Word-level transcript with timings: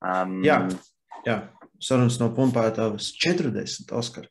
Um, 0.00 0.38
Jā, 0.44 0.62
jā. 1.26 1.36
sarunas 1.82 2.16
no 2.20 2.30
pumpētājas 2.32 3.10
40 3.20 3.92
Oskar. 3.92 4.28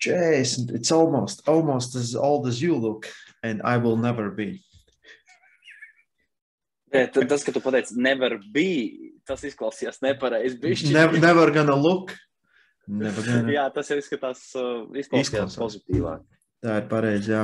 40. 0.00 0.70
It's 0.76 0.92
almost, 0.92 1.42
almost 1.48 1.96
as 1.96 2.14
old 2.14 2.46
as 2.46 2.60
you 2.62 2.76
look, 2.76 3.08
and 3.42 3.60
I 3.64 3.76
will 3.78 3.96
never 3.96 4.30
be. 4.30 4.62
Bet 6.92 7.16
tas, 7.28 7.42
ka 7.44 7.50
tu 7.52 7.60
pateici, 7.60 7.96
nevar 7.98 8.36
bija, 8.54 9.10
tas 9.26 9.42
izklausījās 9.44 9.98
nepareizi. 10.04 10.92
Never, 10.94 11.18
never 11.18 11.50
gonna 11.50 11.74
look. 11.74 12.14
Never 12.86 13.24
gonna. 13.26 13.50
Jā, 13.50 13.66
tas 13.74 13.90
jau 13.90 13.98
izskatās, 13.98 14.44
uh, 14.54 14.86
izklausās 14.94 15.26
Izklausās. 15.26 15.58
pozitīvāk. 15.58 16.22
Tā 16.62 16.76
ir 16.80 16.86
pareizi, 16.92 17.32
jā. 17.34 17.42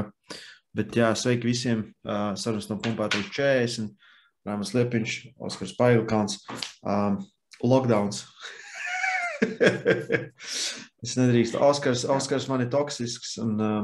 Bet 0.72 0.94
jā, 0.96 1.10
sveiki 1.18 1.50
visiem. 1.50 1.82
Uh, 2.06 2.30
sarunas 2.38 2.70
no 2.70 2.78
pumpētājas 2.80 3.32
40. 3.34 3.90
Rāmas 4.48 4.72
Liepiņš, 4.74 5.16
Oskars 5.42 5.74
Pailkāns. 5.78 6.40
Um, 6.82 7.20
lockdowns. 7.62 8.24
es 11.04 11.16
nedrīkstu. 11.18 11.60
Oskars, 11.62 12.04
Oskars 12.10 12.48
man 12.50 12.64
ir 12.64 12.70
toksisks 12.72 13.36
un 13.42 13.54
uh, 13.62 13.78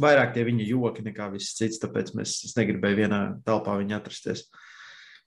vairāk 0.00 0.34
tie 0.34 0.46
viņa 0.48 0.68
joki 0.68 1.04
nekā 1.06 1.28
viss 1.34 1.56
cits, 1.58 1.80
tāpēc 1.82 2.14
mēs, 2.16 2.38
es 2.48 2.56
negribēju 2.58 3.02
vienā 3.02 3.20
telpā 3.46 3.76
viņu 3.80 3.96
atrasties. 3.98 4.46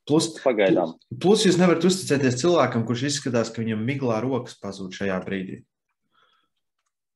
Plus, 0.04 0.34
Pagaidām. 0.44 0.98
plus 1.24 1.46
jūs 1.48 1.56
nevarat 1.62 1.86
uzticēties 1.88 2.42
cilvēkam, 2.42 2.84
kurš 2.88 3.06
izskatās, 3.08 3.54
ka 3.54 3.64
viņam 3.64 3.86
miglā 3.88 4.18
rokas 4.26 4.58
pazūd 4.60 4.98
šajā 4.98 5.20
brīdī. 5.24 5.62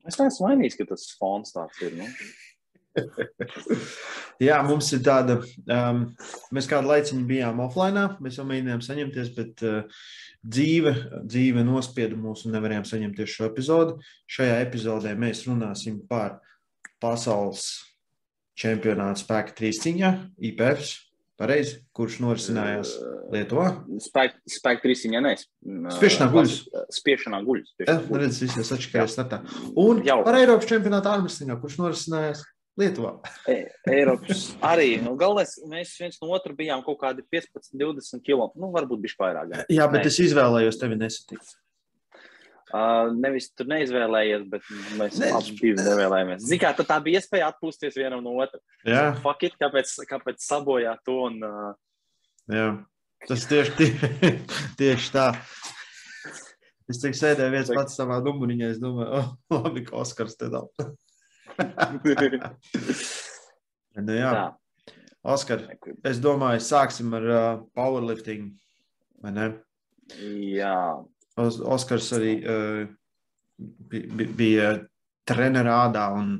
Es 0.07 0.15
neesmu 0.21 0.47
vainīgs, 0.47 0.77
ka 0.79 0.85
tas 0.87 1.09
fons 1.19 1.51
tāds 1.51 1.81
ir. 1.83 1.97
Nu. 1.99 2.07
Jā, 4.47 4.59
mums 4.65 4.91
ir 4.93 5.01
tāda, 5.05 5.39
um, 5.65 6.03
mēs 6.53 6.69
kādu 6.69 6.91
laiciņu 6.91 7.23
bijām 7.29 7.61
offline, 7.63 8.03
mēs 8.21 8.37
jau 8.37 8.45
mēģinājām 8.49 8.83
saņemties, 8.85 9.31
bet 9.37 9.63
uh, 9.65 10.03
dzīve, 10.45 10.93
dzīve 11.25 11.65
nospieda 11.65 12.19
mūs 12.19 12.45
un 12.45 12.53
nevarējām 12.57 12.85
saņemties 12.87 13.33
šo 13.33 13.49
epizodu. 13.49 13.97
Šajā 14.29 14.61
epizodē 14.65 15.15
mēs 15.17 15.45
runāsim 15.49 15.99
par 16.09 16.39
pasaules 17.01 17.67
čempionātu 18.57 19.21
spēka 19.23 19.53
trīsciņā, 19.57 20.11
IPFs, 20.49 20.93
pareizi, 21.37 21.79
kurš 21.95 22.19
norisinājās 22.23 22.93
Lietuvā. 23.33 23.67
Spēk, 24.01 24.37
spēk 24.49 24.81
trīsiņā 24.85 25.21
nes. 25.23 25.45
Spiešanā 25.97 26.29
guļus. 26.33 26.59
Spiešanā 26.97 27.41
guļus. 27.45 27.73
Spiešanā 27.75 28.05
guļus. 28.07 28.21
redz, 28.23 28.39
visi 28.45 28.63
atšķirējas 28.77 29.17
startā. 29.17 29.41
Un 29.77 30.01
Jau. 30.07 30.21
par 30.25 30.39
Eiropas 30.39 30.69
čempionātu 30.69 31.11
ārmestīnā, 31.11 31.59
kurš 31.61 31.77
norisinājās 31.81 32.45
Lietuvā. 32.77 33.15
E, 33.49 33.55
Eiropas 33.89 34.51
arī. 34.61 34.99
Nu, 35.01 35.15
galvenais, 35.17 35.55
mēs 35.69 35.95
viens 35.97 36.19
no 36.21 36.29
otra 36.35 36.53
bijām 36.57 36.83
kaut 36.85 36.99
kādi 37.01 37.23
15, 37.33 37.71
20 37.73 38.21
km. 38.25 38.51
Nu, 38.59 38.69
varbūt 38.75 39.01
bišķi 39.05 39.23
vairāk. 39.23 39.55
Jā, 39.73 39.87
bet 39.89 40.03
Nē. 40.03 40.11
es 40.11 40.19
izvēlējos 40.27 40.77
tevi 40.81 40.99
nesatikt. 40.99 41.55
Uh, 42.67 43.13
nevis 43.15 43.47
tur 43.55 43.69
neizvēlējies, 43.71 44.41
bet 44.51 44.65
mēs 44.99 45.17
Ne. 45.21 45.29
abi 45.31 45.53
divi 45.55 45.79
nevēlējāmies. 45.79 46.43
Ziniet, 46.43 46.75
kā 46.75 46.83
tā 46.83 46.97
bija 47.01 47.21
iespēja 47.21 47.47
atpūsties 47.53 47.95
vienam 47.95 48.19
no 48.25 48.33
otra. 48.43 48.59
Jā, 48.83 49.15
Fuck 49.23 49.47
it, 49.47 49.55
kāpēc, 49.61 49.93
kāpēc 50.09 50.43
sabojāt 50.43 50.99
to? 51.07 51.15
Un, 51.29 51.39
uh, 51.47 51.71
jā. 52.51 52.67
Tas 53.25 53.47
tieši, 53.49 53.71
tie, 53.79 54.11
tieši 54.83 55.13
tā. 55.15 55.29
Es 56.91 56.99
tik 57.01 57.15
sēdēju 57.19 57.55
viens 57.55 57.71
pats 57.71 57.97
savā 57.99 58.19
numuriņā, 58.23 58.73
es 58.75 58.83
domāju, 58.83 59.15
oh, 59.15 59.31
labi, 59.55 59.85
ka 59.87 59.97
Oskars 60.03 60.37
te 60.39 60.51
nav. 60.51 60.67
nu, 64.05 64.13
jā, 64.13 64.31
tā. 64.35 64.47
Oskar, 65.27 65.63
es 66.07 66.19
domāju, 66.23 66.61
sāksim 66.63 67.11
ar 67.17 67.25
uh, 67.27 67.47
powerlifting, 67.75 68.51
vai 69.23 69.31
ne? 69.35 69.47
Jā, 70.55 70.75
Os, 71.37 71.59
Oskars 71.61 72.07
arī 72.15 72.31
uh, 72.41 72.85
bi- 73.91 74.05
bi- 74.07 74.29
bija 74.39 74.69
trenerā 75.27 75.73
ādā 75.89 76.05
un 76.15 76.37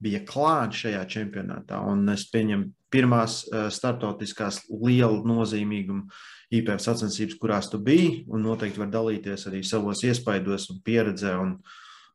bija 0.00 0.20
klāts 0.24 0.78
šajā 0.84 1.02
čempionātā. 1.12 1.80
Un 1.90 2.06
es 2.14 2.22
pieņemu 2.32 2.70
pirmās 2.92 3.40
uh, 3.50 3.66
startautiskās 3.72 4.62
liela 4.70 5.20
nozīmīguma 5.26 6.06
IPF 6.54 6.80
sacensības, 6.82 7.36
kurās 7.42 7.68
tu 7.70 7.78
biji, 7.82 8.24
un 8.30 8.42
noteikti 8.46 8.80
var 8.80 8.88
dalīties 8.94 9.48
arī 9.50 9.60
savos 9.66 10.04
iespaidos 10.06 10.68
un 10.72 10.78
pieredzē 10.86 11.34
un, 11.42 11.56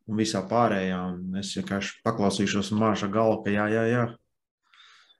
un 0.09 0.19
visā 0.19 0.43
pārējā. 0.49 0.99
Un 1.13 1.41
es 1.41 1.55
vienkārši 1.57 2.01
paklausīšos 2.05 2.71
un 2.73 2.83
māšu 2.83 3.09
galvu, 3.13 3.43
ka 3.45 3.55
jā, 3.55 3.67
jā, 3.73 3.87
jā. 3.91 4.05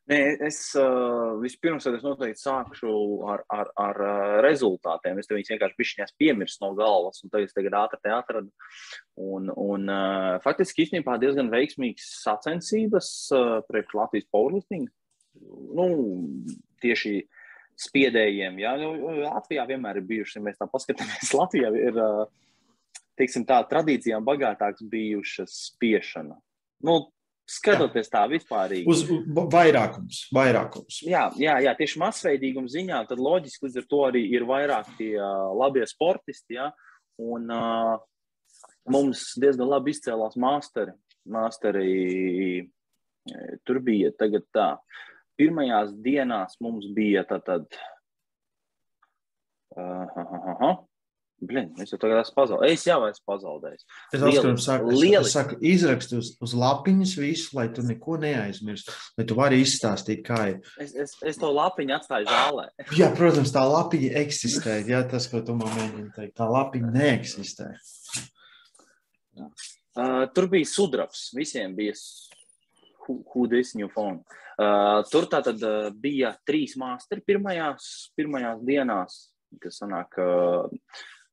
Nē, 0.05 0.17
es 0.45 0.59
uh, 0.77 1.33
vispirms 1.41 1.87
es 1.89 2.03
noteikti 2.05 2.37
sākšu 2.37 2.91
ar, 3.33 3.41
ar, 3.49 3.71
ar 3.81 3.99
rezultātiem. 4.45 5.17
Es 5.17 5.31
viņus 5.31 5.49
vienkārši 5.55 5.79
bišķiņās 5.81 6.13
piemirstu 6.21 6.61
no 6.61 6.75
galvas, 6.77 7.23
un 7.25 7.31
tagad 7.33 7.49
es 7.49 7.55
tagad 7.57 7.77
ātri 7.79 7.99
te 8.03 8.13
atradu. 8.13 8.51
Un, 9.17 9.49
un 9.49 9.89
uh, 9.89 10.35
faktiski 10.45 10.85
īstenībā 10.85 11.17
diezgan 11.21 11.49
veiksmīgs 11.49 12.11
sacensības 12.21 13.09
uh, 13.33 13.57
priekš 13.65 13.97
Latvijas 13.97 14.29
powerlifting. 14.29 14.85
Nu, 15.73 15.89
tieši 16.85 17.17
spiedējiem, 17.81 18.61
jā, 18.61 18.77
nu, 18.79 18.93
Latvijā 19.25 19.65
vienmēr 19.73 19.99
ir 19.99 20.05
bijuši, 20.07 20.37
ja 20.37 20.45
mēs 20.45 20.61
tā 20.61 20.69
paskatāmies, 20.69 21.33
Latvijā 21.41 21.73
ir, 21.81 21.97
uh, 21.97 22.45
teiksim 23.19 23.45
tā, 23.47 23.61
tradīcijām 23.69 24.25
bagātāks 24.25 24.85
bijušas 24.91 25.53
spiešana. 25.71 26.37
Nu, 26.85 26.97
skatoties 27.49 28.09
tā 28.11 28.23
vispārīgi. 28.29 28.87
Uz 28.89 29.05
vairākums, 29.53 30.25
vairākums. 30.35 30.99
Jā, 31.05 31.27
jā, 31.39 31.59
jā, 31.65 31.75
tieši 31.77 32.01
masveidīguma 32.01 32.71
ziņā, 32.71 33.03
tad 33.09 33.21
loģiski 33.21 33.67
līdz 33.67 33.81
ar 33.81 33.87
to 33.91 34.01
arī 34.07 34.25
ir 34.33 34.47
vairāk 34.49 34.91
tie 34.99 35.13
uh, 35.19 35.51
labie 35.57 35.85
sportisti. 35.89 36.57
Ja? 36.57 36.71
Un 37.21 37.49
uh, 37.53 37.95
mums 38.91 39.27
diezgan 39.41 39.69
labi 39.69 39.93
izcēlās 39.95 40.37
māsteri. 40.41 40.95
Māsteri 41.31 42.65
tur 43.65 43.81
bija 43.81 44.11
tagad 44.17 44.45
tā. 44.53 44.69
Pirmajās 45.39 45.93
dienās 46.03 46.59
mums 46.63 46.87
bija 46.95 47.25
tā 47.27 47.41
tad. 47.43 47.65
Uh, 49.75 50.05
uh, 50.15 50.35
uh, 50.69 50.75
Blin, 51.49 51.69
es 51.81 51.93
jau 51.93 51.99
tagad 52.01 52.21
esmu 52.21 52.35
pazaudējis. 52.39 52.75
Es 52.75 52.85
jau 52.89 52.97
esmu 53.07 53.25
pazaudējis. 53.31 53.85
Es 54.11 54.25
Oskaram 54.29 54.59
saku, 54.61 54.93
es, 54.95 55.03
es 55.19 55.35
saku, 55.35 55.57
izrakstu 55.71 56.19
uz, 56.21 56.31
uz 56.43 56.55
lapiņas 56.59 57.15
visu, 57.21 57.49
lai 57.57 57.67
tu 57.75 57.85
neko 57.85 58.17
neaizmirsti, 58.21 58.95
lai 59.19 59.27
tu 59.29 59.37
vari 59.37 59.61
izstāstīt, 59.63 60.23
kā 60.27 60.41
ir. 60.53 60.59
Es, 60.81 60.95
es, 61.05 61.15
es 61.33 61.41
to 61.41 61.51
lapiņu 61.55 61.97
atstāju 61.97 62.29
zālē. 62.29 62.67
Jā, 62.99 63.11
protams, 63.17 63.53
tā 63.55 63.65
lapiņa 63.69 64.13
eksistē. 64.25 64.79
Jā, 64.89 65.03
tas, 65.11 65.29
ko 65.31 65.43
tu 65.45 65.57
man 65.59 65.71
mēģini 65.77 66.11
teikt, 66.17 66.35
tā 66.39 66.49
lapiņa 66.49 66.93
neeksistē. 66.95 67.71
Uh, 69.95 70.25
tur 70.35 70.49
bija 70.51 70.67
sudrabs. 70.67 71.29
Visiem 71.35 71.75
bija 71.75 71.93
hudis 73.33 73.75
new 73.75 73.89
phone. 73.91 74.23
Uh, 74.55 75.03
tur 75.11 75.27
tā 75.31 75.41
tad 75.43 75.59
uh, 75.67 75.89
bija 75.91 76.31
trīs 76.47 76.77
māsteri 76.79 77.23
pirmajās, 77.27 78.11
pirmajās 78.15 78.61
dienās, 78.67 79.17
kas 79.61 79.81
sanāk 79.81 80.15
uh, 80.21 80.69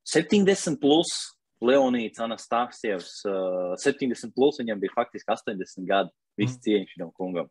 70 0.08 0.80
plus. 0.82 1.14
Leonīds 1.62 2.18
Anastasijevs, 2.18 3.20
uh, 3.30 3.74
70 3.78 4.32
plus, 4.34 4.56
viņam 4.58 4.80
bija 4.82 4.96
faktiski 4.96 5.30
80 5.30 5.86
gadi. 5.86 6.10
Viss 6.40 6.58
cieņš 6.64 6.96
tam 6.98 7.12
kungam. 7.14 7.46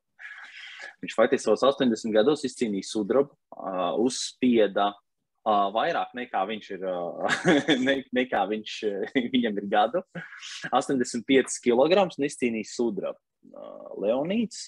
Viņš 0.99 1.15
faktiski 1.15 1.45
savos 1.45 1.63
80 1.63 2.11
gados 2.11 2.43
izcīnīja 2.43 2.89
sudrabu, 2.89 3.31
uh, 3.55 3.93
uzspieda 4.03 4.89
uh, 4.91 5.69
vairāk 5.73 6.11
nekā 6.17 6.43
viņš 6.49 6.69
ir, 6.75 6.85
uh, 6.91 7.39
ne, 7.87 8.01
nekā 8.11 8.43
viņš, 8.51 8.77
viņam 9.33 9.61
ir 9.61 9.69
gadu. 9.71 10.03
85 10.69 11.61
kg 11.63 12.03
un 12.03 12.27
izcīnījis 12.27 12.75
sudrabu. 12.77 13.19
Uh, 13.47 13.93
Leonīds 14.03 14.67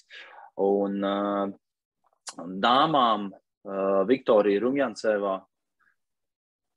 un 0.64 0.98
uh, 1.04 1.52
dāmām 2.64 3.28
uh, 3.30 4.00
Viktorija 4.08 4.62
Rumjancevā 4.64 5.36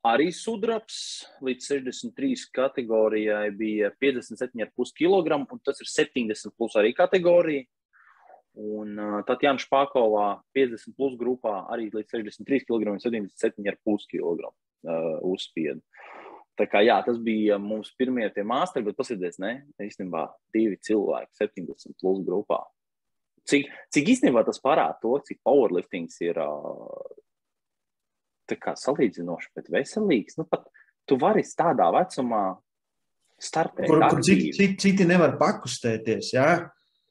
arī 0.06 0.28
sudrabs 0.34 1.26
līdz 1.44 1.70
63 1.72 2.46
kategorijai 2.54 3.48
bija 3.56 3.90
57,5 4.00 4.94
kg, 4.94 5.40
un 5.42 5.64
tas 5.64 5.80
ir 5.82 5.90
70 5.90 6.54
plus 6.56 6.78
arī 6.78 6.94
kategorija. 6.96 7.66
Un 8.58 8.96
uh, 8.98 9.18
Tatjana 9.26 9.60
Špakovā 9.62 10.40
50 10.56 10.96
plus 10.98 11.14
grupā 11.18 11.60
arī 11.70 11.92
līdz 11.94 12.16
63 12.16 12.64
kg 12.66 12.94
un 12.96 13.02
77,5 13.02 14.08
kg 14.10 14.48
uh, 14.48 15.20
uzspiedu. 15.22 15.82
Tā 16.58 16.66
kā 16.66 16.82
jā, 16.82 16.96
tas 17.06 17.20
bija 17.22 17.54
mums 17.62 17.92
pirmie 17.94 18.26
tie 18.34 18.42
mākslinieki, 18.42 18.88
bet 18.88 18.98
paskatieties, 18.98 19.38
ne, 19.38 19.52
īstenībā 19.78 20.24
divi 20.54 20.74
cilvēki 20.82 21.38
70 21.38 21.94
plus 22.00 22.24
grupā. 22.26 22.58
Cik, 23.48 23.70
cik 23.94 24.10
īstenībā 24.16 24.42
tas 24.44 24.58
parāda 24.60 24.98
to, 25.00 25.14
cik 25.24 25.38
powerliftings 25.46 26.18
ir 26.26 26.40
uh, 26.42 26.98
kā 28.56 28.72
salīdzinoši, 28.78 29.52
bet 29.58 29.68
veselīgs. 29.74 30.38
Nu, 30.40 30.46
pat 30.48 30.64
tu 31.08 31.18
vari 31.20 31.44
tādā 31.58 31.90
vecumā 31.92 32.42
startēt. 33.38 33.86
Kur, 33.90 34.02
kur 34.08 34.24
citi, 34.24 34.52
citi, 34.56 34.80
citi 34.88 35.08
nevar 35.08 35.36
pakustēties. 35.40 36.32
Jā? 36.36 36.50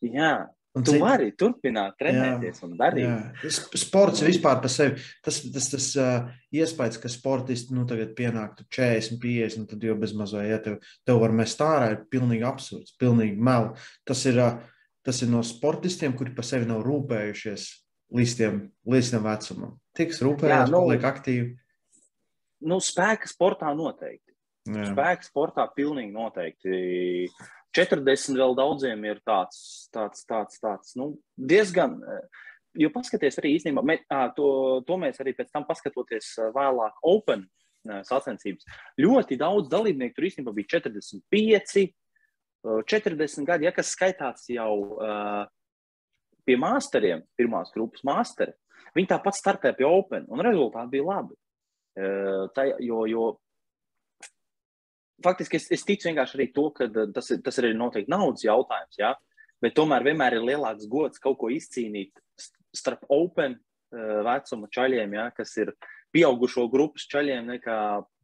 Jā, 0.01 0.34
Un 0.78 0.84
tu 0.86 0.94
cik... 0.94 1.01
vari 1.01 1.31
turpināt 1.34 1.95
trenēties 1.98 2.60
jā, 2.62 2.68
un 2.68 2.75
darīt. 2.78 3.07
Jā. 3.07 3.51
Sports 3.81 4.22
vispār 4.25 4.60
par 4.62 4.69
sevi. 4.69 5.01
Tas, 5.25 5.39
tas, 5.54 5.69
tas 5.74 5.88
uh, 5.98 6.28
iespējas, 6.54 7.00
ka 7.01 7.10
sportisti 7.10 7.74
nu, 7.74 7.88
tagad 7.89 8.13
pienāktu 8.18 8.68
40, 8.78 9.18
50, 9.24 9.63
un 9.63 9.68
tad 9.72 9.88
jau 9.88 9.95
bezmazliet, 9.98 10.51
ja 10.51 10.60
tev, 10.62 10.78
tev 11.07 11.22
var 11.24 11.34
mest 11.39 11.63
ārā, 11.66 11.89
ir 11.95 12.04
pilnīgi 12.13 12.45
absurds, 12.45 12.94
pilnīgi 13.01 13.42
meli. 13.50 13.74
Tas 14.07 14.22
ir, 14.30 14.38
uh, 14.44 14.60
tas 15.07 15.24
ir 15.25 15.34
no 15.34 15.42
sportistiem, 15.45 16.13
kuri 16.18 16.36
par 16.38 16.45
sevi 16.45 16.69
nav 16.69 16.86
rūpējušies 16.86 17.68
līdz 18.13 18.36
tiem, 18.39 18.62
līdz 18.88 19.12
tiem 19.13 19.25
vecumam. 19.25 19.75
Tiks 19.98 20.21
rūpējies, 20.24 20.71
nu, 20.71 20.81
paliek 20.86 21.06
aktīvi. 21.09 21.51
Nu, 22.68 22.80
spēka 22.83 23.30
sportā 23.30 23.74
noteikti. 23.77 24.33
Jā. 24.68 24.89
Spēka 24.92 25.27
sportā 25.27 25.68
pilnīgi 25.75 26.12
noteikti 26.12 27.30
40 27.77 28.39
vēl 28.39 28.56
daudziem 28.57 29.04
ir 29.07 29.21
tāds, 29.27 29.88
tāds, 29.94 30.25
tāds, 30.27 30.59
tāds 30.63 30.95
nu, 31.00 31.13
diezgan. 31.38 32.00
Jo 32.77 32.92
paskatieties, 32.94 33.39
arī 33.42 33.54
īstenībā 33.57 33.81
mē, 33.86 34.00
to, 34.38 34.50
to 34.86 34.98
mēs 35.01 35.21
arī 35.24 35.33
pēc 35.38 35.53
tam 35.53 35.65
paskatoties 35.65 36.36
vēlāk 36.56 37.00
Open 37.07 37.48
sacensības. 38.06 38.68
Ļoti 39.00 39.38
daudz 39.39 39.69
dalībnieku 39.71 40.18
tur 40.18 40.27
īstenībā 40.27 40.53
bija 40.57 40.77
45, 40.77 41.88
40 42.92 43.48
gadi, 43.48 43.68
ja 43.68 43.74
kas 43.74 43.94
skaitās 43.95 44.50
jau 44.51 44.74
uh, 44.98 45.45
pie 46.48 46.56
māsteriem, 46.60 47.26
pirmās 47.38 47.74
grupas 47.76 48.06
māsteri. 48.08 48.56
Viņi 48.96 49.12
tāpat 49.12 49.36
startē 49.36 49.74
pie 49.78 49.86
Open, 49.88 50.26
un 50.32 50.42
rezultāti 50.46 50.96
bija 50.96 51.10
labi. 51.12 51.36
Uh, 51.98 52.46
tā, 52.54 52.70
jo, 52.84 53.04
jo 53.10 53.28
faktiski 55.24 55.58
es, 55.60 55.68
es 55.74 55.86
ticu 55.86 56.10
vienkārši 56.10 56.38
arī 56.38 56.48
to, 56.54 56.68
ka 56.76 56.88
eh, 56.88 57.08
tas, 57.14 57.32
tas 57.44 57.62
ir 57.62 57.72
noteikti 57.78 58.14
naudas 58.14 58.46
jautājums. 58.46 59.00
Ja? 59.00 59.14
Bet 59.64 59.76
tomēr 59.78 60.06
vienmēr 60.06 60.38
ir 60.38 60.46
lielāks 60.46 60.90
gods 60.90 61.22
kaut 61.22 61.40
ko 61.42 61.50
izcīnīt 61.54 62.14
starp 62.78 63.08
open 63.10 63.56
uh, 63.58 64.20
vecuma 64.28 64.70
čaļiem, 64.74 65.16
ja? 65.18 65.30
kas 65.34 65.56
ir 65.58 65.74
pieaugušo 66.14 66.68
grupas 66.70 67.08
čaļiem, 67.10 67.56
nekā 67.56 67.78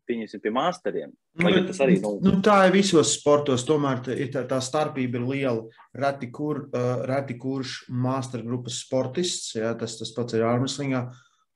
pieņemsim 0.09 0.43
pie 0.43 0.53
māsteriem. 0.53 1.13
Nu, 1.33 1.49
tas 1.65 1.79
arī, 1.81 1.95
nu... 2.03 2.11
Nu, 2.21 2.35
tā 2.45 2.59
ir 2.67 2.75
visos 2.75 3.15
sportos, 3.15 3.63
tomēr 3.65 4.03
tā, 4.05 4.17
tā, 4.33 4.43
tā 4.49 4.59
starpība 4.61 5.17
ir 5.17 5.25
liela. 5.31 5.79
Reti, 5.97 6.29
kur, 6.33 6.67
uh, 6.69 7.05
reti 7.09 7.39
kurš 7.41 7.79
māster 7.89 8.43
grupas 8.45 8.77
sportists, 8.83 9.55
ja? 9.57 9.73
tas, 9.79 9.97
tas 9.97 10.13
pats 10.13 10.37
ir 10.37 10.45
ārmeslīgā, 10.45 11.07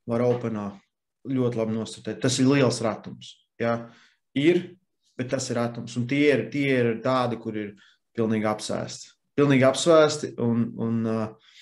var 0.09 0.25
openā 0.25 0.71
ļoti 1.29 1.61
labi 1.61 1.77
nostutēt. 1.77 2.17
Tas 2.23 2.39
ir 2.41 2.49
liels 2.49 2.81
ratums. 2.81 3.35
Ja? 3.61 3.77
Ir 4.37 4.63
bet 5.17 5.31
tas 5.33 5.49
ir 5.51 5.59
atoms. 5.61 5.97
Un 5.97 6.07
tie 6.09 6.25
ir, 6.29 6.45
tie 6.53 6.67
ir 6.77 6.91
tādi, 7.03 7.39
kur 7.41 7.57
ir 7.57 7.73
pilnīgi 8.17 8.47
apsēsti. 8.49 9.13
Pilnīgi 9.37 9.65
apsēsti 9.67 10.33
un, 10.43 10.67
un 10.81 10.99
uh, 11.09 11.53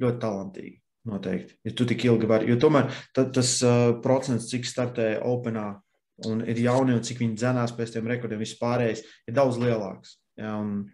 ļoti 0.00 0.22
talantīgi. 0.22 0.76
Noteikti. 1.10 1.54
Ja 1.64 1.72
tu 1.72 1.86
tik 1.88 2.02
ilgi 2.04 2.28
vari, 2.28 2.50
jo 2.50 2.58
tomēr 2.60 2.90
ta, 3.16 3.22
tas 3.32 3.54
uh, 3.64 3.94
procents, 4.04 4.50
cik 4.50 4.66
startē 4.68 5.14
Openā 5.24 5.70
un 6.28 6.42
ir 6.48 6.60
jauni 6.60 6.96
un 6.96 7.04
cik 7.06 7.22
viņi 7.22 7.38
dzenās 7.38 7.72
pēc 7.76 7.94
tiem 7.94 8.10
rekordiem, 8.10 8.42
vispārējais 8.42 9.02
ir 9.28 9.36
daudz 9.36 9.60
lielāks. 9.60 10.18
Ja, 10.40 10.56
un, 10.60 10.84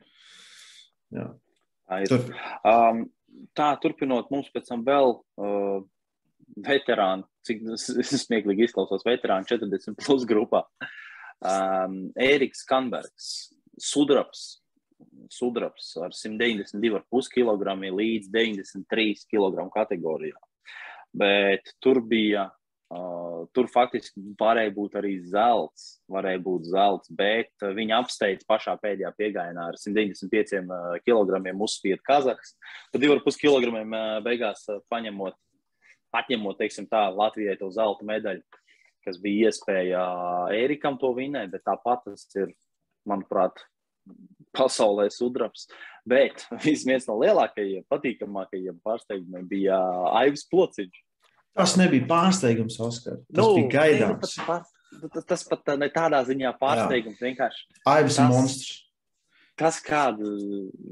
jā. 1.14 1.28
Tur. 2.11 2.26
Um, 2.67 3.05
tā, 3.56 3.70
turpinot, 3.82 4.31
mums 4.34 4.50
pēc 4.55 4.70
tam 4.70 4.82
vēl 4.87 5.17
uh, 5.17 5.81
veterāni, 6.67 7.26
cik 7.46 7.64
smieklīgi 8.26 8.69
izklausās, 8.69 9.06
veterāni 9.06 9.49
40 9.50 9.99
plus 10.02 10.26
grupā. 10.28 10.64
Um, 11.44 12.06
Ēriks 12.17 12.64
Kanbergs, 12.69 13.31
sudraps, 13.82 14.62
sudraps 15.32 15.93
ar 16.00 16.14
192,5 16.17 17.32
kg 17.34 17.76
līdz 17.76 18.31
93 18.32 19.26
kg 19.31 19.67
kategorijā. 19.75 20.38
Bet 21.17 21.75
tur 21.81 22.00
bija, 22.05 22.49
uh, 22.94 23.47
tur 23.56 23.71
faktiski 23.73 24.23
varēja 24.41 24.75
būt 24.77 24.99
arī 25.00 25.15
zelts, 25.31 25.88
varēja 26.12 26.43
būt 26.44 26.69
zelts, 26.73 27.11
bet 27.11 27.67
viņa 27.79 28.03
apsteidz 28.03 28.47
pašā 28.49 28.77
pēdējā 28.83 29.15
piegājienā 29.17 29.71
ar 29.73 29.81
195 29.81 30.62
kg 31.06 31.56
uzspied 31.67 32.05
Kazahs. 32.06 32.55
Tad 32.93 33.03
2,5 33.03 33.43
kg 33.43 33.73
beigās 34.27 34.67
paņemot, 34.93 35.37
atņemot, 36.17 36.59
teiksim 36.61 36.87
tā, 36.88 37.09
Latvijai 37.12 37.59
to 37.61 37.73
zelta 37.75 38.06
medaļu 38.06 38.44
kas 39.06 39.21
bija 39.23 39.50
iespēja 39.50 40.03
Ērikam 40.56 40.99
to 40.99 41.12
vinēt, 41.17 41.53
bet 41.55 41.65
tāpat 41.67 42.03
tas 42.09 42.27
ir, 42.38 42.50
manuprāt, 43.06 43.62
pasaulē 44.56 45.09
sudrabs. 45.15 45.69
Bet 46.06 46.47
viens 46.65 47.06
no 47.09 47.19
lielākajiem, 47.23 47.87
patīkamākajiem 47.93 48.81
pārsteigumiem 48.85 49.47
bija 49.50 49.79
Aivis 50.23 50.47
Plociņš. 50.50 51.03
Tas 51.56 51.76
nebija 51.81 52.05
pārsteigums, 52.08 52.76
Oskar. 52.85 53.20
Tas 53.32 53.44
nu, 53.44 53.53
bija 53.56 53.70
gaidāms. 53.79 54.35
Ne, 54.37 54.58
nu, 54.97 55.08
tas, 55.08 55.12
tas, 55.14 55.29
tas 55.31 55.47
pat 55.49 55.73
ne 55.81 55.88
tādā 55.93 56.20
ziņā 56.29 56.53
pārsteigums. 56.61 57.17
Jā. 57.20 57.31
Vienkārši. 57.31 57.64
Aivis 57.93 58.19
tas, 58.20 58.35
monstrs. 58.35 58.75
Tas, 59.56 59.79
kādu 59.81 60.35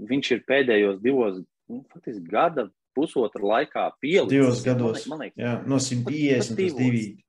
viņš 0.08 0.31
ir 0.38 0.40
pēdējos 0.49 1.02
divos, 1.05 1.43
nu, 1.69 1.82
faktiski 1.93 2.25
gada 2.31 2.70
pusotra 2.96 3.44
laikā 3.44 3.84
pielicis. 4.00 4.32
Divos 4.32 4.64
gados. 4.64 5.05
Man, 5.11 5.26
liekas, 5.26 5.37
jā, 5.43 5.55
no 5.69 5.81
150 5.82 6.61
līdz 6.62 6.81
200. 6.81 7.25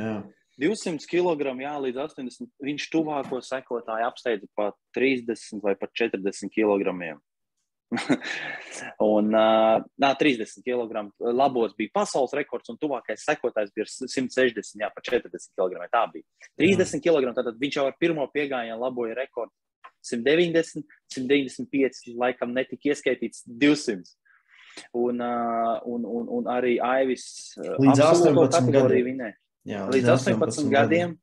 Jā. 0.00 0.14
200 0.60 1.08
kg, 1.08 1.54
jā, 1.62 1.74
līdz 1.86 2.02
80. 2.02 2.50
Viņš 2.66 2.86
tuvāko 2.92 3.40
sekotāju 3.44 4.08
apsteidza 4.10 4.48
pa 4.58 4.72
30 4.96 5.62
vai 5.64 5.76
pat 5.78 5.94
40 5.96 6.50
kg. 6.52 7.14
un 9.12 9.32
nā, 9.34 10.10
30 10.20 10.62
kg 10.66 11.06
labos 11.34 11.74
bija 11.78 11.94
pasaules 12.00 12.34
rekords, 12.38 12.70
un 12.70 12.78
tuvākais 12.80 13.24
sekotājs 13.26 13.72
bija 13.74 13.88
160, 13.88 14.78
jā, 14.80 14.90
pa 14.94 15.02
40 15.06 15.50
kg. 15.58 15.88
Tā 15.92 16.04
bija 16.12 16.24
30 16.60 17.02
kg. 17.04 17.34
Tad 17.36 17.58
viņš 17.60 17.80
jau 17.80 17.88
ar 17.90 17.98
pirmo 18.00 18.26
piegājienu 18.34 18.78
laboja 18.80 19.18
rekordu 19.18 19.52
190, 20.06 20.86
195, 21.12 22.14
laikam 22.16 22.54
netika 22.56 22.92
ieskaitīts 22.92 23.44
200. 23.46 24.16
Un, 24.96 25.18
un, 25.20 26.04
un, 26.06 26.28
un 26.38 26.46
arī 26.48 26.76
Aivis 26.80 27.56
līdz 27.58 28.04
18 28.06 28.70
gadiem. 28.70 29.34
Jā, 29.68 29.82
līdz 29.92 30.14
18, 30.14 30.38
18 30.40 30.70
gadiem, 30.72 31.16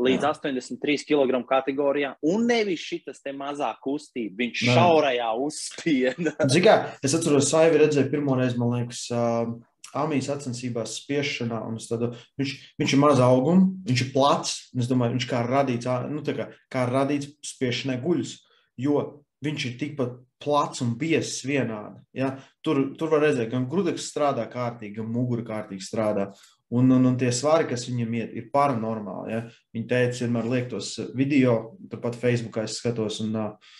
līdz 0.00 0.24
jā. 0.24 0.30
83 0.32 1.04
kg 1.08 1.42
kategorijā, 1.48 2.14
un 2.24 2.46
nevis 2.48 2.84
šis 2.84 3.20
te 3.20 3.34
mazā 3.36 3.72
kustība, 3.82 4.38
viņš 4.40 4.62
Nē. 4.64 4.76
šaurajā 4.78 5.28
uzspieda. 5.44 6.34
Zigā, 6.54 6.78
es 7.04 7.16
atceros, 7.18 7.50
Saivi 7.52 7.82
redzēju 7.82 8.12
pirmo 8.12 8.38
reizi, 8.40 8.60
man 8.60 8.76
liekas, 8.78 9.04
uh, 9.12 9.52
Amijas 9.92 10.30
sacensībās 10.30 10.96
spiešanā, 11.02 11.58
un 11.68 11.76
tādu, 11.76 12.12
viņš, 12.40 12.52
viņš 12.80 12.94
ir 12.96 13.00
maz 13.02 13.20
auguma, 13.20 13.68
viņš 13.88 14.04
ir 14.06 14.12
plats, 14.14 14.54
un 14.72 14.84
es 14.84 14.88
domāju, 14.88 15.18
viņš 15.18 15.26
kā 15.28 15.42
radīts, 15.44 15.90
nu, 16.08 16.22
kā, 16.24 16.48
kā 16.72 16.86
radīts 16.88 17.34
spiešanai 17.44 17.98
guļus, 18.00 18.38
jo 18.80 19.02
viņš 19.44 19.66
ir 19.68 19.76
tikpat 19.80 20.16
plats 20.42 20.82
un 20.84 20.94
biezs 20.98 21.42
vienādi. 21.46 22.00
Ja? 22.16 22.32
Tur, 22.64 22.84
tur 22.98 23.12
var 23.12 23.26
redzēt, 23.26 23.50
gan 23.52 23.68
grudeks 23.70 24.08
strādā 24.10 24.46
kārtīgi, 24.50 24.96
gan 25.00 25.12
mugura 25.12 25.44
kārtīgi 25.46 25.84
strādā. 25.84 26.30
Un, 26.72 26.88
un, 26.94 27.04
un 27.04 27.16
tie 27.20 27.28
svari, 27.36 27.66
kas 27.68 27.84
viņam 27.88 28.14
iet, 28.16 28.30
ir 28.32 28.48
paranormāli. 28.52 29.32
Ja? 29.34 29.40
Viņa 29.76 29.88
teica, 29.90 30.22
vienmēr 30.24 30.48
liek 30.48 30.70
tos 30.70 30.94
video, 31.18 31.56
turpat 31.92 32.16
Facebookā 32.16 32.64
es 32.64 32.78
skatos, 32.80 33.18
un 33.24 33.36
uh, 33.36 33.74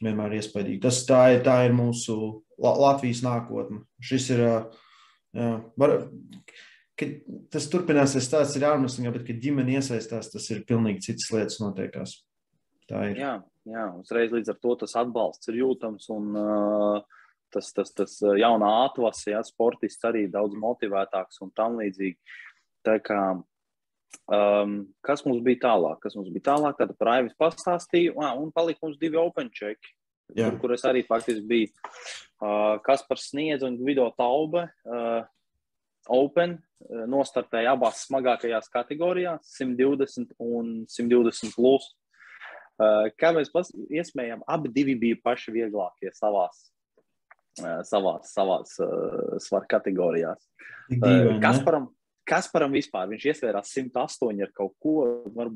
vienmēr 0.00 0.38
iespaidīgi. 0.38 0.80
Tas 0.80 1.02
tā 1.08 1.20
ir, 1.34 1.42
tā 1.44 1.58
ir 1.66 1.76
mūsu 1.76 2.16
Latvijas 2.60 3.20
nākotne. 3.26 3.82
Šis 4.00 4.30
ir, 4.32 4.42
uh, 4.46 4.88
jā, 5.36 5.52
var, 5.80 5.94
tas 7.52 7.68
turpināsies, 7.72 8.32
tāds 8.32 8.56
ir 8.56 8.66
ārmeslīgā, 8.70 9.12
bet, 9.18 9.28
kad 9.28 9.44
ģimene 9.44 9.76
iesaistās, 9.76 10.32
tas 10.32 10.50
ir 10.52 10.64
pilnīgi 10.68 11.10
citas 11.10 11.30
lietas 11.36 11.60
notiekās. 11.60 12.16
Tā 12.90 13.04
ir. 13.12 13.20
Jā, 13.20 13.34
jā, 13.68 13.86
uzreiz 14.00 14.32
līdz 14.34 14.54
ar 14.54 14.60
to 14.64 14.74
tas 14.80 14.96
atbalsts 14.98 15.52
ir 15.52 15.60
jūtams 15.60 16.08
un 16.16 16.32
uh, 16.40 17.19
tas, 17.52 17.70
tas, 17.76 17.92
tas 17.94 18.16
eh, 18.24 18.40
jaunā 18.42 18.70
atvase, 18.86 19.30
ja 19.34 19.42
sportists 19.46 20.06
arī 20.08 20.26
daudz 20.30 20.56
motivētāks 20.58 21.40
un 21.44 21.52
tam 21.56 21.78
līdzīgi. 21.80 22.16
Tā 22.86 22.96
kā, 23.04 23.20
um, 24.32 24.76
kas 25.04 25.24
mums 25.26 25.42
bija 25.44 25.66
tālāk? 25.66 26.00
Kas 26.04 26.16
mums 26.16 26.30
bija 26.32 26.48
tālāk? 26.52 26.78
Tad 26.78 26.94
par 27.00 27.14
Aivis 27.16 27.36
pastāstīju, 27.40 28.16
ah, 28.22 28.32
un 28.40 28.52
palika 28.54 28.86
mums 28.86 29.00
divi 29.00 29.20
open 29.20 29.52
check. 29.52 29.92
Tur, 30.30 30.54
kur 30.62 30.70
es 30.76 30.86
arī 30.86 31.02
faktiski 31.02 31.42
biju. 31.50 31.70
Uh, 32.40 32.78
Kaspars 32.86 33.26
Sniedz 33.32 33.66
un 33.66 33.74
Gvido 33.80 34.06
Taube 34.16 34.62
uh, 34.86 35.24
Open 36.08 36.54
uh, 36.54 37.02
nostartēja 37.10 37.74
abās 37.74 38.04
smagākajās 38.06 38.70
kategorijās, 38.72 39.50
120 39.58 40.36
un 40.46 40.70
120 40.88 41.56
plus. 41.58 41.90
Uh, 42.80 43.10
kā 43.20 43.34
mēs 43.36 43.50
iespējām, 43.90 44.46
abi 44.48 44.86
bija 44.94 45.18
paši 45.26 45.52
vieglākie 45.58 46.14
savās 46.16 46.70
savās, 47.58 48.32
savās 48.34 48.76
uh, 48.82 49.38
svaru 49.42 49.68
kategorijās. 49.70 50.44
Uh, 50.90 51.38
Kasparam, 51.42 51.88
Kasparam 52.28 52.74
vispār 52.74 53.08
viņš 53.10 53.30
iesvērās 53.32 53.72
108 53.74 54.44
ar 54.46 54.52
kaut 54.54 54.76
ko. 54.82 54.94
Var, 55.34 55.50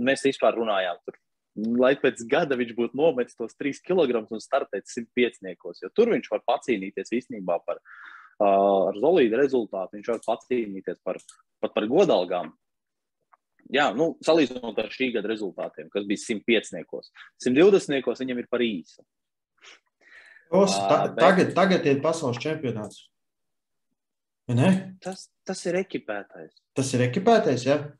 mēs 0.00 0.24
vispār 0.28 0.56
runājām 0.56 1.00
tur 1.04 1.18
lai 1.56 1.94
pēc 1.98 2.22
gada 2.30 2.56
viņš 2.58 2.72
būtu 2.76 2.98
nometis 2.98 3.36
tos 3.38 3.56
3 3.58 3.82
kg 3.86 4.22
un 4.22 4.42
startēt 4.42 4.88
105. 4.88 5.82
Jo 5.82 5.90
tur 5.94 6.12
viņš 6.14 6.30
var 6.30 6.44
pacīnīties 6.46 7.12
īstenībā 7.18 7.58
par, 7.66 7.80
uh, 8.40 8.90
solīdu 8.96 9.38
rezultātu. 9.40 9.98
Viņš 9.98 10.10
var 10.14 10.22
pacīnīties 10.26 11.00
par, 11.04 11.20
pat 11.62 11.74
par 11.74 11.88
godalgām. 11.90 12.52
Jā, 13.70 13.90
nu, 13.94 14.16
salīdzinot 14.26 14.78
ar 14.82 14.90
šī 14.90 15.12
gada 15.14 15.30
rezultātiem, 15.30 15.90
kas 15.92 16.06
bija 16.08 16.18
105. 16.18 17.10
120. 17.44 18.08
viņam 18.22 18.40
ir 18.42 18.48
par 18.50 18.64
īsu. 18.64 19.04
Os, 20.50 20.74
ta, 20.74 21.04
uh, 21.04 21.14
bet... 21.14 21.22
tagad, 21.22 21.54
tagad 21.54 21.86
ir 21.86 22.02
pasaules 22.02 22.40
čempionāts. 22.42 23.06
Ne? 24.50 24.70
Tas, 25.02 25.28
tas 25.46 25.60
ir 25.70 25.78
ekipētais. 25.78 26.50
Tas 26.74 26.88
ir 26.96 27.04
ekipētais, 27.06 27.66
jā. 27.68 27.76
Ja? 27.78 27.96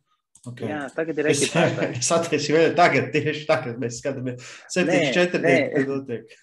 Okay. 0.49 0.71
Jā, 0.71 0.81
tagad 0.97 1.19
ir 1.21 1.29
ekipētais. 1.35 1.99
Es 2.01 2.11
attiecu 2.17 2.55
vēl 2.57 2.75
tagad, 2.79 3.11
tieši 3.13 3.45
tagad 3.47 3.79
mēs 3.83 4.01
skatāmies 4.01 4.51
74 4.73 5.85
notiek. 5.85 6.35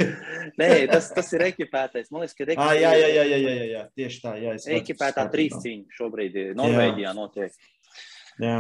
Nē, 0.61 0.69
tas, 0.91 1.09
tas 1.17 1.31
ir 1.33 1.47
ekipētais. 1.47 2.11
Man 2.13 2.23
liekas, 2.23 2.37
ka 2.37 2.45
ekipētais. 2.45 2.61
Ah, 2.67 2.75
jā, 2.77 2.93
jā, 2.93 3.09
jā, 3.09 3.25
jā, 3.25 3.39
jā, 3.41 3.67
jā, 3.71 3.83
tieši 3.97 4.21
tā. 4.23 4.35
Jā, 4.43 4.55
ekipētā 4.77 5.25
trīs 5.33 5.57
cīņa 5.63 5.97
šobrīd 5.97 6.39
Norvēģijā 6.59 7.15
notiek. 7.17 7.57
Jā. 8.43 8.57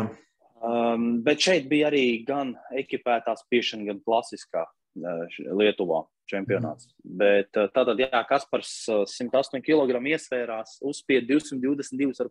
Um, 0.67 1.09
bet 1.21 1.45
šeit 1.45 1.69
bija 1.69 1.91
arī 1.91 2.25
gan 2.25 2.55
ekipētā 2.73 3.37
spiešana, 3.37 3.85
gan 3.91 4.01
klasiskā 4.01 4.65
uh, 4.65 5.41
Lietuvā 5.53 6.01
čempionāts. 6.29 6.89
Mm. 7.01 7.13
Bet 7.21 7.59
uh, 7.59 7.69
tātad, 7.73 7.99
jā, 8.01 8.23
Kaspars 8.29 8.73
108 8.87 9.63
kg 9.65 10.01
iesvērās, 10.13 10.77
uzspied 10.85 11.29
222,5 11.29 12.27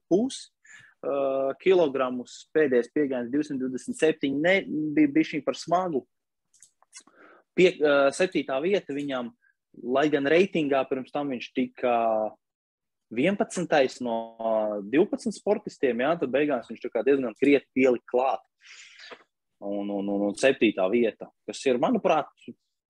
uh, 1.06 1.52
kilogramus. 1.62 2.44
Pēdējais 2.56 2.92
piegājiens 2.94 3.32
227 3.32 4.36
ne, 4.42 4.58
bija 4.96 5.12
bijis 5.18 5.44
par 5.46 5.58
smagu. 5.58 6.04
Pie, 7.56 7.72
uh, 7.80 8.08
septītā 8.12 8.58
vieta 8.64 8.96
viņam, 8.96 9.30
lai 9.96 10.08
gan 10.12 10.28
reitingā 10.28 10.82
pirms 10.88 11.12
tam 11.12 11.32
viņš 11.32 11.52
tika 11.56 11.94
11. 13.12 14.02
no 14.02 14.16
12 14.90 15.36
sportistiem, 15.36 16.02
jā, 16.02 16.12
tad 16.20 16.32
beigās 16.32 16.68
viņš 16.70 16.88
diezgan 17.06 17.36
krietni 17.38 17.70
pielika 17.74 18.10
klāt. 18.10 18.44
Un, 19.62 19.88
un, 19.88 20.04
un, 20.04 20.22
un 20.28 20.34
septītā 20.36 20.84
vieta, 20.92 21.30
kas 21.48 21.62
ir, 21.64 21.78
manuprāt, 21.80 22.28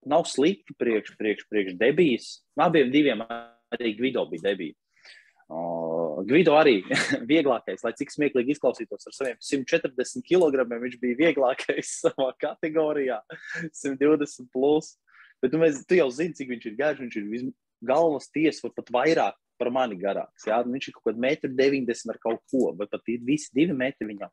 nav 0.08 0.26
slikti 0.30 0.74
priekš, 0.78 1.14
priekš, 1.18 1.46
priekš 1.50 1.78
debijas. 1.80 2.28
Abiem 2.58 2.90
diviem 2.92 3.24
arī 3.26 3.94
Gvido 3.98 4.26
bija 4.30 4.50
debija. 4.50 4.76
Uh, 5.46 6.24
Gvido 6.26 6.56
arī 6.58 6.80
vieglākais, 7.30 7.84
lai 7.86 7.92
cik 7.98 8.10
smieklīgi 8.10 8.56
izklausītos 8.56 9.06
ar 9.06 9.14
saviem 9.14 9.38
140 9.38 10.24
kg. 10.26 10.66
Viņš 10.82 10.96
bija 11.02 11.20
vieglākais 11.20 11.92
savā 12.04 12.32
kategorijā, 12.42 13.20
120 13.84 14.50
plus. 14.54 14.94
Bet 15.42 15.52
tu, 15.52 15.60
mēs, 15.60 15.82
tu 15.86 15.98
jau 15.98 16.08
zini, 16.14 16.34
cik 16.34 16.50
viņš 16.54 16.70
ir 16.70 16.78
garš. 16.78 17.02
Viņš 17.04 17.18
ir 17.20 17.50
galvas 17.86 18.30
tiesa, 18.32 18.72
pat 18.74 18.90
vairāk 18.94 19.36
par 19.60 19.70
mani 19.72 19.98
garāks. 20.00 20.46
Jā? 20.48 20.62
Viņš 20.66 20.88
ir 20.88 20.96
kaut 20.96 21.10
kāds 21.10 21.22
1,90 21.22 22.06
m 22.08 22.14
ar 22.14 22.20
kaut 22.22 22.42
ko, 22.50 22.70
bet 22.78 22.92
pat 22.92 23.06
visi 23.06 23.52
divi 23.56 23.76
metri 23.76 24.08
viņam. 24.08 24.32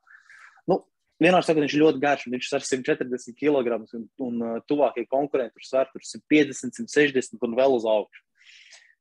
Nu, 0.71 0.79
vienmēr 1.23 1.47
saka, 1.47 1.63
viņš 1.63 1.77
ir 1.77 1.83
ļoti 1.85 2.03
garš, 2.03 2.27
viņš 2.29 2.51
ir 2.51 2.59
ar 2.59 2.67
140 2.67 3.39
kg 3.39 3.79
un, 3.79 4.05
un 4.27 4.43
uh, 4.43 4.59
tuvākie 4.69 5.07
konkurenti 5.09 5.55
tur 5.57 5.69
svēr 5.69 5.89
tur 5.93 6.03
150, 6.05 6.75
160 6.83 7.47
un 7.47 7.57
vēl 7.57 7.79
uz 7.79 7.87
augšu 7.87 8.23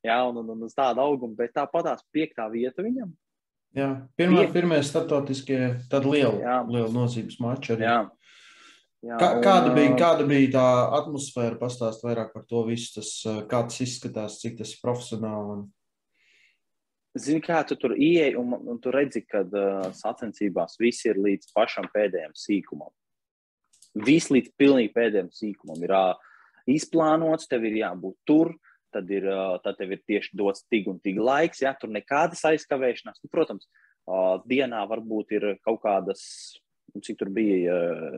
jā, 0.06 0.18
un, 0.28 0.40
un, 0.42 0.54
un 0.54 0.64
uz 0.66 0.74
tādu 0.76 1.02
augumu, 1.02 1.36
bet 1.38 1.54
tāpatās 1.56 2.02
piektā 2.14 2.48
vieta 2.52 2.84
viņam. 2.84 3.12
Jā, 3.76 3.90
pirmā, 4.18 4.44
Piek... 4.44 4.56
pirmie 4.56 4.80
startautiskie, 4.84 5.60
tad 5.92 6.04
liela, 6.08 6.58
liela 6.68 6.90
nozīmes 6.92 7.38
mači 7.40 7.76
arī. 7.76 7.86
Jā. 7.88 8.00
Jā, 9.02 9.16
Kā, 9.18 9.28
kāda, 9.42 9.72
bija, 9.74 9.94
kāda 9.98 10.24
bija 10.28 10.50
tā 10.54 10.66
atmosfēra? 11.00 11.56
Pastāst 11.58 12.04
vairāk 12.06 12.28
par 12.36 12.44
to 12.46 12.60
visu, 12.68 13.00
tas, 13.00 13.08
kā 13.50 13.64
tas 13.66 13.80
izskatās, 13.82 14.36
cik 14.38 14.60
tas 14.60 14.76
ir 14.76 14.82
profesionāli. 14.84 15.56
Un... 15.56 15.64
Zini, 17.18 17.42
kā 17.44 17.60
tu 17.68 17.76
tur 17.76 17.92
ieej, 17.92 18.34
un, 18.40 18.54
un 18.56 18.80
tu 18.80 18.92
redzi, 18.94 19.20
ka 19.28 19.42
uh, 19.44 19.88
sacensībās 19.92 20.78
viss 20.80 21.04
ir 21.04 21.20
līdz 21.20 21.52
pašam 21.52 21.88
pēdējiem 21.92 22.32
sīkumam. 22.32 22.92
Viss 24.06 24.32
līdz 24.32 24.54
pilnīgi 24.56 24.94
pēdējiem 24.94 25.28
sīkumam 25.36 25.82
ir 25.84 25.92
uh, 25.92 26.14
izplānots, 26.72 27.50
tev 27.50 27.66
ir 27.68 27.82
jābūt 27.82 28.16
tur, 28.28 28.54
uh, 28.54 28.72
tad, 28.92 29.10
ir, 29.10 29.26
tad 29.64 29.78
tev 29.78 29.94
ir 29.94 30.02
tieši 30.06 30.36
dots 30.38 30.66
tik 30.70 30.88
un 30.92 31.00
tik 31.02 31.20
laiks. 31.22 31.62
Ja? 31.64 31.74
Tur 31.78 31.92
nekādas 31.94 32.44
aizkavēšanās. 32.52 33.22
Nu, 33.22 33.30
protams, 33.32 33.68
dienā 34.48 34.82
varbūt 34.90 35.36
ir 35.36 35.48
kaut 35.66 35.82
kādas, 35.84 36.22
nu, 36.94 37.02
cik 37.04 37.20
tur 37.20 37.32
bija, 37.34 37.76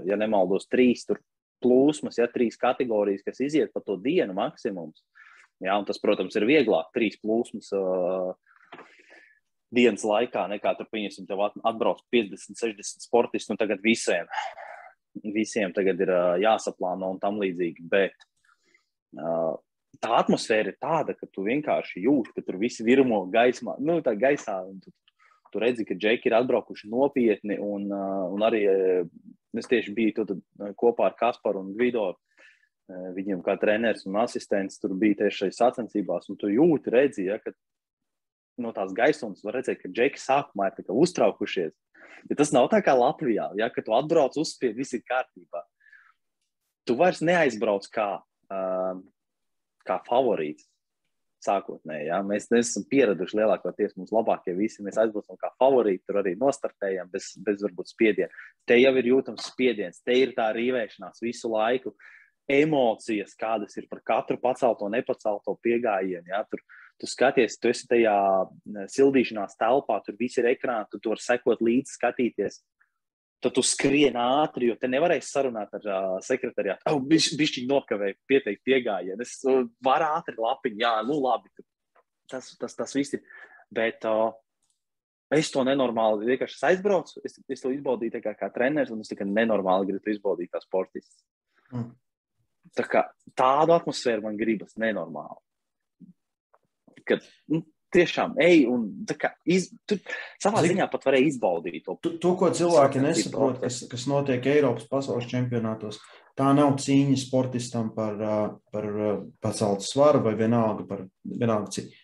ja 0.08 0.18
nemaldos, 0.20 0.68
trīs 0.72 1.06
plūsmas, 1.64 2.18
ja 2.20 2.28
trīs 2.30 2.58
kategorijas, 2.60 3.24
kas 3.24 3.42
iziet 3.44 3.72
pa 3.72 3.82
to 3.84 3.98
dienu 4.00 4.36
maksimums. 4.36 5.04
Ja? 5.62 5.78
Un 5.78 5.86
tas, 5.88 6.00
protams, 6.02 6.36
ir 6.38 6.48
vieglāk, 6.48 6.90
trīs 6.96 7.20
plūsmas. 7.22 7.70
Uh, 7.76 8.34
dienas 9.74 10.04
laikā, 10.06 10.46
nekā 10.54 10.74
tur, 10.78 10.88
pieņemsim, 10.92 11.26
tev 11.28 11.42
atbrauc 11.44 12.02
50, 12.14 12.58
60 12.60 13.04
sportisti, 13.06 13.52
un 13.52 13.60
tagad 13.60 13.82
visiem, 13.84 14.30
visiem 15.34 15.74
tagad 15.74 16.00
ir 16.02 16.12
jāsaplāno 16.44 17.12
un 17.14 17.20
tam 17.22 17.38
līdzīgi. 17.42 17.86
Bet 17.90 18.16
tā 20.02 20.12
atmosfēra 20.18 20.72
ir 20.72 20.80
tāda, 20.82 21.14
ka 21.18 21.28
tu 21.30 21.46
vienkārši 21.46 22.04
jūti, 22.04 22.34
ka 22.34 22.44
tur 22.44 22.58
viss 22.60 22.82
virmo 22.84 23.24
gaismā, 23.32 23.76
nu, 23.82 24.00
tā 24.04 24.16
gaisā. 24.18 24.60
Tu, 24.82 24.92
tu 25.54 25.62
redzi, 25.62 25.86
ka 25.86 25.94
džeki 25.94 26.30
ir 26.30 26.38
atbraukuši 26.40 26.90
nopietni, 26.90 27.60
un, 27.62 27.86
un 28.34 28.46
arī 28.46 28.64
es 29.54 29.70
tieši 29.70 29.94
biju 29.94 30.26
kopā 30.78 31.10
ar 31.10 31.18
Kasparu 31.18 31.62
un 31.62 31.74
Gvido. 31.76 32.12
Viņiem 33.14 33.38
kā 33.40 33.54
treneris 33.56 34.02
un 34.04 34.18
asistents 34.20 34.76
tur 34.82 34.92
bija 35.00 35.22
tieši 35.22 35.44
šajās 35.44 35.60
sacensībās, 35.62 36.26
tu 36.36 36.50
jūti, 36.52 36.92
redzi, 36.92 37.28
ja, 37.30 37.38
ka 37.40 37.54
no 38.60 38.74
tās 38.76 38.92
gaismas 38.96 39.42
var 39.44 39.58
redzēt, 39.58 39.80
ka 39.82 39.90
džeki 39.90 40.20
sākumā 40.20 40.70
ir 40.72 40.92
uztraukušies. 40.94 41.74
Ja 42.30 42.36
tas 42.38 42.52
nav 42.54 42.70
tā 42.72 42.80
kā 42.84 42.94
Latvijā, 42.96 43.50
ja, 43.58 43.68
tu 43.68 43.96
atbrauc 43.96 44.36
uzspied, 44.40 44.76
viss 44.76 44.96
ir 44.96 45.02
kārtībā. 45.04 45.64
Tu 46.88 46.96
vairs 46.96 47.20
neaizbrauc 47.24 47.88
kā 47.92 48.08
uh, 48.20 49.02
kā 49.88 49.98
favorīts. 50.08 50.68
Sākotnēji, 51.44 52.06
ja? 52.08 52.22
mēs 52.24 52.46
neesam 52.48 52.86
pieraduši 52.88 53.36
lielākoties 53.36 53.92
mums 53.98 54.14
labākie 54.16 54.54
visi. 54.56 54.80
Mēs 54.80 54.96
aizbraucam 55.02 55.36
kā 55.36 55.50
favorīti, 55.60 56.00
tur 56.08 56.22
arī 56.22 56.32
nostartējam 56.40 57.10
bez, 57.12 57.34
bez 57.44 57.60
varbūt 57.66 57.90
spiediena. 57.90 58.30
Te 58.64 58.78
jau 58.78 58.94
ir 58.96 59.10
jūtams 59.10 59.50
spiediens, 59.50 60.00
te 60.00 60.16
ir 60.22 60.32
tā 60.38 60.46
rīvēšanās 60.56 61.20
visu 61.20 61.50
laiku, 61.52 61.92
emocijas, 62.48 63.36
kādas 63.36 63.76
ir 63.76 63.90
par 63.92 64.00
katru 64.08 64.38
pacelto, 64.40 64.88
nepacelto 64.88 65.58
piegājienu. 65.66 66.32
Ja? 66.32 66.40
Tur, 66.48 66.64
tu 67.00 67.08
skaties, 67.10 67.58
tu 67.60 67.70
esi 67.70 67.88
tajā 67.90 68.14
sildīšanās 68.94 69.58
telpā, 69.60 69.98
tur 70.04 70.16
viss 70.18 70.38
ir 70.40 70.50
ekrānā, 70.52 70.86
tu 70.90 71.00
tur 71.02 71.20
sekot 71.20 71.62
līdzi, 71.64 71.98
skatīties 71.98 72.62
tad 73.44 73.54
tu 73.56 73.64
skrien 73.66 74.16
ātri, 74.18 74.70
jo 74.70 74.76
te 74.80 74.88
nevarēsi 74.88 75.28
sarunāt 75.28 75.74
ar 75.76 75.88
uh, 75.88 76.12
sekretariātu. 76.24 76.86
Oh, 76.88 77.00
viņš 77.10 77.32
viņš 77.36 77.58
nokavēja 77.68 78.16
pieteikt 78.30 78.62
piegājienu. 78.64 79.20
Es 79.20 79.36
uh, 79.48 79.66
varu 79.84 80.08
ātri 80.16 80.36
lapiņu, 80.40 80.80
jā, 80.80 80.94
nu 81.08 81.18
labi. 81.20 81.52
Tas, 82.30 82.54
tas, 82.60 82.76
tas 82.78 82.96
viss 82.96 83.16
ir. 83.18 83.24
Bet 83.74 84.06
uh, 84.08 84.30
es 85.34 85.52
to 85.52 85.64
nenormāli 85.66 86.30
vienkārši 86.30 86.60
aizbraucu. 86.70 87.20
Es, 87.26 87.36
es 87.52 87.64
to 87.64 87.72
izbaudīju 87.74 88.22
kā, 88.24 88.32
kā 88.38 88.48
treneris, 88.54 88.92
un 88.94 89.04
es 89.04 89.12
tikai 89.12 89.28
nenormāli 89.28 89.92
gribu 89.92 90.14
izbaudīt 90.14 90.52
kā 90.54 90.62
sportists. 90.64 91.20
Mm. 91.74 91.90
Tā 92.74 92.86
kā, 92.88 93.04
tādu 93.36 93.74
atmosfēru 93.76 94.24
man 94.24 94.40
gribas 94.40 94.78
nenormāli. 94.80 95.42
Kad, 97.08 97.24
nu, 97.52 97.62
tiešām 97.94 98.34
ej 98.42 98.64
un 98.70 98.86
kā, 99.18 99.30
iz, 99.46 99.68
tu 99.88 99.98
savā 100.42 100.62
Zin, 100.62 100.74
ziņā 100.74 100.88
pat 100.90 101.06
varēja 101.06 101.30
izbaudīt 101.30 101.84
to. 101.86 101.96
To, 102.02 102.14
to 102.22 102.34
ko 102.40 102.50
cilvēki 102.54 103.02
nesaprot, 103.04 103.60
kas, 103.62 103.82
kas 103.90 104.06
notiek 104.10 104.46
Eiropas 104.50 104.88
pasaules 104.90 105.28
čempionātos, 105.30 106.00
tā 106.38 106.50
nav 106.56 106.74
cīņa 106.82 107.18
sportistam 107.20 107.92
par, 107.94 108.18
par 108.74 108.90
paceltu 109.44 109.86
svaru 109.86 110.24
vai 110.24 110.34
vienalga 110.38 110.86
par 110.88 111.06
vienalga 111.24 111.78
cik. 111.78 111.94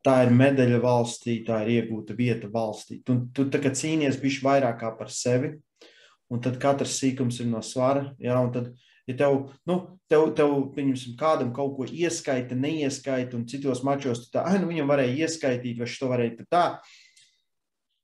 Tā 0.00 0.22
ir 0.24 0.30
medaļa 0.32 0.78
valstī, 0.80 1.42
tā 1.44 1.60
ir 1.66 1.74
iegūta 1.82 2.14
vieta 2.16 2.48
valstī. 2.50 3.02
Tu, 3.04 3.18
tu 3.36 3.44
tā 3.52 3.60
kā 3.60 3.68
cīnies 3.76 4.16
bišķi 4.22 4.46
vairāk 4.46 4.78
kā 4.80 4.94
par 4.96 5.12
sevi, 5.12 5.58
un 6.32 6.40
tad 6.40 6.56
katrs 6.62 6.96
sīkums 7.02 7.42
ir 7.42 7.50
no 7.50 7.60
svara, 7.60 8.06
jā, 8.22 8.38
un 8.40 8.48
tad 8.54 8.70
uh, 8.70 8.89
Ja 9.10 9.16
tev, 9.18 9.36
nu, 9.66 9.76
tev, 10.10 10.28
tev 10.38 10.56
pieņemsim, 10.76 11.16
kādam 11.18 11.50
kaut 11.54 11.76
ko 11.78 11.86
ieskaita, 11.90 12.54
neieskaita, 12.54 13.34
un 13.38 13.46
citos 13.50 13.82
mačos 13.86 14.28
tā, 14.30 14.44
nu, 14.60 14.68
viņam 14.70 14.90
varēja 14.92 15.26
ieskaitīt, 15.26 15.80
vai 15.80 15.88
šo 15.90 16.10
varēja 16.12 16.46
tā. 16.50 16.64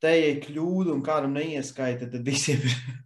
Te 0.02 0.10
ir 0.20 0.40
kļūda, 0.42 0.90
un 0.92 1.00
kādam 1.04 1.32
neieskaita, 1.38 2.08
tad 2.12 2.26
visiem, 2.26 2.60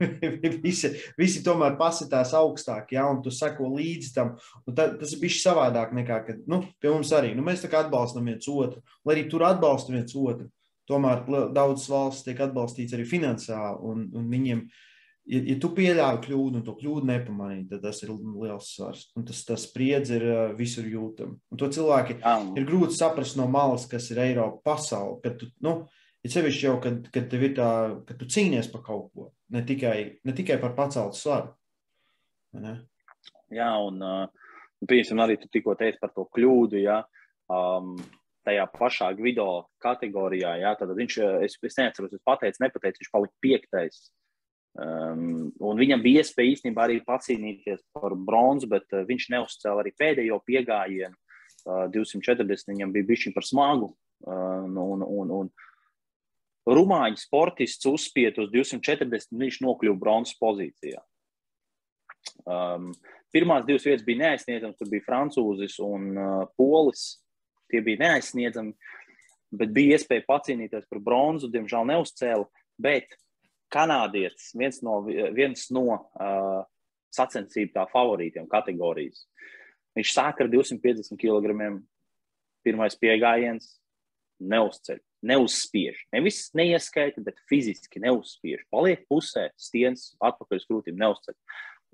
visi, 0.67 0.91
visi 1.21 1.43
tomēr 1.47 1.77
pasitās 1.79 2.33
augstāk, 2.35 2.97
ja, 2.97 3.05
un 3.07 3.21
tu 3.23 3.31
seko 3.35 3.69
līdzi 3.77 4.11
tam. 4.17 4.33
Tā, 4.67 4.89
tas 4.99 5.15
ir 5.15 5.21
bijis 5.23 5.43
savādāk 5.45 5.93
nekā, 6.01 6.19
kad, 6.27 6.41
nu, 6.51 6.65
pie 6.83 6.91
mums 6.91 7.13
arī, 7.15 7.31
nu, 7.37 7.45
mēs 7.47 7.63
tā 7.63 7.71
kā 7.71 7.85
atbalstam 7.85 8.27
viens 8.27 8.49
otru, 8.51 8.83
lai 9.05 9.19
arī 9.19 9.29
tur 9.31 9.47
atbalsta 9.47 9.95
viens 9.95 10.17
otru. 10.17 10.49
Tomēr 10.91 11.23
daudzas 11.55 11.87
valsts 11.93 12.27
tiek 12.27 12.41
atbalstīts 12.43 12.97
arī 12.97 13.05
finansiāli, 13.07 13.79
un, 13.87 14.09
un 14.17 14.31
viņiem 14.33 14.65
ir 14.65 14.89
ja, 15.31 15.41
ja 15.53 15.57
tu 15.63 15.71
pieļāvi 15.77 16.23
kļūdu 16.27 16.61
un 16.61 16.65
to 16.67 16.75
kļūdu 16.79 17.09
nepamanīji, 17.09 17.69
tad 17.71 17.85
tas 17.87 18.03
ir 18.05 18.13
liels 18.13 18.73
svars. 18.75 19.07
Un 19.19 19.27
tas, 19.29 19.43
tas 19.47 19.65
spriedzi 19.69 20.19
ir 20.19 20.27
visur 20.59 20.89
jūtama. 20.91 21.39
Un 21.51 21.61
to 21.61 21.71
cilvēki 21.73 22.19
um. 22.21 22.53
ir 22.59 22.69
grūti 22.69 22.99
saprast 22.99 23.39
no 23.39 23.47
malas, 23.51 23.87
kas 23.91 24.11
ir 24.13 24.23
Eiropa 24.27 24.73
pasaule. 24.73 25.21
Kad 25.25 25.39
tu, 25.41 25.51
nu, 25.65 25.77
ir 26.27 26.35
sevišķi 26.35 26.67
jau, 26.67 26.77
kad, 26.83 27.01
kad 27.15 27.31
tev 27.33 27.47
ir 27.49 27.57
tā, 27.59 27.71
ka 28.09 28.19
tu 28.19 28.29
cīnies 28.31 28.71
par 28.73 28.85
kaut 28.87 29.11
ko, 29.15 29.31
ne 29.55 29.65
tikai, 29.67 29.97
ne 30.27 30.37
tikai 30.37 30.61
par 30.63 30.77
paceltu 30.79 31.19
svaru. 31.19 31.55
Ne? 32.61 32.77
Jā, 33.55 33.71
un, 33.87 34.03
uh, 34.03 34.55
piemēram, 34.87 35.25
arī 35.25 35.39
tu 35.41 35.51
tikko 35.53 35.77
teici 35.79 36.01
par 36.03 36.13
to 36.15 36.27
kļūdu, 36.35 36.81
ja, 36.83 37.01
um, 37.51 37.95
tajā 38.47 38.65
pašā 38.75 39.11
Gvido 39.19 39.49
kategorijā, 39.83 40.57
ja, 40.63 40.75
tad 40.79 40.93
viņš, 40.97 41.19
es, 41.47 41.59
es 41.67 41.79
neatceros, 41.79 42.15
es 42.17 42.23
pateicu, 42.27 42.63
nepateicu, 42.65 43.03
viņš 43.03 43.13
palika 43.13 43.45
piektais. 43.45 44.09
Um, 44.79 45.49
un 45.67 45.81
viņam 45.81 46.03
bija 46.03 46.23
iespēja 46.23 46.55
īstenībā 46.55 46.85
arī 46.85 47.01
pacīnīties 47.03 47.83
par 47.97 48.15
bronzu, 48.15 48.69
bet 48.71 48.87
uh, 48.95 49.03
viņš 49.09 49.27
neuzcēla 49.35 49.83
arī 49.83 49.93
pēdējo 49.99 50.39
piegājienu. 50.47 51.17
Uh, 51.67 51.89
240 51.93 52.71
viņam 52.71 52.95
bija 52.95 53.09
bijis 53.09 53.35
par 53.35 53.47
smagu. 53.47 53.91
Uh, 54.23 54.69
un, 54.71 55.03
un, 55.03 55.35
un 55.41 55.51
Rumāņu 56.71 57.19
sportists 57.19 57.89
uzspied 57.89 58.37
uz 58.39 58.51
240, 58.53 59.33
viņš 59.41 59.59
nokļuva 59.65 59.99
bronzas 59.99 60.37
pozīcijā. 60.39 61.01
Um, 62.45 62.91
pirmās 63.35 63.65
divas 63.67 63.87
vietas 63.89 64.05
bija 64.07 64.23
neaizsniedzamas, 64.27 64.77
tur 64.79 64.91
bija 64.93 65.07
francūzis 65.07 65.79
un 65.83 66.13
uh, 66.15 66.45
polis. 66.61 67.17
Tie 67.71 67.81
bija 67.87 68.05
neaizsniedzami, 68.05 68.75
bet 69.57 69.73
bija 69.75 69.97
iespēja 69.99 70.27
pacīnīties 70.29 70.87
par 70.91 71.03
bronzu. 71.03 71.51
Diemžēl 71.51 71.89
neuzcēla, 71.91 72.47
bet 72.83 73.19
kanādietis, 73.73 74.51
viens 74.59 74.81
no, 74.85 75.01
viens 75.07 75.69
no 75.75 75.85
uh, 75.95 76.63
sacensību 77.15 77.87
favorītiem 77.91 78.49
kategorijas. 78.51 79.25
Viņš 79.99 80.13
sāk 80.15 80.43
ar 80.45 80.51
250 80.51 81.19
kg. 81.21 81.71
Pirmais 82.61 82.95
piegājiens 83.01 83.71
neuzceļ, 84.41 84.99
neuzspiež. 85.31 86.03
Nevis 86.13 86.43
neieskaita, 86.57 87.23
bet 87.25 87.41
fiziski 87.49 88.03
neuzspiež. 88.05 88.67
Paliek 88.73 89.07
pusē, 89.09 89.49
stiens 89.57 90.11
atpakaļ 90.21 90.61
uz 90.61 90.69
krūtīm 90.69 91.01
neuzceļ. 91.01 91.39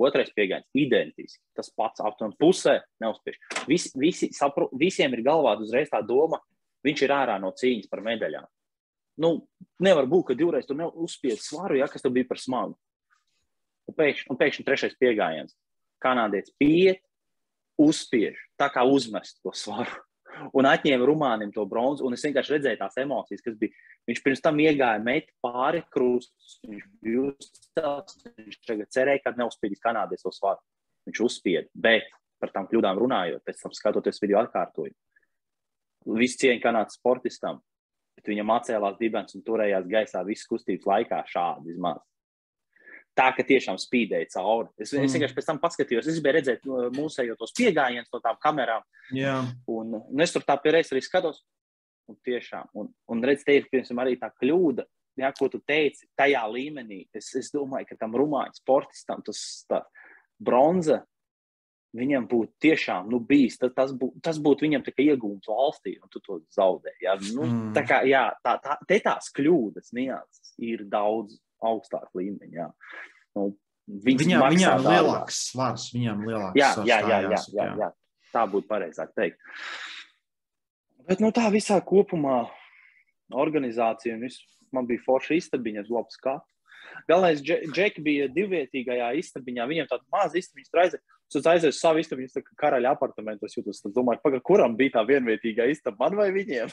Otrais 0.02 0.32
piegājiens 0.34 0.66
identiski. 0.76 1.40
Tas 1.56 1.70
pats 1.72 2.02
aptuveni 2.04 2.36
pusē 2.40 2.80
neuzspiež. 3.02 3.38
Vis, 3.70 3.88
visi 3.96 4.32
sapro, 4.36 4.68
visiem 4.76 5.14
ir 5.16 5.24
galvā 5.26 5.54
uzreiz 5.62 5.88
tā 5.92 6.02
doma, 6.04 6.42
viņš 6.86 7.06
ir 7.06 7.14
ārā 7.14 7.38
no 7.40 7.54
cīņas 7.56 7.88
par 7.90 8.02
medaļām 8.04 8.50
nu, 9.20 9.30
nevar 9.82 10.08
būt, 10.10 10.30
ka 10.30 10.38
divreiz 10.38 10.66
tur 10.68 10.80
uzspied 10.88 11.40
svaru, 11.42 11.78
ja 11.80 11.88
kas 11.90 12.04
tur 12.04 12.14
bija 12.14 12.28
par 12.28 12.40
smagu. 12.40 12.76
Un 13.86 13.94
pēkšņi, 13.96 14.28
un 14.32 14.40
pēkšņi 14.40 14.66
trešais 14.66 14.98
piegājiens. 15.00 15.54
Kanādietis 16.02 16.54
pieiet, 16.58 17.00
uzspiež, 17.80 18.38
tā 18.60 18.68
kā 18.72 18.84
uzmest 18.88 19.38
to 19.44 19.54
svaru. 19.56 20.02
Un 20.56 20.68
atņēma 20.68 21.06
Rumānam 21.08 21.52
to 21.54 21.64
bronzu. 21.68 22.04
Un 22.04 22.16
es 22.16 22.24
vienkārši 22.26 22.56
redzēju 22.56 22.80
tās 22.82 22.98
emocijas, 23.00 23.44
kas 23.44 23.56
bija. 23.60 23.72
Viņš 24.06 24.20
pirms 24.22 24.42
tam 24.44 24.58
iegāja 24.62 25.00
met 25.02 25.30
pāri 25.42 25.80
krustus. 25.92 26.58
Viņš 26.66 26.84
bija 27.02 27.22
uzcēlis. 27.30 28.18
Viņš 28.42 28.58
tagad 28.68 28.92
cerēja, 28.92 29.22
ka 29.24 29.32
neuzspiedīs 29.38 29.82
kanādietis 29.82 30.26
to 30.26 30.34
svaru. 30.36 30.60
Viņš 31.08 31.22
uzspieda. 31.24 31.70
Bet 31.72 32.10
par 32.42 32.52
tām 32.52 32.68
kļūdām 32.68 33.00
runājot, 33.00 33.44
pēc 33.46 33.62
tam 33.62 33.72
skatoties 33.72 34.20
video 34.20 34.42
atkārtojumu. 34.42 34.96
Viss 36.20 36.38
cieņa 36.38 36.62
kanādas 36.62 36.98
sportistam 37.00 37.62
bet 38.26 38.34
viņam 38.34 38.52
atcēlās 38.56 38.98
dibens 38.98 39.36
un 39.36 39.44
turējās 39.46 39.86
gaisā 39.86 40.22
visas 40.26 40.48
kustības 40.50 40.86
laikā 40.90 41.22
šādi 41.30 41.70
vismaz. 41.70 42.02
Tā, 43.16 43.30
ka 43.32 43.44
tiešām 43.46 43.78
spīdēja 43.80 44.28
cauri. 44.34 44.68
Es, 44.76 44.90
mm. 44.92 45.06
es 45.06 45.14
vienkārši 45.16 45.36
pēc 45.38 45.46
tam 45.48 45.60
paskatījos, 45.62 46.08
es 46.10 46.18
gribēju 46.18 46.36
redzēt 46.36 46.66
mūsu 46.92 47.24
tos 47.40 47.54
piegājienus 47.56 48.10
no 48.12 48.20
tām 48.20 48.36
kamerām. 48.42 48.84
Jā. 49.16 49.38
Un, 49.72 49.94
un 50.02 50.24
es 50.24 50.34
tur 50.34 50.44
tā 50.44 50.58
pierēs 50.60 50.92
arī 50.92 51.00
skatos. 51.04 51.40
Un 52.06 52.18
tiešām, 52.22 52.68
un, 52.78 52.90
un 53.10 53.24
redz, 53.26 53.42
te 53.42 53.56
ir 53.56 53.64
piemēram, 53.66 53.98
arī 54.04 54.12
tā 54.20 54.28
kļūda, 54.30 54.84
jā, 55.18 55.30
ko 55.34 55.48
tu 55.50 55.58
teici, 55.66 56.06
tajā 56.14 56.44
līmenī. 56.52 57.00
Es, 57.16 57.32
es 57.40 57.48
domāju, 57.54 57.88
ka 57.88 57.96
tam 58.04 58.14
rumāņu 58.20 58.60
sportistam 58.60 59.24
tas 59.26 59.40
bronza 60.38 61.00
viņam 61.98 62.26
būtu 62.30 62.52
tiešām 62.62 63.10
nu, 63.12 63.20
bijis, 63.24 63.58
tad 63.60 63.74
tas, 63.76 63.92
bū, 63.96 64.10
tas 64.24 64.38
būtu 64.42 64.66
viņam 64.66 64.84
iegūms 64.86 65.48
valstī, 65.50 65.96
un 66.02 66.10
tu 66.12 66.22
to 66.24 66.40
zaudē. 66.54 66.94
Ja? 67.02 67.16
Nu, 67.34 67.44
mm. 67.44 67.72
Tā 67.76 67.84
kā 67.88 68.00
jā, 68.08 68.28
tā, 68.44 68.56
tā, 68.62 68.78
te 68.88 68.98
tās 69.04 69.30
kļūdas 69.36 69.92
nianses 69.96 70.54
ir 70.62 70.84
daudz 70.90 71.38
augstāk 71.64 72.08
līmeņa. 72.16 72.56
Jā. 72.56 72.68
Nu, 73.36 73.50
viņam 73.86 74.46
viņam 74.50 74.82
ir 74.82 74.90
lielāks 74.90 75.42
svars, 75.50 75.88
viņam 75.94 76.24
ir 76.24 76.32
lielāks 76.32 76.60
jā, 76.60 76.72
svars. 76.74 76.90
Jā, 76.90 77.00
jā, 77.00 77.20
jā, 77.20 77.30
jā, 77.36 77.42
jā, 77.60 77.68
jā. 77.82 77.92
Tā 78.34 78.44
būtu 78.52 78.68
pareizāk 78.68 79.14
teikt. 79.16 79.40
Bet 81.06 81.22
nu, 81.22 81.30
tā 81.34 81.46
visā 81.54 81.78
kopumā 81.86 82.44
organizācija 83.34 84.16
un 84.16 84.26
viss, 84.26 84.42
man 84.74 84.88
bija 84.88 85.02
forša 85.06 85.38
istabiņa, 85.38 85.86
labi 85.90 86.14
skatu. 86.14 86.46
Galvenais, 87.06 87.42
Džeki 87.44 88.02
bija 88.02 88.26
divvietīgajā 88.32 89.12
istabiņā. 89.20 89.66
Viņam 89.68 89.88
tāda 89.90 90.04
maza 90.12 90.38
istabiņa, 90.40 90.70
tur 90.70 90.82
aizēja. 90.82 91.15
Es 91.26 91.48
aizēju 91.50 91.74
uz 91.74 91.80
savu 91.80 91.98
istabu, 92.02 92.20
viņas 92.22 92.38
kā 92.38 92.52
karaļa 92.62 92.88
apartamentos 92.94 93.56
jūtos. 93.56 93.80
Es 93.82 93.94
domāju, 93.94 94.22
paga, 94.22 94.38
kuram 94.46 94.72
bija 94.78 94.94
tā 94.98 95.02
vienvietīgā 95.08 95.64
istaba, 95.72 95.96
man 96.04 96.14
vai 96.20 96.28
viņiem? 96.34 96.68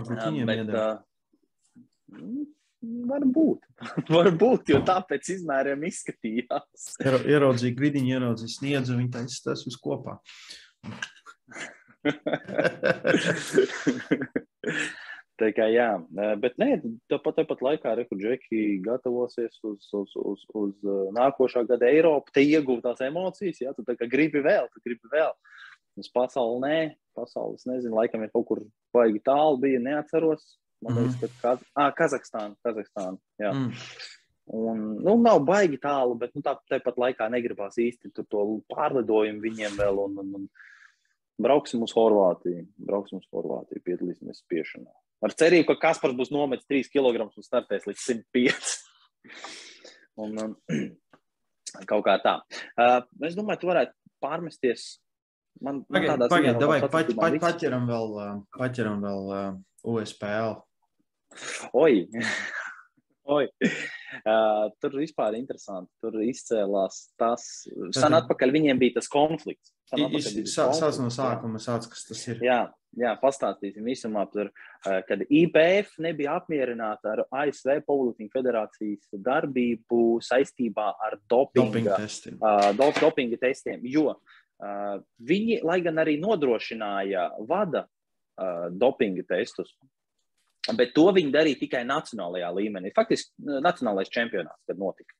Varbūt 0.00 0.20
viņiem 0.24 0.46
bet, 0.48 0.72
uh, 0.72 0.96
Varbūt. 2.80 3.60
Varbūt, 4.16 4.72
jo 4.72 4.80
tāpēc 4.88 5.22
izmēriem 5.36 5.80
izskatījās. 5.90 6.80
Ieraudzīja 7.04 7.76
gvidiņu, 7.76 8.08
ieraudzīja 8.16 8.56
sniedzu, 8.56 8.96
viņi 8.96 9.12
tā 9.12 9.20
izstāsta 9.28 9.68
uz 9.68 9.76
kopā. 9.84 10.16
Tā 10.80 10.88
kā 15.56 15.66
jā, 15.72 15.88
bet 16.42 16.56
nē, 16.60 16.70
tāpat, 17.10 17.40
tāpat 17.40 17.64
laikā 17.66 17.94
Rekurģeki 17.98 18.80
gatavosies 18.84 19.58
uz, 19.66 19.88
uz, 19.96 20.14
uz, 20.16 20.44
uz 20.56 20.90
nākošā 21.16 21.64
gada 21.68 21.88
Eiropu, 21.90 22.32
te 22.34 22.44
iegūt 22.44 22.84
tās 22.86 23.02
emocijas, 23.06 23.60
jā, 23.62 23.74
tu 23.76 23.84
tā 23.86 23.96
kā 23.98 24.08
gribi 24.10 24.42
vēl, 24.44 24.70
tu 24.72 24.82
gribi 24.84 25.12
vēl. 25.12 25.34
Uz 26.00 26.08
pasauli 26.14 26.62
nē, 26.64 26.78
pasaules 27.18 27.66
nezinu, 27.68 27.96
laikam 27.98 28.22
ir 28.24 28.32
kaut 28.32 28.46
kur 28.48 28.62
baigi 28.94 29.20
tālu 29.26 29.58
bija, 29.62 29.82
neatceros. 29.82 30.56
Man 30.80 30.96
liekas, 30.96 31.18
mm. 31.18 31.20
ka 31.20 31.42
Kaz 31.42 31.64
ah, 31.76 31.90
Kazahstāna, 31.96 32.56
Kazahstāna, 32.64 33.18
jā. 33.42 33.52
Mm. 33.52 33.74
Un, 34.50 34.78
nu, 35.04 35.14
nav 35.22 35.42
baigi 35.46 35.78
tālu, 35.78 36.16
bet 36.18 36.32
nu, 36.34 36.42
tā, 36.42 36.56
tāpat 36.72 36.96
laikā 36.98 37.28
negribās 37.30 37.76
īsti 37.78 38.10
tur 38.16 38.26
to 38.32 38.46
pārlidojumu 38.72 39.44
viņiem 39.44 39.76
vēl. 39.78 40.00
Un, 40.08 40.16
un, 40.24 40.32
un 40.40 41.44
brauksim 41.44 41.84
uz 41.86 41.94
Horvātiju, 41.94 42.64
brauksim 42.88 43.20
uz 43.20 43.28
Horvātiju, 43.30 43.84
piedalīsimies 43.86 44.42
spiešanā. 44.42 44.90
Ar 45.20 45.34
cerību, 45.36 45.66
ka 45.68 45.88
Kaspars 45.88 46.16
būs 46.16 46.32
nometis 46.32 46.68
3 46.70 46.88
kg 46.94 47.26
un 47.26 47.44
startēs 47.44 47.86
līdz 47.88 48.06
105. 48.06 48.70
un, 50.24 50.38
um, 50.44 50.56
kaut 51.90 52.06
kā 52.06 52.16
tā. 52.24 52.38
Uh, 52.74 53.00
es 53.28 53.36
domāju, 53.36 53.62
tu 53.64 53.70
varētu 53.72 53.96
pārmesties. 54.24 54.88
Man, 55.60 55.82
man 55.92 56.06
pagaid, 56.06 56.24
pagaid, 56.32 56.58
davai, 56.62 56.80
paķ, 56.86 57.14
paķ, 57.18 57.38
paķeram 57.42 57.88
vēl, 57.90 58.16
uh, 58.16 58.34
paķeram 58.56 59.04
vēl 59.04 59.32
uh, 59.34 59.48
USPL. 59.92 60.60
Oi! 61.76 62.06
Oi. 63.36 63.44
Uh, 64.20 64.68
tur 64.82 64.96
vispār 64.98 65.34
ir 65.34 65.44
interesanti. 65.44 65.90
Tur 66.02 66.20
izcēlās 66.24 67.02
tas. 67.20 67.46
Sen 67.96 68.16
atpakaļ 68.18 68.54
viņiem 68.56 68.80
bija 68.80 68.98
tas 68.98 69.10
konflikts. 69.10 69.72
Sāc 69.90 70.98
no 71.02 71.10
sākuma, 71.10 71.60
sāc, 71.62 71.88
kas 71.90 72.04
tas 72.06 72.22
ir. 72.30 72.42
Jā, 72.46 72.60
jā 72.98 73.14
pastāstīsim 73.22 73.86
par, 74.32 74.50
uh, 74.50 74.98
kad 75.08 75.24
IPF 75.26 75.96
nebija 75.98 76.36
apmierināta 76.38 77.14
ar 77.14 77.24
ASV 77.42 77.80
Powerlifting 77.86 78.30
federācijas 78.34 79.08
darbību 79.12 80.20
saistībā 80.22 80.92
ar 81.06 81.18
dopinga, 81.30 81.66
dopinga 81.66 82.02
testiem. 82.02 82.38
Uh, 82.38 82.70
dop, 82.78 82.98
dopinga 83.02 83.38
testiem 83.40 83.82
jo 83.86 84.12
uh, 84.14 84.98
viņi, 85.18 85.60
lai 85.66 85.80
gan 85.84 86.02
arī 86.02 86.18
nodrošināja 86.22 87.30
vada 87.48 87.86
uh, 87.86 88.68
dopinga 88.70 89.26
testus, 89.28 89.74
Bet 90.76 90.92
to 90.96 91.06
viņi 91.16 91.32
darīja 91.32 91.62
tikai 91.62 91.80
nacionālajā 91.88 92.50
līmenī. 92.52 92.92
Faktiski, 92.96 93.32
nacionālais 93.64 94.12
čempionāts, 94.12 94.60
kad 94.68 94.80
notika. 94.80 95.16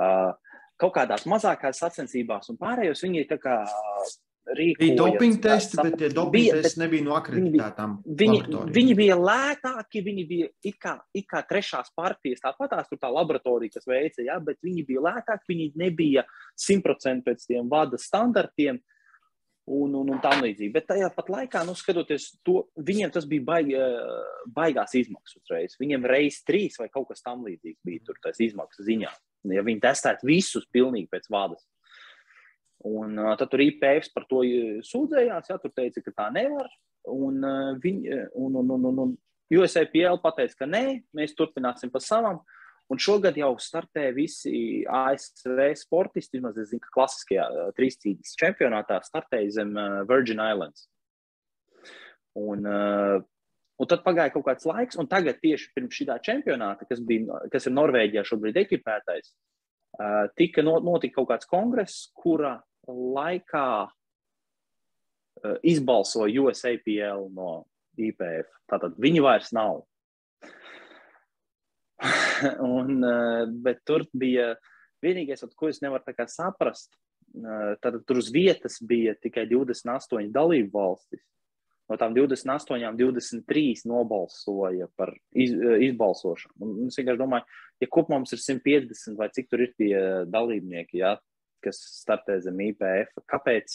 Uh, 0.00 0.32
kaut 0.80 0.94
kādās 0.96 1.26
mazākās 1.28 1.82
sacensībās, 1.82 2.48
un 2.48 2.56
pārējos 2.60 3.04
viņi 3.04 3.26
tā 3.28 3.36
kā 3.42 3.58
rīkoja. 4.56 4.80
Bija 4.80 4.96
dopinga 4.96 5.40
testi, 5.44 5.78
bet 5.82 5.98
tie 6.00 6.08
dopinga 6.16 6.62
testi 6.62 6.80
nebija 6.80 7.04
no 7.06 7.16
akreditētām. 7.18 7.98
Viņi, 8.08 8.38
viņi, 8.46 8.62
viņi 8.78 8.96
bija 8.98 9.18
lētāki, 9.20 10.04
viņi 10.06 10.24
bija 10.30 10.48
it 10.70 10.78
kā, 10.80 10.96
it 11.14 11.28
kā 11.30 11.42
trešās 11.50 11.92
partijas, 11.96 12.40
tāpatās 12.46 12.88
tur 12.88 13.02
tā 13.02 13.12
laboratorija, 13.12 13.76
kas 13.76 13.88
veica, 13.90 14.24
jā, 14.24 14.38
bet 14.46 14.58
viņi 14.64 14.86
bija 14.88 15.04
lētāki, 15.10 15.52
viņi 15.52 15.68
nebija 15.84 16.24
simtprocentīgi 16.58 17.28
pēc 17.28 17.46
tiem 17.52 17.68
vada 17.68 18.00
standartiem. 18.00 18.80
Uh, 18.80 18.96
un, 19.70 19.94
un, 19.94 20.10
un 20.14 20.20
tā 20.22 20.32
līdzīgi. 20.40 20.72
Bet 20.74 20.88
tajā 20.90 21.08
pat 21.14 21.30
laikā, 21.32 21.62
nu, 21.66 21.76
skatoties 21.78 22.30
to, 22.46 22.64
viņiem 22.90 23.12
tas 23.14 23.26
bija 23.30 23.46
baigi, 23.46 23.80
baigās 24.54 24.94
izmaksas 24.98 25.40
uzreiz. 25.40 25.76
Viņiem 25.80 26.06
reizes 26.10 26.44
trīs 26.46 26.78
vai 26.80 26.88
kaut 26.92 27.10
kas 27.12 27.24
tamlīdzīgs 27.26 27.84
bija 27.86 28.04
tur, 28.06 28.18
tas 28.22 28.40
izmaksas 28.42 28.88
ziņā. 28.88 29.12
ja 29.56 29.64
viņi 29.66 29.82
testētu 29.84 30.26
visus 30.28 30.66
pilnīgi 30.72 31.08
pēc 31.12 31.30
vādas. 31.32 31.64
Un 32.88 33.18
uh, 33.20 33.34
tad 33.36 33.50
tur 33.52 33.60
IPF 33.60 34.08
par 34.14 34.24
to 34.28 34.42
sūdzējās, 34.88 35.50
ja 35.52 35.58
tur 35.60 35.72
teica, 35.76 36.00
ka 36.04 36.14
tā 36.16 36.28
nevar. 36.32 36.70
Un, 37.08 37.42
uh, 37.44 37.74
viņi, 37.80 38.14
un, 38.40 38.56
un, 38.56 38.72
un, 38.76 38.86
un, 38.88 39.02
un 39.04 39.18
USAPL 39.50 40.20
pateica, 40.22 40.62
ka 40.62 40.68
nē, 40.70 40.84
mēs 41.16 41.36
turpināsim 41.36 41.92
pa 41.92 42.00
savam. 42.02 42.40
Un 42.90 42.98
šogad 42.98 43.36
jau 43.38 43.52
startē 43.62 44.08
visi 44.16 44.82
ASV 44.84 45.60
sportisti, 45.78 46.38
vismaz 46.38 46.56
es 46.58 46.72
zinu, 46.72 46.82
ka 46.82 46.94
klasiskajā 46.96 47.44
trīscīņas 47.76 48.38
čempionātā 48.40 48.98
startēja 49.06 49.60
zem 49.60 49.76
Virgin 50.10 50.42
Islands. 50.42 50.88
Un, 52.38 52.66
Un 53.80 53.88
tad 53.88 54.02
pagāja 54.04 54.28
kaut 54.34 54.44
kāds 54.44 54.66
laiks, 54.68 54.98
un 55.00 55.06
tagad 55.08 55.38
tieši 55.40 55.70
pirms 55.72 55.96
šī 55.96 56.04
čempionāta, 56.20 56.84
kas, 56.84 57.00
bija, 57.00 57.38
kas 57.48 57.64
ir 57.64 57.72
Norvēģijā 57.72 58.26
šobrīd 58.28 58.58
ekipētais, 58.60 59.30
tika 60.36 60.64
notika 60.66 61.16
kaut 61.16 61.30
kāds 61.30 61.48
kongress, 61.48 62.10
kura 62.12 62.58
laikā 62.84 63.88
izbalsoja 65.64 66.44
USAPL 66.44 67.30
no 67.32 67.64
IPF. 67.96 68.52
Tātad 68.68 69.00
viņi 69.00 69.24
vairs 69.24 69.48
nav. 69.56 69.86
un, 72.78 72.98
uh, 73.04 73.44
bet 73.64 73.84
tur 73.88 74.06
bija 74.16 74.54
vienīgais, 75.04 75.44
ko 75.56 75.68
es 75.70 75.82
nevaru 75.84 76.28
saprast. 76.28 76.96
Tad 77.30 77.94
tur 78.08 78.18
uz 78.18 78.26
vietas 78.34 78.80
bija 78.82 79.12
tikai 79.14 79.44
28 79.46 80.32
dalību 80.34 80.72
valstis 80.74 81.22
no 81.90 81.98
tām 81.98 82.14
28, 82.14 82.94
23 82.98 83.84
nobalsoja 83.90 84.86
par 84.98 85.12
iz, 85.34 85.52
izbalsošanu. 85.90 86.54
Un 86.62 86.90
es 86.90 86.98
vienkārši 87.00 87.20
domāju, 87.20 87.46
ja 87.82 87.88
kopumā 87.90 88.20
mums 88.20 88.34
ir 88.36 88.42
150 88.42 89.18
vai 89.18 89.30
cik 89.34 89.50
tur 89.50 89.64
ir 89.66 89.72
tie 89.78 89.94
dalībnieki, 90.30 91.00
ja, 91.02 91.16
kas 91.64 91.80
startē 91.98 92.38
zem 92.44 92.62
IPF, 92.68 93.18
kāpēc 93.28 93.74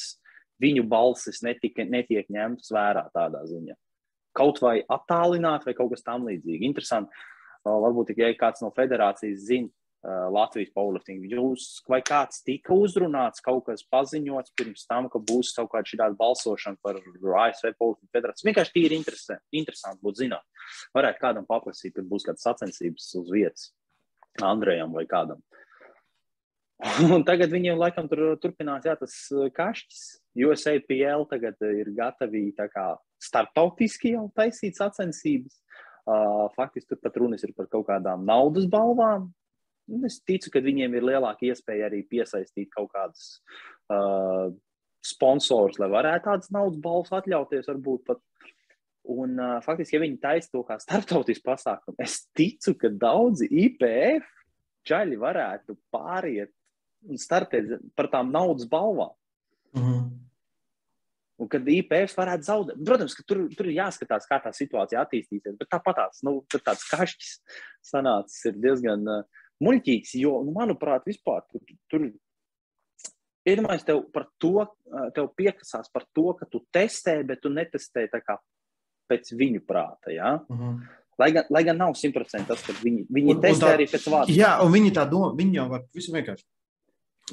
viņu 0.64 0.86
balsis 0.90 1.44
netika, 1.46 1.84
netiek 1.84 2.32
ņemtas 2.32 2.72
vērā 2.74 3.04
tādā 3.16 3.44
ziņā? 3.52 3.76
Kaut 4.36 4.60
vai 4.64 4.78
attālināt, 4.92 5.68
vai 5.68 5.76
kaut 5.76 5.92
kas 5.94 6.04
tam 6.04 6.26
līdzīgs. 6.28 6.64
Interesanti. 6.68 7.26
Varbūt 7.66 8.12
tikai 8.12 8.30
ja 8.30 8.38
kāds 8.38 8.62
no 8.62 8.70
federācijas 8.76 9.48
zina, 9.48 9.72
Latvijas 10.06 10.70
powerlifting. 10.76 11.24
Jūs 11.32 11.80
vai 11.90 11.98
kāds 12.06 12.44
tika 12.46 12.76
uzrunāts, 12.78 13.42
kaut 13.46 13.64
kas 13.70 13.82
paziņots 13.90 14.54
pirms 14.58 14.86
tam, 14.90 15.08
ka 15.10 15.18
būs 15.18 15.56
kaut 15.58 15.72
kāda 15.72 15.90
šī 15.90 15.98
balsošana 16.20 16.78
par 16.86 17.00
ASV 17.00 17.74
powerlifting 17.80 18.12
federāciju? 18.14 18.50
Vienkārši 18.52 18.76
tīri 18.76 19.00
interesanti, 19.00 19.44
interesanti 19.58 20.06
būtu 20.06 20.22
zināt. 20.22 20.46
Varētu 20.94 21.22
kādam 21.24 21.50
paprasīt, 21.50 21.96
kad 21.98 22.06
būs 22.12 22.28
kādas 22.28 22.46
sacensības 22.46 23.10
uz 23.18 23.34
vietas, 23.34 23.72
Andrejam 24.46 24.94
vai 24.94 25.08
kādam. 25.10 25.42
Un 27.16 27.26
tagad 27.26 27.54
viņiem 27.56 27.80
laikam 27.80 28.10
tur 28.12 28.36
turpinās 28.44 28.86
jā, 28.86 28.94
tas 29.00 29.18
kašķis. 29.58 30.06
USAPL 30.46 31.24
tagad 31.32 31.62
ir 31.64 31.94
gatavi 31.96 32.50
kā, 32.60 32.90
startautiski 33.24 34.12
jau 34.18 34.28
taisīt 34.36 34.78
sacensības. 34.78 35.62
Uh, 36.06 36.46
faktiski 36.54 36.94
tur 36.94 37.00
pat 37.02 37.16
runas 37.18 37.44
ir 37.44 37.54
par 37.58 37.66
kaut 37.66 37.88
kādām 37.88 38.28
naudas 38.28 38.68
balvām, 38.70 39.32
Es 40.06 40.18
ticu, 40.26 40.50
ka 40.50 40.62
viņiem 40.66 40.98
ir 40.98 41.06
lielāka 41.06 41.46
iespēja 41.46 41.90
arī 41.90 42.02
piesaistīt 42.10 42.72
kaut 42.74 42.90
kādus 42.94 43.26
uh, 43.94 44.50
sponsorus, 45.06 45.78
lai 45.82 45.92
varētu 45.94 46.26
tādas 46.26 46.50
naudas 46.54 46.80
balvas 46.82 47.14
atļauties. 47.20 47.70
Varbūt 47.70 48.06
pat. 48.10 48.24
Un, 49.06 49.36
uh, 49.38 49.60
faktiski, 49.62 50.00
ja 50.00 50.02
viņi 50.02 50.18
taisa 50.18 50.50
to 50.50 50.64
kā 50.66 50.80
starptautisku 50.82 51.46
pasākumu, 51.46 51.94
es 52.02 52.24
ticu, 52.34 52.74
ka 52.82 52.90
daudzi 52.90 53.46
IPF 53.54 54.26
čaļi 54.90 55.20
varētu 55.22 55.76
pāriet 55.94 56.50
un 57.06 57.22
startēt 57.22 57.76
par 57.94 58.10
tām 58.10 58.32
naudas 58.34 58.66
balvām. 58.66 59.14
Mm 59.78 59.84
-hmm. 59.84 60.08
Un 61.42 61.50
kad 61.52 61.66
IPF 61.68 62.14
varētu 62.16 62.48
zaudēt, 62.48 62.84
protams, 62.88 63.14
ka 63.18 63.24
tur, 63.28 63.42
tur 63.52 63.68
ir 63.68 63.82
jāskatās, 63.82 64.28
kā 64.30 64.38
tā 64.40 64.54
situācija 64.56 65.02
attīstīsies. 65.04 65.58
Bet 65.60 65.68
tāpat 65.74 65.98
tās, 66.00 66.22
nu, 66.24 66.38
tāds 66.56 66.86
kašķis 66.88 67.34
sanācis 67.84 68.46
ir 68.52 68.62
diezgan. 68.64 69.04
Uh, 69.04 69.44
muļķīgs, 69.64 70.16
jo, 70.20 70.40
nu, 70.46 70.54
manuprāt, 70.56 71.06
vispār 71.08 71.46
tur, 71.52 71.64
tur 71.92 72.08
iedomājies 73.48 73.88
tev 73.88 74.04
par 74.14 74.28
to, 74.42 74.66
tev 75.16 75.32
piekasās 75.38 75.92
par 75.94 76.08
to, 76.16 76.32
ka 76.40 76.48
tu 76.50 76.64
testē, 76.74 77.22
bet 77.28 77.44
tu 77.44 77.52
netestē 77.54 78.08
tā 78.12 78.22
kā 78.24 78.38
pēc 79.12 79.32
viņu 79.38 79.64
prāta? 79.68 80.12
Ja? 80.14 80.36
Uh 80.50 80.60
-huh. 80.60 80.78
Lai 81.18 81.32
gan, 81.32 81.46
lai 81.50 81.64
gan 81.64 81.78
nav 81.78 81.94
simtprocentīgi 81.96 82.48
tas, 82.48 82.64
ka 82.66 82.74
viņi, 82.84 83.06
viņi 83.10 83.36
un, 83.36 83.42
testē 83.42 83.64
un 83.64 83.72
tā, 83.72 83.76
arī 83.78 83.86
pēc 83.88 84.08
vārda. 84.12 84.36
Jā, 84.36 84.60
un 84.66 84.72
viņi 84.72 84.92
tā 84.92 85.06
domā, 85.10 85.36
viņi 85.38 85.56
jau 85.56 85.70
var 85.70 85.86
visam 85.94 86.16
vienkārši. 86.16 86.46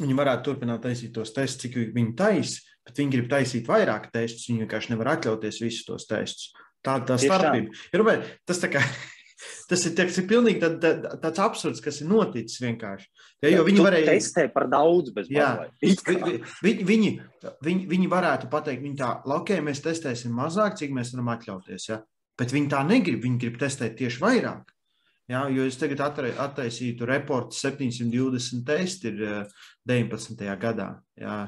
Viņi 0.00 0.14
varētu 0.14 0.42
turpināt 0.44 0.82
taisīt 0.82 1.12
tos 1.12 1.32
testus, 1.32 1.62
cik 1.62 1.74
viņi 1.94 2.14
taisa, 2.16 2.60
bet 2.87 3.01
viņi 3.03 3.16
grib 3.16 3.31
taisīt 3.33 3.71
vairāk 3.71 4.11
testus. 4.14 4.49
Viņi 4.51 4.66
vienkārši 4.66 4.95
nevar 4.95 5.14
atļauties 5.16 5.62
visus 5.64 5.88
tos 5.88 6.09
testus. 6.11 6.53
Tā 6.83 6.99
tā 7.07 7.18
starpība. 7.21 7.75
Ir, 7.95 8.31
tas 8.49 8.62
tā 8.62 8.73
kā 8.73 8.83
Tas 9.68 9.83
ir, 9.88 9.95
tas 9.97 10.18
ir 10.21 10.27
pilnīgi 10.31 10.61
tā, 10.62 10.68
tā, 10.81 10.90
tāds 11.23 11.40
absurds, 11.42 11.81
kas 11.83 12.01
ir 12.03 12.09
noticis 12.11 12.61
vienkārši. 12.62 13.09
Ja, 13.42 13.51
jo 13.57 13.64
viņi 13.66 13.85
varēja 13.85 14.14
testēt 14.14 14.53
par 14.55 14.68
daudz, 14.71 15.12
bez 15.16 15.31
manis. 15.33 16.03
Viņi, 16.62 16.87
viņi, 16.88 17.12
viņi, 17.66 17.87
viņi 17.90 18.11
varētu 18.12 18.51
pateikt, 18.53 18.85
viņi 18.85 19.01
tā, 19.01 19.11
ok, 19.38 19.57
mēs 19.66 19.83
testēsim 19.85 20.35
mazāk, 20.37 20.77
cik 20.79 20.95
mēs 20.95 21.14
varam 21.14 21.33
atļauties. 21.35 21.88
Ja? 21.90 21.99
Bet 22.38 22.55
viņi 22.55 22.71
tā 22.73 22.85
negrib. 22.87 23.23
Viņi 23.25 23.40
grib 23.42 23.59
testēt 23.62 23.97
tieši 23.99 24.23
vairāk. 24.23 24.71
Ja? 25.33 25.47
Jo 25.51 25.66
es 25.66 25.81
tagad 25.81 26.05
attaisītu 26.05 27.09
reportu 27.09 27.59
720 27.59 28.62
testi 28.68 29.11
ir 29.11 29.27
19. 29.88 30.38
Eh, 30.47 30.55
gadā. 30.61 30.92
Ja? 31.18 31.40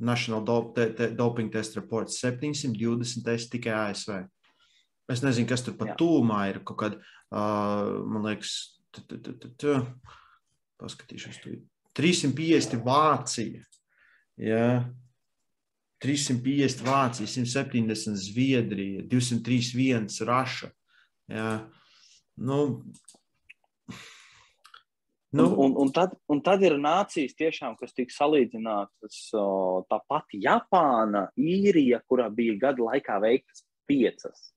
National 0.00 0.44
Doping 0.44 1.50
Test 1.52 1.76
Reports 1.76 2.20
720 2.22 3.24
testi 3.24 3.58
tikai 3.58 3.74
ASV. 3.90 4.22
Es 5.12 5.20
nezinu, 5.22 5.48
kas 5.50 5.62
tur 5.66 5.74
pat 5.76 5.96
tūmā 6.00 6.46
ir. 6.52 6.62
Kaut 6.64 6.78
kāda 6.80 6.96
man 8.08 8.22
liekas, 8.26 8.78
paskatīšos, 10.80 11.38
350 11.96 12.80
Vācija. 12.86 13.62
Ja? 14.40 14.90
350 16.02 16.82
Vācija, 16.82 17.28
170 17.30 18.16
Zviedrija, 18.18 19.04
231 19.06 20.08
Raša. 20.26 20.72
Ja? 21.30 21.50
Nu, 22.40 22.82
Nu, 25.32 25.46
un, 25.64 25.72
un, 25.80 25.88
tad, 25.96 26.12
un 26.28 26.42
tad 26.44 26.60
ir 26.64 26.74
nācijas, 26.76 27.32
tiešām, 27.38 27.76
kas 27.80 27.94
tika 27.96 28.12
salīdzinātas. 28.12 29.20
Tāpat 29.88 30.36
Japāna, 30.36 31.26
Īrija, 31.40 32.02
kurā 32.08 32.28
bija 32.32 32.58
gada 32.66 32.90
laikā 32.90 33.16
veiktas 33.22 33.64
piecas 33.88 34.50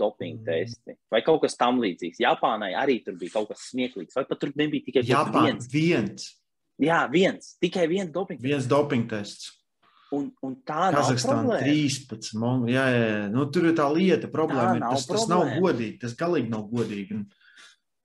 dopinga 0.00 0.40
mm. 0.40 0.46
testi 0.46 0.96
vai 1.12 1.22
kaut 1.26 1.42
kas 1.44 1.58
tamlīdzīgs. 1.60 2.22
Japānai 2.22 2.72
arī 2.78 3.00
tur 3.04 3.18
bija 3.20 3.38
kaut 3.38 3.50
kas 3.52 3.66
smieklīgs, 3.72 4.16
vai 4.16 4.24
pat 4.28 4.40
tur 4.42 4.54
nebija 4.56 4.86
tikai 4.86 5.04
Japāna, 5.08 5.48
viens. 5.50 5.72
viens. 5.72 6.28
Jā, 6.80 7.02
viens, 7.12 7.56
tikai 7.60 7.88
viens 7.90 8.12
dopinga 8.12 8.40
tests. 8.40 8.52
Viens 8.52 8.70
dopinga 8.70 9.18
tests. 9.18 9.50
Un, 10.10 10.24
un 10.42 10.56
tā 10.66 10.88
ir 10.88 10.96
Kazahstāna 10.96 11.60
13. 11.62 12.32
Man, 12.40 12.64
jā, 12.70 12.82
jā, 12.90 13.02
jā. 13.04 13.26
Nu, 13.30 13.44
tur 13.54 13.68
ir 13.70 13.76
tā 13.78 13.86
lieta, 13.94 14.30
problēma. 14.32 14.80
Tā 14.80 14.96
tas, 14.96 15.04
problēma. 15.06 15.26
tas 15.26 15.30
nav 15.30 15.62
godīgi. 15.62 15.98
Tas 16.02 16.16
galīgi 16.18 16.50
nav 16.50 16.64
godīgi. 16.72 17.18
Un, 17.18 17.28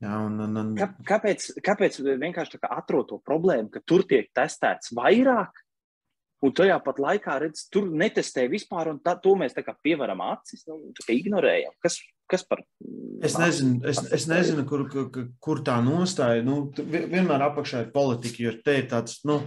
jā, 0.03 0.15
un, 0.27 0.39
un, 0.47 0.58
un... 0.62 0.73
Kā, 0.79 0.89
kāpēc, 1.13 1.51
kāpēc 1.65 1.99
vienkārši 2.08 2.60
atrod 2.67 3.12
to 3.12 3.21
problēmu, 3.23 3.69
ka 3.73 3.84
tur 3.86 4.03
tiek 4.10 4.31
testēts 4.36 4.91
vairāk 4.95 5.65
Un 6.43 6.53
tajā 6.53 6.75
pat 6.84 6.99
laikā, 7.01 7.38
redz, 7.41 7.65
tur 7.73 7.88
netestē 7.89 8.45
vispār, 8.51 8.91
un 8.91 8.99
tā, 9.03 9.15
to 9.21 9.34
mēs 9.39 9.55
pievaram 9.84 10.21
acis, 10.27 10.65
nu, 10.67 10.91
ignorējam. 11.10 11.73
Kas, 11.81 11.97
kas 12.29 12.43
par? 12.45 12.62
Es 13.23 13.38
nezinu, 13.39 13.79
es, 13.88 14.01
es 14.13 14.27
nezinu 14.29 14.65
kur, 14.67 14.86
kur, 14.91 15.29
kur 15.39 15.63
tā 15.65 15.79
nostāja. 15.84 16.43
Nu, 16.45 16.67
vienmēr 16.75 17.47
apakšā 17.47 17.86
ir 17.86 17.93
politika, 17.95 18.43
jo 18.43 18.53
te 18.65 18.77
ir 18.81 18.89
tāds 18.91 19.23
nu, 19.25 19.39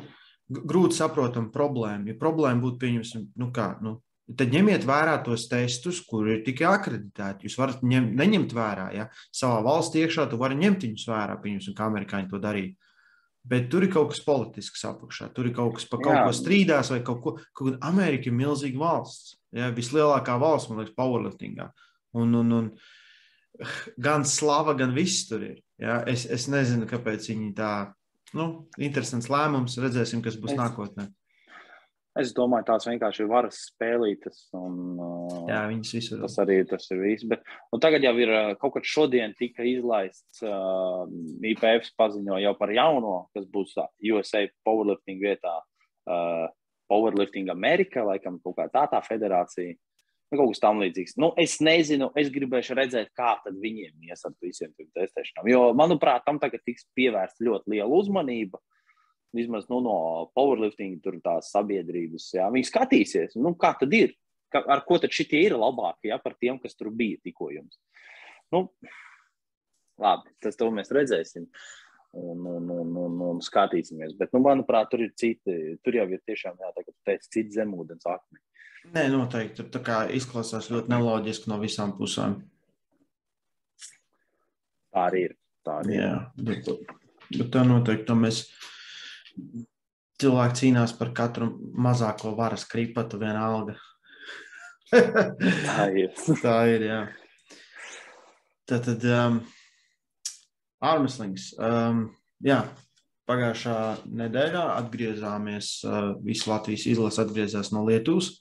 grūti 0.48 0.98
saprotama 0.98 1.52
problēma. 1.54 2.08
Ja 2.08 2.18
problēma 2.18 2.64
būtu, 2.64 2.80
pieņemsim, 2.82 3.28
nu 3.38 3.50
kā, 3.54 3.74
nu, 3.84 3.98
tad 4.36 4.52
ņemiet 4.52 4.84
vērā 4.88 5.16
tos 5.24 5.46
testus, 5.48 6.02
kur 6.04 6.28
ir 6.28 6.42
tikai 6.44 6.66
akreditēti. 6.68 7.48
Jūs 7.48 7.56
varat 7.60 7.84
ņem, 7.86 8.10
neņemt 8.18 8.52
vērā. 8.56 8.90
Ja? 8.96 9.08
Savā 9.34 9.62
valstī 9.64 10.04
iekšā 10.04 10.28
tu 10.28 10.40
vari 10.40 10.58
ņemt 10.60 10.84
viņus 10.84 11.08
vērā, 11.08 11.38
pieņemsim, 11.42 11.76
kā 11.78 11.88
amerikāņi 11.88 12.30
to 12.32 12.42
darīja. 12.42 12.74
Bet 13.48 13.70
tur 13.72 13.86
ir 13.86 13.92
kaut 13.92 14.10
kas 14.12 14.20
politisks 14.24 14.84
apakšā. 14.84 15.30
Tur 15.32 15.48
ir 15.48 15.54
kaut 15.56 15.78
kas 15.78 15.86
par 15.88 16.02
kaut 16.04 16.16
Jā. 16.18 16.24
ko 16.26 16.34
strīdās, 16.36 16.90
vai 16.92 17.00
kaut 17.06 17.20
ko. 17.24 17.34
Kaut 17.56 17.78
Amerika 17.86 18.28
ir 18.28 18.36
milzīga 18.36 18.80
valsts. 18.82 19.38
Ja, 19.56 19.70
vislielākā 19.72 20.34
valsts, 20.40 20.68
man 20.68 20.82
liekas, 20.82 20.96
powerliftingā. 20.98 21.70
Un, 22.18 22.34
un, 22.36 22.52
un 22.58 22.68
gan 24.08 24.26
slava, 24.28 24.74
gan 24.76 24.92
viss 24.96 25.24
tur 25.30 25.46
ir. 25.46 25.62
Ja. 25.80 26.02
Es, 26.10 26.26
es 26.28 26.44
nezinu, 26.52 26.88
kāpēc 26.90 27.30
viņi 27.32 27.54
tā. 27.56 27.72
Nu, 28.36 28.68
interesants 28.76 29.30
lēmums. 29.32 29.78
Redzēsim, 29.80 30.20
kas 30.24 30.36
būs 30.36 30.52
es, 30.52 30.60
nākotnē. 30.60 31.08
Es 32.18 32.32
domāju, 32.34 32.66
tās 32.66 32.86
vienkārši 32.88 33.22
ir 33.22 33.30
varas 33.30 33.58
spēlītas. 33.68 34.40
Un, 34.58 34.78
Jā, 35.46 35.62
viņas 35.70 35.94
visur. 35.94 36.20
Tas 36.24 36.38
arī 36.42 36.58
tas 36.66 36.88
ir 36.90 37.02
viss. 37.04 37.26
Bet, 37.30 37.44
tagad 37.82 38.06
jau 38.06 38.14
ir 38.18 38.32
kaut 38.58 38.74
kad 38.74 38.88
šodien 38.88 39.34
tika 39.38 39.66
izlaists 39.68 40.42
uh, 40.42 41.04
IPF 41.46 41.92
paziņo 41.98 42.40
jau 42.42 42.54
par 42.58 42.72
jauno, 42.74 43.16
kas 43.36 43.46
būs 43.52 43.76
USA 44.10 44.46
powerlifting 44.66 45.22
vietā. 45.22 45.60
Uh, 46.08 46.48
powerlifting 46.90 47.52
Amerika, 47.52 48.02
laikam 48.06 48.40
kaut 48.42 48.56
kā 48.58 48.66
tā 48.72 48.86
tā 48.90 49.02
federācija. 49.04 49.76
Nu, 50.28 50.40
kaut 50.40 50.50
kas 50.52 50.62
tam 50.64 50.82
līdzīgs. 50.82 51.14
Nu, 51.22 51.30
es 51.40 51.56
nezinu, 51.64 52.10
es 52.18 52.32
gribēšu 52.32 52.76
redzēt, 52.76 53.14
kā 53.16 53.36
viņiem 53.46 54.10
ies 54.10 54.26
ar 54.26 54.34
visiem 54.44 54.74
tiem 54.76 54.90
testēšanām. 54.96 55.46
Jo, 55.48 55.62
manuprāt, 55.76 56.26
tam 56.26 56.40
tagad 56.42 56.64
tiks 56.66 56.88
pievērsta 56.98 57.46
ļoti 57.46 57.76
liela 57.76 58.00
uzmanība. 58.00 58.58
Uh, 58.58 58.77
vismaz 59.36 59.66
nu, 59.68 59.80
no 59.84 59.96
powerlifting 60.36 61.00
tur 61.04 61.18
tās 61.24 61.50
sabiedrības. 61.54 62.30
Jā. 62.36 62.48
Viņi 62.54 62.68
skatīsies, 62.68 63.36
nu, 63.40 63.54
kā 63.60 63.74
tad 63.80 63.92
ir, 63.96 64.14
ka, 64.52 64.62
ar 64.64 64.84
ko 64.88 65.00
tad 65.02 65.14
šitie 65.14 65.44
ir 65.46 65.56
labākie 65.58 66.12
ja, 66.12 66.20
par 66.22 66.36
tiem, 66.40 66.60
kas 66.62 66.78
tur 66.78 66.90
bija 66.94 67.20
tikko 67.24 67.50
jums. 67.54 67.78
Nu, 68.54 68.66
labi, 70.00 70.32
tas 70.42 70.56
to 70.58 70.70
mēs 70.74 70.92
redzēsim. 70.94 71.48
Un, 72.18 72.40
un, 72.48 72.70
un, 72.72 72.92
un, 72.96 73.16
un 73.26 73.40
skatīsimies. 73.44 74.14
Bet, 74.16 74.32
nu, 74.32 74.40
manuprāt, 74.40 74.88
tur 74.88 75.02
ir 75.04 75.10
citi. 75.20 75.76
Tur 75.84 75.98
jau 75.98 76.06
ir 76.08 76.22
tiešām, 76.24 76.56
jā, 76.56 76.70
tā 76.72 76.86
kā 76.86 76.94
teicu, 77.10 77.28
citi 77.36 77.58
zemūdens 77.58 78.08
akmeņi. 78.08 78.44
Nē, 78.94 79.02
noteikti. 79.12 79.58
Tur 79.58 79.68
tā 79.74 79.82
kā 79.84 79.98
izklausās 80.16 80.70
ļoti 80.72 80.88
neloģiski 80.94 81.52
no 81.52 81.58
visām 81.60 81.92
pusēm. 81.98 82.38
Tā 84.94 85.04
arī 85.10 85.26
ir. 85.28 85.36
Tā 85.66 85.76
arī 85.82 85.98
jā, 85.98 86.14
ir. 86.16 86.48
Bet, 86.48 86.70
bet 87.34 87.50
tā 87.52 87.66
noteikti. 87.68 88.16
Mēs 88.16 88.40
cilvēki 90.18 90.60
cīnās 90.62 90.94
par 90.98 91.12
katru 91.16 91.52
mazāko 91.78 92.34
varas 92.38 92.66
kripatu 92.68 93.20
vienalga. 93.20 93.76
Tā 94.90 95.88
ir. 95.92 96.12
Tā 96.44 96.58
ir, 96.72 96.86
jā. 96.88 97.00
Tad, 98.68 98.84
tad 98.84 99.04
um, 99.08 99.38
ārmeslings. 100.84 101.52
Um, 101.56 102.02
jā, 102.44 102.60
pagājušā 103.28 103.78
nedēļā 104.20 104.64
atgriezāmies, 104.74 105.70
uh, 105.86 106.12
visu 106.24 106.50
Latvijas 106.50 106.84
izlase 106.90 107.22
atgriezās 107.24 107.72
no 107.72 107.86
Lietuvas. 107.88 108.34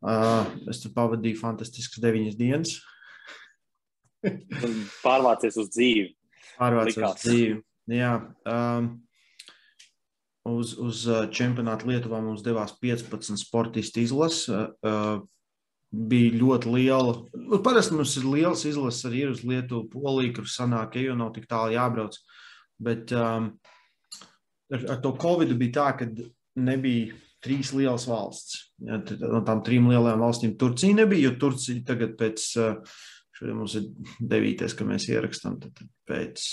Uh, 0.00 0.46
es 0.70 0.80
tur 0.82 0.94
pavadīju 0.96 1.40
fantastiskas 1.40 2.02
deviņas 2.02 2.38
dienas. 2.38 2.78
Pārvācies 5.04 5.58
uz 5.60 5.70
dzīvi. 5.72 6.08
Pārvācies 6.58 7.04
uz 7.04 7.22
dzīvi. 7.24 7.60
Jā. 7.90 8.14
Um, 8.48 8.92
uz, 10.48 10.76
uz 10.80 11.04
uh, 11.08 11.26
čempionātu 11.32 11.90
Lietuvā 11.90 12.20
mums 12.24 12.44
devās 12.46 12.76
15 12.80 13.40
sportistu 13.40 14.02
izlases. 14.04 14.46
Uh, 14.48 14.70
uh, 14.86 15.28
bija 15.90 16.36
ļoti 16.38 16.70
liela. 16.70 17.14
Nu, 17.34 17.58
parasti 17.64 17.96
mums 17.98 18.14
ir 18.20 18.28
liels 18.30 18.62
izlases 18.68 19.08
arī 19.08 19.24
uz 19.26 19.42
Lietuvu, 19.42 19.88
Poliju, 19.90 20.36
kur 20.38 20.46
sanāk, 20.46 21.00
jau 21.02 21.16
nav 21.18 21.32
tik 21.34 21.48
tālu 21.50 21.74
jābrauc. 21.74 22.14
Bet 22.80 23.10
um, 23.16 23.50
ar, 24.70 24.86
ar 24.94 25.00
to 25.02 25.12
Covid 25.20 25.56
bija 25.58 25.76
tā, 25.80 25.88
ka 25.98 26.08
nebija 26.62 27.18
trīs 27.44 27.72
lielas 27.74 28.06
valsts. 28.08 28.60
Ja, 28.84 29.00
no 29.24 29.42
tām 29.46 29.64
trim 29.66 29.88
lielajām 29.90 30.22
valstīm 30.22 30.56
Turcija 30.60 31.02
nebija, 31.02 31.28
jo 31.28 31.36
Turcija 31.40 31.82
tagad 31.88 32.14
pēc, 32.20 32.46
šodien 33.36 33.58
mums 33.58 33.76
ir 33.80 33.88
devītais, 34.20 34.76
ka 34.76 34.86
mēs 34.88 35.08
ierakstām, 35.10 35.58
tad 35.62 35.82
pēc 36.08 36.46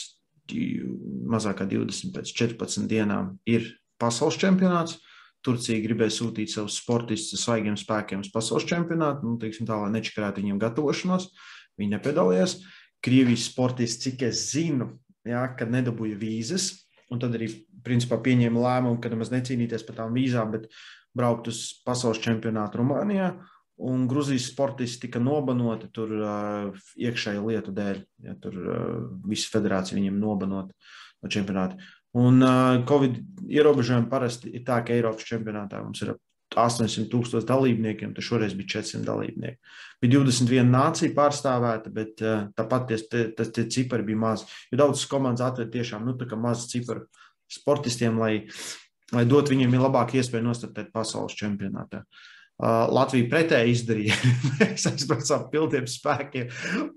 mazāk 1.28 1.62
kā 1.62 1.68
20 1.70 2.14
pēc 2.16 2.32
14 2.38 2.88
dienām 2.90 3.36
ir 3.50 3.68
pasaules 4.02 4.40
čempionāts. 4.40 4.98
Turcija 5.46 5.80
gribēja 5.84 6.16
sūtīt 6.16 6.52
savus 6.52 6.80
sportistus 6.82 7.44
svaigiem 7.46 7.78
spēkiem 7.80 8.24
uz 8.26 8.32
pasaules 8.34 8.66
čempionātu, 8.68 9.24
nu, 9.28 9.38
teiksim, 9.40 9.68
tā, 9.70 9.78
lai 9.80 9.94
nečakarētu 9.94 10.42
viņiem 10.42 10.60
gatavošanos. 10.60 11.30
Viņi 11.78 11.94
nepiedalījās. 11.94 12.58
Krievijas 13.06 13.46
sportisti, 13.52 14.10
cik 14.10 14.26
es 14.28 14.48
zinu, 14.52 14.90
jā, 15.28 15.44
kad 15.60 15.70
nedabūja 15.72 16.18
vīzes, 16.20 16.72
un 17.14 17.22
tad 17.22 17.38
arī 17.38 17.52
principā 17.86 18.18
pieņēma 18.24 18.64
lēmumu, 18.64 19.00
ka 19.00 19.12
nemaz 19.14 19.32
necīnīties 19.32 19.86
par 19.88 20.02
tām 20.02 20.18
vīzām, 20.18 20.52
bet 20.56 20.66
braukt 21.16 21.52
uz 21.52 21.62
pasaules 21.86 22.20
čempionātu 22.24 22.82
Rumānijā. 22.82 23.32
Un 23.78 24.08
Grūzijas 24.10 24.48
sportisti 24.50 25.06
tika 25.06 25.20
nobanoti 25.22 25.90
tur 25.94 26.14
uh, 26.18 26.86
iekšēju 26.98 27.44
lietu 27.46 27.74
dēļ. 27.78 28.00
Ja, 28.26 28.34
tur 28.42 28.56
uh, 28.58 28.78
visa 29.30 29.52
federācija 29.54 29.98
viņiem 30.00 30.16
nobanot 30.18 30.72
no 31.22 31.30
čempionāta. 31.30 31.78
Un 32.18 32.42
uh, 32.42 32.80
Covid 32.90 33.20
ierobežojumi 33.46 34.10
parasti 34.10 34.50
ir 34.58 34.64
tā, 34.66 34.80
ka 34.86 34.96
Eiropas 34.96 35.28
čempionātā 35.30 35.84
mums 35.84 36.02
ir 36.02 36.16
800 36.58 37.06
tūkstoši 37.12 37.46
dalībniekiem, 37.46 38.16
tad 38.18 38.26
šoreiz 38.26 38.56
bija 38.58 38.80
400 38.80 39.06
dalībnieki. 39.06 39.60
Bija 40.02 40.22
21 40.24 40.72
nācija 40.74 41.14
pārstāvēta, 41.14 41.92
bet 41.94 42.24
uh, 42.26 42.48
tāpat 42.58 42.88
tie, 42.90 42.98
tie, 43.12 43.46
tie 43.60 43.68
cipari 43.76 44.08
bija 44.08 44.24
mazi. 44.24 44.48
Jo 44.72 44.80
daudzas 44.82 45.06
komandas 45.12 45.46
atved 45.46 45.70
tiešām 45.76 46.08
nu, 46.08 46.18
mazu 46.42 46.66
ciparu 46.72 47.06
sportistiem, 47.54 48.18
lai, 48.18 48.48
lai 49.14 49.24
dot 49.30 49.54
viņiem 49.54 49.78
labāku 49.78 50.18
iespēju 50.18 50.48
nostartēt 50.50 50.90
pasaules 50.96 51.38
čempionātā. 51.38 52.02
Uh, 52.02 52.26
Latvija 52.58 53.30
pretēji 53.30 53.74
izdarīja. 53.76 54.18
Mēs 54.60 54.88
aizbraucām 54.90 55.46
pilniem 55.52 55.90
spēkiem 55.90 56.48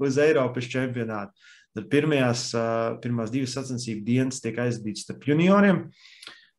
uz 0.01 0.19
Eiropas 0.21 0.69
čempionātu. 0.73 1.35
Tad 1.77 1.87
pirmajās, 1.93 2.49
uh, 2.57 2.97
pirmās 3.03 3.31
divas 3.31 3.53
sacensību 3.59 4.03
dienas 4.07 4.41
tiek 4.43 4.57
aizdītas 4.59 5.05
starp 5.07 5.27
junioriem. 5.29 5.85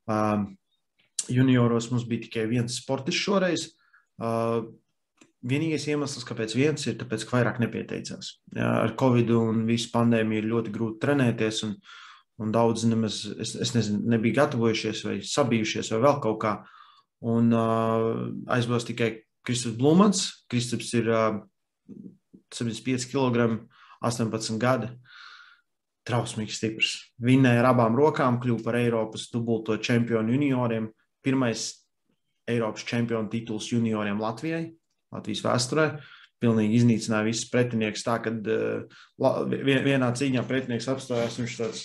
Uh, 0.07 0.45
junioros 1.31 1.89
mums 1.91 2.05
bija 2.07 2.27
tikai 2.27 2.45
viens 2.51 2.77
sportists 2.81 3.25
šoreiz. 3.25 3.71
Vienīgais 5.41 5.87
iemesls, 5.89 6.25
kāpēc 6.27 6.53
viens 6.53 6.83
ir, 6.85 6.99
tāpēc, 6.99 7.23
ka 7.25 7.39
vairāk 7.39 7.57
nepieteicās. 7.63 8.35
Ar 8.61 8.93
Covid 8.99 9.31
un 9.33 9.63
visu 9.65 9.89
pandēmiju 9.93 10.43
ir 10.43 10.49
ļoti 10.51 10.73
grūti 10.75 11.01
trenēties, 11.01 11.63
un, 11.65 11.71
un 12.41 12.51
daudz 12.53 12.85
nemaz, 12.85 13.23
es, 13.41 13.55
es 13.65 13.73
nezinu, 13.73 14.03
nebija 14.13 14.43
gatavojušies 14.43 15.01
vai 15.07 15.15
sabijušies 15.25 15.89
vai 15.95 16.01
vēl 16.05 16.21
kaut 16.21 16.37
kā. 16.43 16.53
Uh, 16.61 16.80
Un 17.21 17.51
uh, 17.53 18.31
aizbrauc 18.49 18.85
tikai 18.87 19.11
Kristaps 19.45 19.77
Blūmans. 19.77 20.23
Kristaps 20.49 20.93
ir 20.97 21.09
uh, 21.11 21.41
75 22.53 23.09
kg, 23.11 23.59
18 24.01 24.57
gadi. 24.61 24.89
Trausmīgs, 26.07 26.57
stiprs. 26.57 26.95
Vinnēja 27.21 27.61
ar 27.61 27.71
abām 27.75 27.95
rokām, 27.97 28.39
kļuva 28.41 28.65
par 28.65 28.79
Eiropas 28.79 29.27
dubulto 29.33 29.77
čempionu 29.77 30.33
junioriem. 30.33 30.89
Pirmais 31.21 31.67
Eiropas 32.49 32.85
čempionu 32.89 33.29
tituls 33.29 33.69
junioriem 33.69 34.19
Latvijai, 34.21 34.65
Latvijas 35.13 35.45
vēsturē. 35.45 35.87
Pilnīgi 36.41 36.79
iznīcināja 36.79 37.27
visus 37.27 37.49
pretinieks. 37.53 38.01
Tā, 38.01 38.17
kad 38.25 38.47
uh, 38.49 39.03
vienā 39.61 40.09
cīņā 40.17 40.41
pretinieks 40.49 40.89
apstājās, 40.89 41.37
viņš 41.37 41.57
tāds 41.59 41.83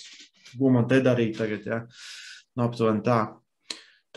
gumā 0.57 0.81
te 0.89 0.97
darīja 1.05 1.43
tagad. 1.43 1.67
Ja? 1.69 1.83
Nu, 2.57 2.65
aptuveni 2.65 3.05
tā. 3.05 3.19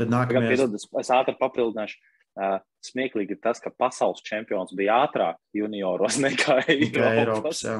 Tad 0.00 0.12
nākamajā 0.12 0.56
gadā 0.56 0.80
es, 0.80 0.88
es 1.04 1.12
ātri 1.14 1.36
papildināšu. 1.40 2.00
Uh, 2.38 2.60
smieklīgi 2.86 3.34
ir 3.34 3.40
tas, 3.42 3.58
ka 3.58 3.72
pasaules 3.74 4.22
čempions 4.22 4.70
bija 4.78 5.00
ātrāk 5.02 5.40
junioros 5.52 6.14
nekā 6.22 6.60
Eiropas. 6.62 7.08
Eiropas 7.10 7.62
jā. 7.66 7.74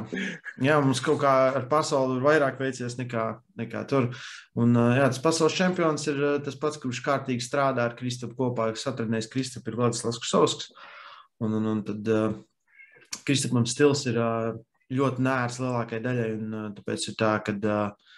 jā, 0.66 0.78
mums 0.82 1.00
kaut 1.06 1.20
kā 1.22 1.34
ar 1.54 1.68
pasauli 1.70 2.18
ir 2.18 2.24
vairāk 2.24 2.58
veicies 2.60 2.98
nekā, 2.98 3.28
nekā 3.62 3.84
tur. 3.88 4.10
Un, 4.58 4.74
uh, 4.74 4.98
jā, 4.98 5.06
tas 5.06 5.22
pasaules 5.22 5.54
čempions 5.56 6.04
ir 6.10 6.18
tas 6.44 6.58
pats, 6.60 6.80
kurš 6.82 7.00
kārtīgi 7.06 7.46
strādā 7.46 7.86
ar 7.86 7.94
Kristapu 7.96 8.34
kopā, 8.42 8.72
kas 8.74 8.90
atradnējis 8.90 9.30
Kristapu 9.30 9.70
ir 9.70 9.78
Vladislavs 9.78 10.18
Kusovskis. 10.26 10.74
Un, 11.40 11.54
un, 11.56 11.70
un 11.70 11.86
tad 11.86 12.10
uh, 12.10 12.34
Kristapam 13.24 13.70
stils 13.70 14.02
ir 14.10 14.18
uh, 14.18 14.50
ļoti 14.90 15.24
nērs 15.24 15.60
lielākajai 15.62 16.04
daļai, 16.04 16.30
un 16.36 16.58
uh, 16.58 16.68
tāpēc 16.74 17.06
ir 17.06 17.20
tā, 17.22 17.36
ka 17.46 17.54
uh, 17.62 18.16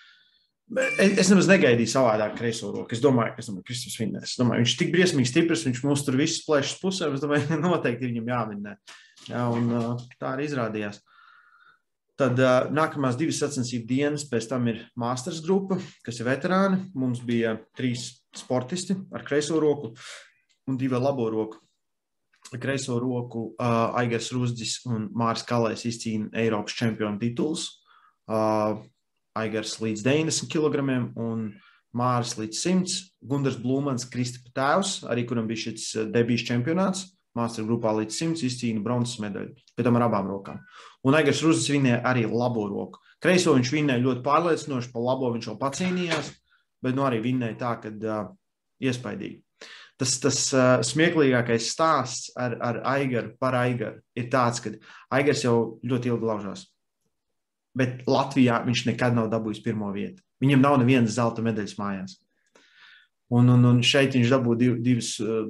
Es 0.72 1.28
nemaz 1.28 1.48
negaidīju 1.50 1.90
savādāk 1.90 2.36
kreiso 2.38 2.70
roku. 2.72 2.94
Es 2.94 3.02
domāju, 3.02 3.34
ka 3.36 3.42
Kristofers 3.66 3.98
vinnēs. 4.00 4.36
Domāju, 4.40 4.62
viņš 4.62 4.74
ir 4.74 4.78
tik 4.80 4.92
briesmīgi 4.94 5.28
stiprs, 5.28 5.64
viņš 5.68 5.82
mūs 5.84 6.04
tur 6.06 6.16
visus 6.20 6.44
plēšas 6.46 6.78
pusē. 6.80 7.08
Es 7.12 7.24
domāju, 7.24 7.58
noteikti 7.66 8.08
viņam 8.08 8.30
jāvinnē. 8.32 8.76
Jā, 9.28 9.42
un 9.52 9.68
tā 10.16 10.32
arī 10.32 10.46
izrādījās. 10.48 11.02
Tad 12.20 12.38
nākamās 12.72 13.16
divas 13.18 13.40
sacensību 13.42 13.86
dienas, 13.88 14.24
pēc 14.30 14.46
tam 14.50 14.68
ir 14.70 14.82
Masters 15.00 15.40
grupa, 15.44 15.78
kas 16.06 16.20
ir 16.20 16.28
veterāni. 16.28 16.78
Mums 16.96 17.22
bija 17.26 17.56
trīs 17.76 18.06
sportisti 18.36 18.96
ar 19.12 19.24
kreiso 19.26 19.58
roku 19.60 19.92
un 20.68 20.78
divi 20.80 20.96
ar 20.96 21.04
labo 21.04 21.28
roku. 21.32 21.60
Kreiso 22.52 22.98
roku 23.00 23.46
uh, 23.54 23.96
Aigars 23.96 24.28
Rūsģis 24.34 24.82
un 24.90 25.06
Māris 25.16 25.44
Kalais 25.48 25.86
izcīna 25.88 26.28
Eiropas 26.36 26.76
čempionu 26.76 27.20
titulus. 27.20 27.68
Uh, 28.28 28.82
Aigars 29.38 29.78
līdz 29.80 30.04
90 30.04 30.50
kg 30.52 30.82
un 31.20 31.46
Māris 31.96 32.36
līdz 32.38 32.60
100. 32.60 33.00
Gunārs 33.28 33.58
Blūmans, 33.60 34.06
Kristapa 34.08 34.52
tēvs, 34.56 35.02
arī 35.12 35.26
kuram 35.28 35.48
bija 35.48 35.68
šis 35.68 35.90
eh, 35.96 36.08
debijas 36.12 36.46
čempionāts. 36.48 37.10
Mākslinieks 37.36 37.68
grupā 37.68 37.94
līdz 37.96 38.16
100 38.18 38.44
izcīna 38.44 38.82
bronzas 38.84 39.16
medaļu, 39.22 39.54
pēc 39.72 39.86
tam 39.86 39.96
ar 39.96 40.04
abām 40.04 40.26
rokām. 40.28 40.58
Un 41.08 41.16
Aigars 41.16 41.40
Ruzis 41.44 41.70
vinēja 41.72 42.02
arī 42.08 42.26
labo 42.28 42.66
roku. 42.68 43.00
Kreiso 43.24 43.54
viņš 43.56 43.70
vinēja 43.72 44.02
ļoti 44.02 44.24
pārliecinoši, 44.26 44.90
pa 44.92 45.00
labo 45.00 45.30
viņš 45.32 45.48
jau 45.48 45.54
pacīnījās, 45.60 46.28
bet 46.84 46.98
nu 46.98 47.06
arī 47.06 47.22
vinēja 47.24 47.56
tā, 47.62 47.70
ka 47.80 47.92
uh, 47.94 48.34
iespaidīgi. 48.84 49.40
tas, 49.96 50.18
tas 50.20 50.42
uh, 50.52 50.82
smieklīgākais 50.84 51.70
stāsts 51.72 52.34
ar, 52.36 52.58
ar 52.60 52.82
Aigaru 52.98 53.32
par 53.40 53.56
Aigaru 53.56 54.02
ir 54.18 54.28
tāds, 54.28 54.60
ka 54.60 54.74
Aigars 55.16 55.44
jau 55.46 55.78
ļoti 55.86 56.12
ilgi 56.12 56.28
laužās. 56.28 56.66
Bet 57.78 58.04
Latvijā 58.10 58.60
viņš 58.66 58.84
nekad 58.90 59.16
nav 59.16 59.30
dabūjis 59.32 59.62
pirmo 59.64 59.88
vietu. 59.94 60.20
Viņam 60.42 60.60
nav 60.64 60.76
nevienas 60.82 61.16
zelta 61.16 61.44
medaļas 61.44 61.78
mājās. 61.78 62.18
Un, 63.32 63.48
un, 63.48 63.64
un 63.64 63.80
šeit 63.86 64.12
viņš 64.18 64.32
dabūja 64.34 64.60
div, 64.60 64.78
divas 64.84 65.14
uh, 65.24 65.46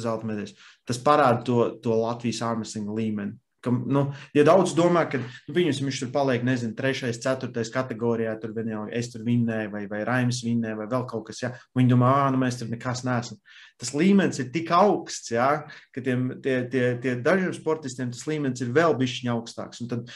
zelta 0.00 0.28
medaļas. 0.28 0.54
Tas 0.88 1.00
parāda 1.04 1.42
to, 1.44 1.58
to 1.84 1.96
Latvijas 1.98 2.40
ārmesinga 2.46 2.96
līmeni. 2.96 3.36
Ka, 3.62 3.70
nu, 3.70 4.08
ja 4.34 4.42
daudz 4.42 4.72
domā, 4.74 5.04
ka 5.06 5.20
nu, 5.22 5.54
viņus, 5.54 5.80
viņš 5.84 6.00
tur 6.02 6.08
paliek, 6.14 6.42
nezinu, 6.42 6.74
trešais, 6.74 7.20
ceturtais 7.22 7.70
kategorijā, 7.70 8.32
tur 8.42 8.56
jau 8.58 8.88
es 8.90 9.12
tur 9.12 9.22
vinnēju, 9.22 9.70
vai, 9.70 9.84
vai 9.90 10.00
Raims 10.08 10.40
vinnēja, 10.42 10.80
vai 10.80 10.88
vēl 10.90 11.04
kaut 11.06 11.28
kas, 11.28 11.44
ja 11.44 11.52
viņi 11.78 11.92
domā, 11.92 12.10
ah, 12.24 12.30
nu 12.34 12.40
mēs 12.42 12.58
tur 12.58 12.72
nekas 12.72 13.04
neesam. 13.06 13.38
Tas 13.78 13.94
līmenis 13.94 14.42
ir 14.42 14.50
tik 14.54 14.72
augsts, 14.74 15.30
ja, 15.36 15.68
ka 15.94 16.02
tiem, 16.02 16.32
tie, 16.42 16.56
tie, 16.72 16.88
tie 17.04 17.14
dažiem 17.22 17.54
sportistiem 17.54 18.10
tas 18.10 18.26
līmenis 18.26 18.64
ir 18.66 18.74
vēl 18.74 18.98
bišķiņ 18.98 19.30
augstāks. 19.36 19.84
Un 19.84 19.92
tad 19.94 20.10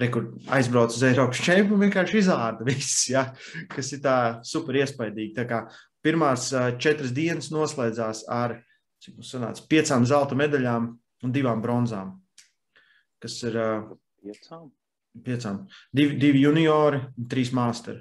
rekur, 0.00 0.28
aizbrauc 0.52 0.94
uz 0.94 1.06
Eiropas 1.06 1.40
čempionu 1.44 1.78
un 1.78 1.86
vienkārši 1.86 2.20
izārda 2.20 2.66
viss, 2.68 3.08
ja, 3.12 3.28
kas 3.72 3.92
ir 3.96 4.02
tā 4.04 4.18
super 4.46 4.78
iespaidīgi. 4.82 5.34
Tā 5.38 5.46
kā 5.48 5.64
pirmās 6.04 6.50
četras 6.82 7.14
dienas 7.16 7.50
noslēdzās 7.54 8.26
ar, 8.32 8.60
sanāca, 9.24 9.64
piecām 9.70 10.06
zelta 10.08 10.38
medaļām 10.38 10.92
un 11.24 11.34
divām 11.34 11.64
bronzām 11.64 12.14
kas 13.22 13.38
ir 13.46 13.56
piecām. 14.22 14.68
piecām. 15.24 15.64
Divi, 15.94 16.18
divi 16.20 16.44
juniori, 16.44 17.00
trīs 17.30 17.52
māsteri. 17.56 18.00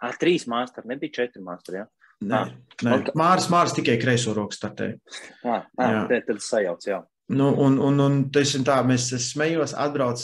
Ah, 0.00 0.14
trīs 0.16 0.46
māsteri, 0.48 0.92
nebija 0.94 1.20
četri 1.20 1.42
māsteri. 1.44 1.82
Ja? 1.82 1.88
Nē, 2.20 2.40
nē. 2.84 2.96
Okay. 2.98 3.16
Māris, 3.16 3.48
Māris 3.52 3.76
tikai 3.76 3.96
kreiso 4.00 4.34
roku 4.36 4.56
startēja. 4.56 4.98
Ah, 5.44 5.64
ah, 5.76 5.94
jā. 5.94 6.02
tad, 6.12 6.26
tad 6.28 6.44
sajauc, 6.44 6.86
jā. 6.88 7.00
Nu, 7.30 7.52
un, 7.62 7.78
un, 7.78 8.02
un 8.02 8.18
teiksim 8.34 8.64
tā, 8.66 8.80
mēs 8.82 9.12
smējos, 9.30 9.76
atbrauc, 9.78 10.22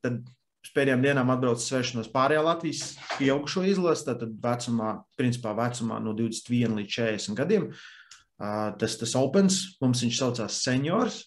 tad 0.00 0.22
pēdējām 0.76 1.04
dienām 1.04 1.30
atbrauc 1.32 1.60
svešos 1.62 2.10
pārējā 2.12 2.42
Latvijas 2.44 2.94
pieaugušo 3.16 3.64
izlasi, 3.68 4.06
tad 4.08 4.24
vecumā, 4.42 4.92
principā 5.18 5.54
vecumā 5.56 5.98
no 6.04 6.14
21 6.16 6.78
līdz 6.80 6.96
40 6.98 7.38
gadiem. 7.38 7.68
Tas, 8.80 8.98
tas 9.00 9.14
Opens, 9.16 9.60
mums 9.80 10.02
viņš 10.04 10.20
saucās 10.20 10.60
seniors, 10.64 11.22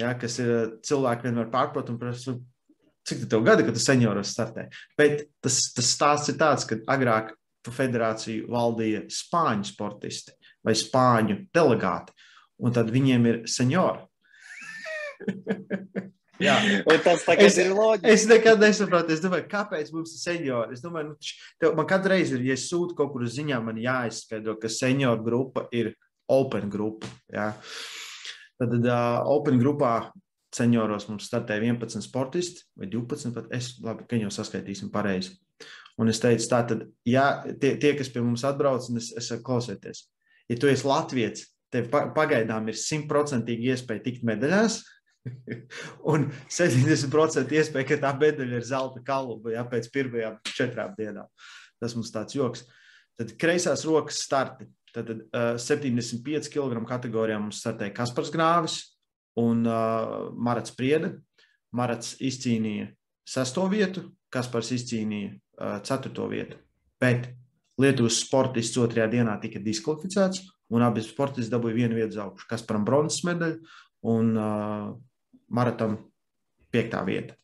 ja, 0.00 0.12
kas 0.18 0.38
ir 0.42 0.78
cilvēki 0.86 1.28
vienmēr 1.28 1.50
pārprot 1.52 1.92
un 1.92 1.98
prasa, 2.00 2.34
cik 3.08 3.28
tev 3.30 3.44
gadi, 3.46 3.66
kad 3.66 3.76
tu 3.76 3.82
senioros 3.82 4.32
startē. 4.34 4.66
Bet 4.98 5.28
tas, 5.44 5.60
tas 5.76 5.92
stāsts 5.94 6.32
ir 6.32 6.38
tāds, 6.40 6.66
ka 6.68 6.80
agrāk 6.90 7.34
federāciju 7.68 8.48
valdīja 8.48 9.02
spāņu 9.12 9.66
sportisti 9.68 10.32
vai 10.64 10.72
spāņu 10.78 11.42
delegāti, 11.54 12.14
un 12.64 12.74
tad 12.74 12.88
viņiem 12.94 13.26
ir 13.28 13.40
seniori. 13.50 14.07
Jā, 16.38 16.54
un 16.86 17.00
tas 17.02 17.24
es, 17.34 17.56
ir 17.58 17.72
loģiski. 17.74 18.10
Es 18.12 18.24
nekad 18.30 18.60
nesaprotu, 18.62 19.10
es 19.10 19.22
domāju, 19.22 19.48
kāpēc 19.50 19.88
mums 19.90 20.12
ir 20.14 20.20
seniori. 20.22 20.76
Es 20.76 20.84
domāju, 20.84 21.10
nu, 21.10 21.32
tev, 21.58 21.72
man 21.74 21.88
katru 21.90 22.12
reizi 22.12 22.36
ir, 22.36 22.44
ja 22.46 22.54
es 22.54 22.68
sūtu 22.70 22.94
kaut 22.98 23.10
kur 23.10 23.24
uz 23.26 23.34
ziņām, 23.34 23.66
man 23.66 23.80
jāizskaidro, 23.82 24.54
ka 24.62 24.70
senioru 24.70 25.26
grupa 25.26 25.64
ir 25.74 25.90
open 26.30 26.70
grupa. 26.70 27.10
Jā. 27.34 27.50
Tad 28.58 28.74
uh, 28.78 29.26
Open 29.30 29.58
grupā 29.58 30.12
senioros 30.54 31.08
mums 31.10 31.28
startēja 31.28 31.62
11 31.66 32.06
sportisti 32.06 32.64
vai 32.78 32.88
12. 32.90 33.34
Pat 33.34 33.50
es 33.54 33.74
labi, 33.84 34.06
ka 34.08 34.18
jau 34.18 34.30
saskaitīsim 34.34 34.92
pareizi. 34.94 35.36
Un 35.98 36.10
es 36.10 36.20
teicu, 36.22 36.46
tā 36.50 36.62
tad, 36.70 36.84
ja 37.06 37.26
tie, 37.58 37.74
tie 37.82 37.96
kas 37.98 38.10
pie 38.14 38.22
mums 38.22 38.44
atbrauc, 38.46 38.86
un 38.90 39.00
es, 39.00 39.10
es 39.18 39.32
klausieties, 39.42 40.04
ja 40.46 40.58
tu 40.58 40.70
esi 40.70 40.86
latviets, 40.86 41.48
tev 41.74 41.90
pagaidām 41.90 42.70
ir 42.70 42.78
simtprocentīgi 42.78 43.72
iespēja 43.72 44.04
tikt 44.04 44.22
medaļās, 44.26 44.78
un 46.12 46.28
70% 46.48 47.54
iespēja, 47.58 47.88
ka 47.88 48.00
tā 48.02 48.12
medaļa 48.18 48.58
ir 48.60 48.66
zelta 48.66 49.02
kaluba, 49.04 49.54
ja 49.54 49.64
pēc 49.68 49.90
pirmajām 49.94 50.38
četrām 50.48 50.94
dienām. 50.98 51.28
Tas 51.78 51.94
mums 51.98 52.12
tāds 52.14 52.36
joks. 52.36 52.66
Tad 53.18 53.34
kreisās 53.40 53.84
rokas 53.86 54.20
starti. 54.24 54.68
Tad 54.94 55.10
uh, 55.12 55.56
75 55.60 56.48
kg 56.52 56.80
kategorijā 56.88 57.38
mums 57.40 57.60
startēja 57.62 57.94
Kaspars 57.96 58.30
Grāvis 58.34 58.78
un 59.38 59.66
uh, 59.68 60.30
Marats 60.34 60.72
Priede. 60.74 61.18
Marats 61.76 62.14
izcīnīja 62.24 62.88
sesto 63.28 63.66
vietu, 63.68 64.06
Kaspars 64.32 64.72
izcīnīja 64.74 65.34
uh, 65.34 65.76
ceturto 65.84 66.28
vietu. 66.30 66.56
Bet 66.98 67.28
Lietuvas 67.78 68.16
sportists 68.24 68.78
otrajā 68.80 69.06
dienā 69.12 69.36
tika 69.42 69.60
diskvalificēts, 69.62 70.42
un 70.74 70.82
abi 70.82 71.04
sportisti 71.04 71.52
dabūja 71.52 71.76
vienu 71.76 71.98
vietu 71.98 72.16
uz 72.16 72.22
augšu. 72.24 72.48
Kasparam 72.50 72.86
bronzas 72.86 73.22
medaļu 73.28 73.60
un 74.10 74.32
uh, 74.34 74.88
Maratam 75.48 75.98
piektā 76.72 77.02
vieta. 77.06 77.36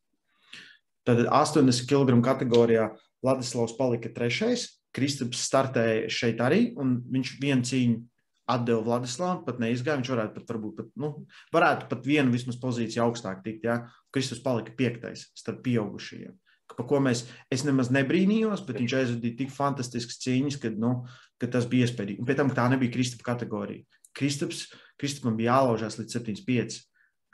Tad 1.05 1.27
80 1.27 1.89
kg 1.89 2.17
kategorijā 2.25 2.91
Vladislavs 3.25 3.77
palika 3.77 4.13
trešais, 4.13 4.69
Kristaps 4.95 5.41
startēja 5.49 6.11
šeit 6.13 6.41
arī, 6.45 6.69
un 6.79 7.01
viņš 7.11 7.33
vienu 7.43 7.67
cīņu 7.67 8.03
atdeva 8.51 8.85
Vladislavam, 8.85 9.43
pat 9.47 9.59
neizgāja. 9.63 9.99
Viņš 9.99 10.13
varētu 10.13 10.37
pat, 10.37 10.47
varbūt, 10.53 10.77
pat, 10.79 10.91
nu, 11.01 11.11
varētu 11.55 11.89
pat 11.91 12.07
vienu 12.07 12.35
vismaz 12.35 12.59
pozīciju 12.61 13.03
augstāk 13.07 13.43
tikt. 13.45 13.67
Ja? 13.67 13.81
Kristaps 14.15 14.45
palika 14.45 14.75
piektais 14.77 15.27
starp 15.37 15.65
pieaugušajiem. 15.65 16.37
Par 16.75 16.87
ko 16.89 16.99
mēs, 17.03 17.25
es 17.53 17.63
nemaz 17.67 17.91
nebrīnījos, 17.95 18.65
bet 18.67 18.79
viņš 18.81 18.95
aizvadīja 19.01 19.39
tik 19.43 19.53
fantastiskas 19.53 20.21
cīņas, 20.23 20.57
ka, 20.63 20.73
nu, 20.81 20.95
ka 21.41 21.51
tas 21.53 21.67
bija 21.71 21.89
iespējams. 21.89 22.23
Un 22.23 22.29
pēc 22.29 22.41
tam 22.41 22.53
tā 22.57 22.65
nebija 22.73 22.95
Kristapa 22.95 23.33
kategorija. 23.33 23.85
Kristaps, 24.17 24.67
Kristapam 25.01 25.37
bija 25.39 25.59
jālaužās 25.59 25.99
līdz 26.01 26.19
75. 26.21 26.81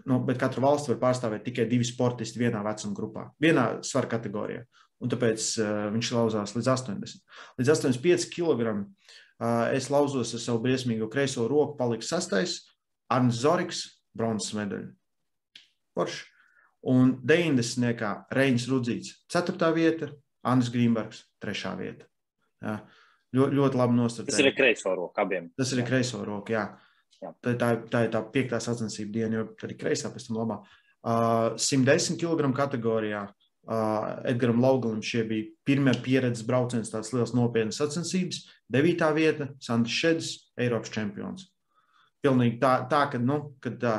Nu, 0.09 0.21
bet 0.25 0.39
katra 0.41 0.63
valsts 0.65 0.89
var 0.93 1.01
pārstāvēt 1.03 1.45
tikai 1.49 1.67
divi 1.71 1.85
sportisti 1.85 2.41
vienā 2.41 2.63
vecuma 2.65 2.97
grupā, 2.97 3.27
vienā 3.43 3.67
svara 3.87 4.09
kategorijā 4.15 4.65
un 5.01 5.11
tāpēc 5.13 5.47
uh, 5.61 5.89
viņš 5.95 6.13
lauzās 6.17 6.55
līdz 6.57 6.71
80. 6.75 7.23
Līdz 7.61 7.73
85 7.73 8.29
kg. 8.35 8.75
Uh, 9.41 9.71
es 9.73 9.89
lauzos 9.93 10.35
ar 10.37 10.43
savu 10.43 10.61
briesmīgo 10.67 11.09
kreiso 11.13 11.47
roku, 11.49 11.79
paliku 11.79 12.05
sastais, 12.05 12.59
Arnēs 13.11 13.41
Zorigs, 13.41 13.85
bronzas 14.17 14.53
medaļa. 14.59 14.91
Porš. 15.97 16.21
Un 16.91 17.17
90. 17.29 18.05
Reinis 18.37 18.67
Rudzīts, 18.71 19.17
4. 19.33 19.73
vieta, 19.77 20.11
Andris 20.49 20.71
Grīmbergs, 20.73 21.25
3. 21.45 21.73
vieta. 21.81 22.07
Jā. 22.65 22.79
Ļoti, 23.37 23.57
ļoti 23.59 23.79
labi 23.79 23.97
nostādīts. 23.97 24.37
Tas 24.37 24.43
ir 24.43 24.55
kreiso 24.57 24.95
roku 24.97 25.21
abiem. 25.23 25.51
Tas 25.57 25.73
ir 25.77 25.83
kreiso 25.87 26.23
roku, 26.27 26.55
jā. 26.57 26.65
Jā. 27.23 27.35
Tā, 27.45 27.55
tā, 27.61 27.71
tā 27.93 28.05
ir 28.07 28.15
tā 28.15 28.25
piektā 28.35 28.61
sacensību 28.63 29.13
diena, 29.13 29.41
jo 29.41 29.49
arī 29.67 29.77
kreisā 29.81 30.13
pēc 30.13 30.29
tam 30.29 30.41
labā. 30.43 30.61
Uh, 31.01 31.57
110 31.57 32.21
kg 32.21 32.51
kategorijā 32.57 33.27
Uh, 33.71 34.25
Edgars 34.25 34.57
Laugalim 34.57 35.03
šie 35.05 35.21
bija 35.29 35.47
pirmie 35.69 35.93
pieredzes 36.03 36.47
brauciens, 36.49 36.89
tāds 36.91 37.13
liels 37.13 37.35
nopietnas 37.37 37.77
sacensības. 37.79 38.41
Devītā 38.73 39.11
vieta- 39.15 39.51
Sandrs 39.67 39.95
Šedis, 39.95 40.31
Eiropas 40.59 40.91
čempions. 40.91 41.45
Pilnīgi 42.25 42.59
tā, 42.59 42.73
tā 42.89 43.05
ka, 43.13 43.21
nu, 43.21 43.55
kad 43.61 43.77
tā, 43.79 43.95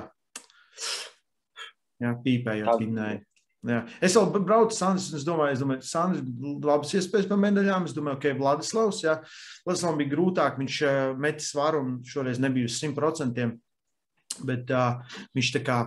jā, 2.01 2.11
pīpējot 2.25 2.81
vinnēja. 2.81 3.21
Jā. 3.61 3.83
Es 4.01 4.15
vēl 4.17 4.31
braucu 4.41 4.73
Sandrs, 4.73 5.11
un 5.11 5.19
es 5.19 5.25
domāju, 5.25 5.53
es 5.53 5.59
domāju, 5.61 5.85
Sandrs 5.85 6.23
labas 6.65 6.93
iespējas 6.97 7.27
par 7.29 7.37
medaļām. 7.43 7.85
Es 7.85 7.93
domāju, 7.93 8.17
okay, 8.17 8.33
Vladislavs, 8.37 9.03
jā, 9.05 9.19
Vladislavam 9.67 9.99
bija 9.99 10.13
grūtāk, 10.15 10.57
viņš 10.57 10.77
uh, 10.87 11.01
metis 11.21 11.51
svaru 11.53 11.83
un 11.85 11.91
šoreiz 12.07 12.41
nebija 12.41 12.69
uz 12.69 12.79
100%, 12.81 13.45
bet 14.49 14.73
uh, 14.73 15.19
viņš 15.37 15.53
tā 15.59 15.61
kā, 15.67 15.77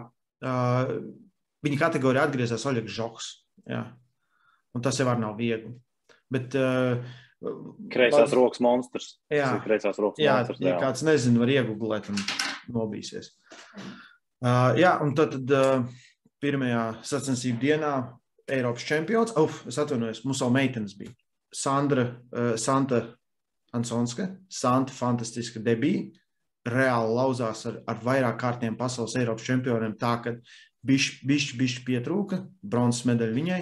uh, 0.46 0.94
viņa 1.66 1.80
kategorijā 1.82 2.28
atgriezās 2.28 2.68
Oļegs 2.70 2.94
Žoks. 2.94 3.32
Jā. 3.72 3.82
Un 4.74 4.82
tas 4.84 4.98
jau 5.00 5.10
nav 5.18 5.34
viegli. 5.38 5.74
Bet, 6.30 6.54
uh, 6.58 7.02
Kreisās 7.92 8.30
var... 8.30 8.38
rokas 8.38 8.62
monstrs. 8.64 9.10
Jā, 9.32 9.50
kreisās 9.64 9.98
rokas 10.00 10.22
jā, 10.22 10.38
monstrs. 10.38 10.62
Ja 10.64 10.78
kāds 10.80 11.02
nezina, 11.04 11.42
var 11.42 11.50
iegūlēt 11.52 12.08
un 12.12 12.22
nobīsies. 12.72 13.34
Uh, 14.44 14.72
jā, 14.78 14.94
un 15.04 15.14
tad, 15.16 15.34
tad 15.34 15.52
uh, 15.58 16.03
pirmajā 16.44 16.84
sacensību 17.06 17.60
dienā 17.62 17.94
Eiropas 18.54 18.84
čempions, 18.84 19.32
uf, 19.40 19.62
es 19.70 19.78
atvainojos, 19.80 20.24
mums 20.28 20.42
vēl 20.44 20.52
meitenes 20.52 20.96
bija. 20.98 21.14
Sandra, 21.54 22.04
uh, 22.34 22.52
Santa 22.60 23.00
Ansonska, 23.74 24.28
Santa 24.52 24.92
fantastiska 24.94 25.62
debija, 25.64 26.04
reāli 26.68 27.16
lauzās 27.16 27.64
ar, 27.68 27.80
ar 27.88 28.00
vairāk 28.04 28.38
kārtiem 28.40 28.76
pasaules 28.76 29.16
Eiropas 29.20 29.46
čempioniem 29.46 29.96
tā, 30.00 30.14
ka 30.24 30.34
bišķi, 30.84 31.24
bišķi, 31.28 31.58
bišķi 31.60 31.84
pietrūka, 31.88 32.42
bronzas 32.62 33.06
medaļa 33.08 33.38
viņai. 33.38 33.60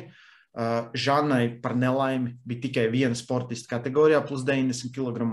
Uh, 0.53 0.91
Žanai 0.99 1.45
par 1.62 1.76
nelaimi 1.78 2.35
bija 2.45 2.66
tikai 2.66 2.89
viena 2.93 3.16
sportista 3.16 3.76
kategorijā, 3.76 4.20
plus 4.26 4.43
90 4.49 4.93
kg. 4.93 5.28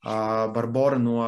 Uh, 0.00 0.50
Barbara 0.52 0.98
no 1.00 1.20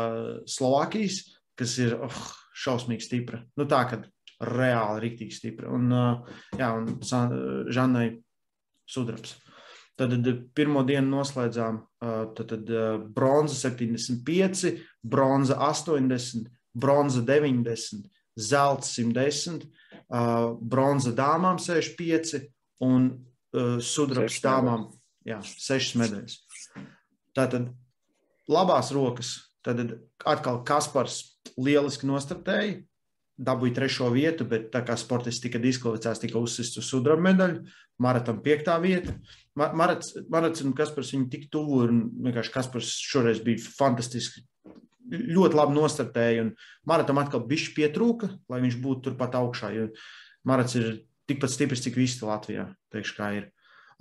Slovākijas, 0.48 1.22
kas 1.58 1.76
ir 1.80 1.94
oh, 1.96 2.20
šausmīgi 2.56 3.06
stipra. 3.06 3.42
Nu, 3.56 3.66
tā, 3.68 3.84
kad 3.88 4.08
reāli 4.42 5.06
rīktīgi 5.06 5.36
stipra. 5.36 5.70
Un, 5.72 5.92
jā, 6.58 6.68
un 6.74 6.88
Žanai 7.72 8.08
sudrabs. 8.88 9.36
Tad 10.00 10.14
pirmo 10.56 10.82
dienu 10.88 11.18
noslēdzām 11.18 11.78
tad, 12.00 12.46
tad, 12.48 12.70
bronza 13.14 13.58
75, 13.68 14.72
bronza 15.04 15.58
80, 15.60 16.48
bronza 16.72 17.20
90, 17.28 18.08
zelta 18.40 18.88
110, 18.88 19.68
bronza 20.72 21.12
dāmām 21.16 21.60
65 21.60 22.40
un 22.88 23.12
sudrabs 23.84 24.40
dāmām 24.42 24.88
jā, 25.28 25.38
6 25.44 25.98
medaļas. 26.00 26.38
Tātad 27.36 27.68
labās 28.50 28.90
rokas, 28.96 29.36
tad 29.64 29.84
atkal 30.24 30.62
Kaspars 30.66 31.20
lieliski 31.60 32.08
nostartēja, 32.08 32.80
dabūja 33.42 33.76
trešo 33.80 34.08
vietu, 34.14 34.46
bet 34.48 34.70
tā 34.74 34.82
kā 34.86 34.96
sportists 34.98 35.42
tika 35.42 35.60
diskvalificēts, 35.62 36.22
tika 36.22 36.40
uzsists 36.40 36.80
uz 36.80 36.88
sudraba 36.88 37.22
medaļu. 37.28 37.62
Maratam 38.02 38.40
piektā 38.42 38.78
vieta. 38.82 39.14
Marats, 39.58 40.14
Marats 40.32 40.64
un 40.64 40.74
Kaspars 40.76 41.12
viņu 41.14 41.28
tik 41.32 41.48
tuvu, 41.52 41.82
un 41.86 42.02
vienkārši 42.24 42.54
Kaspars 42.54 42.94
šoreiz 43.10 43.42
bija 43.44 43.62
fantastiski. 43.76 44.44
Ļoti 45.12 45.58
labi 45.58 45.76
nostartēja, 45.76 46.46
un 46.46 46.52
Maratam 46.88 47.20
atkal 47.20 47.44
bišķi 47.48 47.74
pietrūka, 47.76 48.30
lai 48.48 48.62
viņš 48.64 48.78
būtu 48.82 49.08
turpat 49.10 49.36
augšā. 49.38 49.72
Marats 50.48 50.78
ir 50.78 50.92
tikpat 51.30 51.52
stiprs, 51.52 51.84
cik 51.84 51.98
visi 52.00 52.24
Latvijā, 52.26 52.70
teikšu, 52.94 53.18
kā 53.18 53.32
ir. 53.38 53.50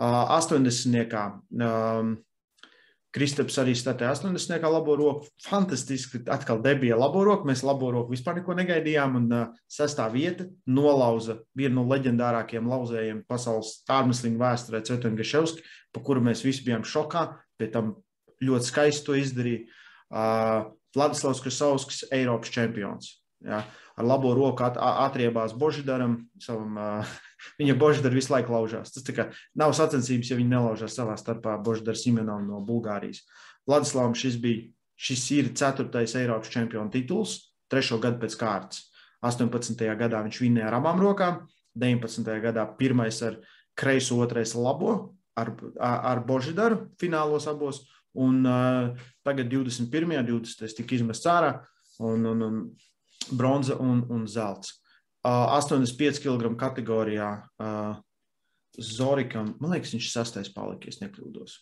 Uh, 0.02 0.32
80. 0.34 1.12
Um, 1.62 2.16
Kristaps 3.12 3.58
arī 3.60 3.74
statēja 3.76 4.14
80. 4.16 4.64
labo 4.72 4.96
roku. 4.96 5.28
Fantastiski, 5.44 6.22
atkal 6.32 6.62
debija 6.64 6.96
labo 7.00 7.26
roku. 7.28 7.48
Mēs 7.50 7.64
labo 7.68 7.90
roku 7.92 8.14
vispār 8.16 8.40
neko 8.40 8.56
negaidījām. 8.56 9.18
Un 9.20 9.26
uh, 9.36 9.58
sestā 9.72 10.06
vieta 10.14 10.48
nolauza 10.72 11.42
vienu 11.58 11.82
no 11.82 11.86
leģendārākajiem 11.92 12.70
lauzējiem 12.72 13.24
pasaules 13.28 13.82
ārmeslinga 13.92 14.40
vēsturē, 14.46 14.84
Cetonu 14.88 15.20
Gaševski, 15.20 15.66
pa 15.92 16.04
kuru 16.08 16.24
mēs 16.24 16.46
visi 16.48 16.64
bijām 16.68 16.88
šokā. 16.88 17.26
Pēc 17.60 17.76
tam 17.76 17.98
ļoti 18.42 18.72
skaisti 18.72 19.08
to 19.10 19.18
izdarīja. 19.20 19.66
Uh, 20.12 20.72
Vladislavs 20.96 21.44
Krasovskis, 21.44 22.06
Eiropas 22.16 22.52
čempions. 22.52 23.18
Ja, 23.44 23.64
ar 23.98 24.06
labo 24.06 24.32
roku 24.38 24.64
at, 24.64 24.80
atriebās 24.80 25.56
Božidaram, 25.58 26.18
savam 26.40 26.80
uh, 26.80 27.14
Viņa 27.60 27.78
Boždara 27.80 28.16
visu 28.16 28.34
laiku 28.34 28.54
laužās. 28.56 28.94
Tas 28.96 29.06
kā, 29.16 29.30
nav 29.58 29.74
sacensības, 29.78 30.32
ja 30.32 30.38
viņi 30.40 30.54
nelaužās 30.54 30.98
savā 30.98 31.18
starpā 31.20 31.58
Boždara 31.64 31.98
Simenom 31.98 32.46
no 32.48 32.62
Bulgārijas. 32.66 33.24
Vladislavam 33.70 34.16
šis 34.18 34.38
bija, 34.42 34.68
šis 34.98 35.26
ir 35.38 35.52
ceturtais 35.58 36.16
Eiropas 36.20 36.52
čempionu 36.54 36.92
tituls, 36.94 37.38
trešo 37.72 38.00
gadu 38.02 38.22
pēc 38.22 38.38
kārtas. 38.40 38.88
18. 39.22 39.86
gadā 40.00 40.22
viņš 40.26 40.42
vinnēja 40.42 40.70
ar 40.72 40.80
abām 40.80 41.02
rokām, 41.02 41.44
19. 41.78 42.26
gadā 42.44 42.66
pirmais 42.78 43.22
ar 43.24 43.38
kreiso, 43.78 44.18
otrais 44.22 44.56
labo, 44.58 45.14
ar, 45.38 45.54
ar 45.80 46.24
Boždaru 46.26 46.88
finālos 47.00 47.48
abos, 47.48 47.86
un 48.18 48.42
uh, 48.44 48.92
tagad 49.24 49.48
21. 49.52 50.18
un 50.20 50.28
20. 50.28 50.76
tika 50.82 50.98
izmests 50.98 51.30
ārā, 51.30 51.54
un, 52.02 52.26
un, 52.26 52.42
un 52.42 53.38
bronza 53.38 53.78
un, 53.80 54.04
un 54.10 54.28
zelts. 54.28 54.81
85 55.28 56.24
kg 56.24 56.56
kategorijā 56.60 57.32
Zorikam, 58.80 59.56
man 59.60 59.74
liekas, 59.76 59.92
viņš 59.92 60.10
sastais 60.14 60.50
palika, 60.54 60.88
ja 60.88 61.04
nekļūdos. 61.04 61.58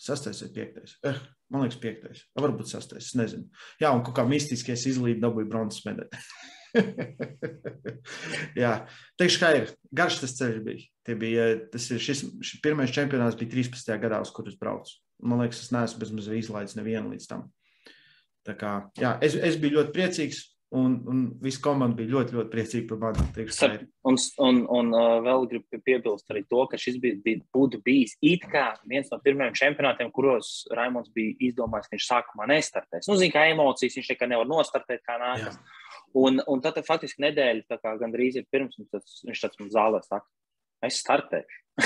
Sastais 0.00 0.40
vai 0.44 0.50
piektais? 0.54 0.94
Eh, 1.04 1.18
man 1.52 1.64
liekas, 1.64 1.78
piektais. 1.80 2.22
Varbūt 2.36 2.70
sastais, 2.70 3.10
es 3.10 3.16
nezinu. 3.16 3.48
Jā, 3.80 3.92
un 3.92 4.02
kaut 4.04 4.16
kā 4.16 4.24
mistiski 4.28 4.72
es 4.72 4.86
izlīdu 4.88 5.20
dabūju 5.24 5.50
bronzas 5.52 5.84
medaļu. 5.84 6.22
Jā, 8.62 8.72
teikšu, 9.20 9.40
kā 9.40 9.52
ir. 9.56 9.70
Garš 9.96 10.20
tas 10.22 10.36
ceļš 10.38 10.58
bija. 10.64 10.88
Tie 11.06 11.16
bija 11.20 11.46
tas 11.72 11.90
ir 11.92 12.02
šis, 12.02 12.24
šis 12.44 12.64
pirmais 12.64 12.92
čempionāts 12.92 13.38
bija 13.40 13.52
13. 13.52 13.92
gadā, 14.02 14.20
uz 14.24 14.32
kurus 14.36 14.56
braucu. 14.60 14.98
Man 15.24 15.40
liekas, 15.44 15.62
es 15.64 15.72
neesmu 15.72 16.02
bezmaz 16.02 16.28
izlaidis 16.32 16.76
nevienu 16.76 17.14
līdz 17.14 17.28
tam. 17.30 17.46
Tā 18.46 18.56
kā, 18.58 18.74
jā, 19.00 19.16
es, 19.24 19.36
es 19.36 19.56
biju 19.60 19.80
ļoti 19.80 19.96
priecīgs. 19.96 20.44
Un, 20.74 20.96
un 21.06 21.18
visa 21.38 21.60
komanda 21.62 21.94
bija 21.94 22.10
ļoti, 22.10 22.34
ļoti 22.34 22.50
priecīga 22.50 22.88
par 22.90 22.98
mani. 22.98 23.84
Un, 24.10 24.16
un, 24.42 24.56
un 24.74 24.88
uh, 24.98 25.18
vēl 25.22 25.44
gribu 25.52 25.78
piebilst 25.86 26.32
arī 26.34 26.42
to, 26.50 26.64
ka 26.66 26.78
šis 26.80 26.96
bija, 27.02 27.20
bija, 27.22 27.44
būtu 27.54 27.78
bijis 27.86 28.16
it 28.18 28.48
kā 28.50 28.64
viens 28.90 29.06
no 29.12 29.20
pirmajiem 29.22 29.54
čempionātiem, 29.60 30.10
kuros 30.14 30.64
Raimons 30.74 31.12
bija 31.14 31.36
izdomājis, 31.48 31.86
ka 31.86 31.94
viņš 31.94 32.08
sākumā 32.08 32.48
nestartēs. 32.50 33.06
Nu, 33.06 33.14
zina, 33.20 33.36
kā 33.36 33.44
emocijas 33.52 33.94
viņš 34.00 34.10
nekad 34.10 34.32
nevar 34.32 34.50
nostartēt, 34.50 35.04
kā 35.06 35.20
nākas. 35.22 35.54
Jā. 35.54 36.02
Un, 36.18 36.42
un 36.50 36.64
tad 36.64 36.82
faktiski 36.88 37.22
nedēļa, 37.28 37.78
gandrīz 38.02 38.40
ir 38.40 38.50
pirms, 38.50 38.74
tas, 38.90 39.20
viņš 39.22 39.46
tāds 39.46 39.62
mums 39.62 39.76
zālē 39.76 40.02
saka, 40.02 40.26
es 40.90 40.98
startēšu. 41.04 41.62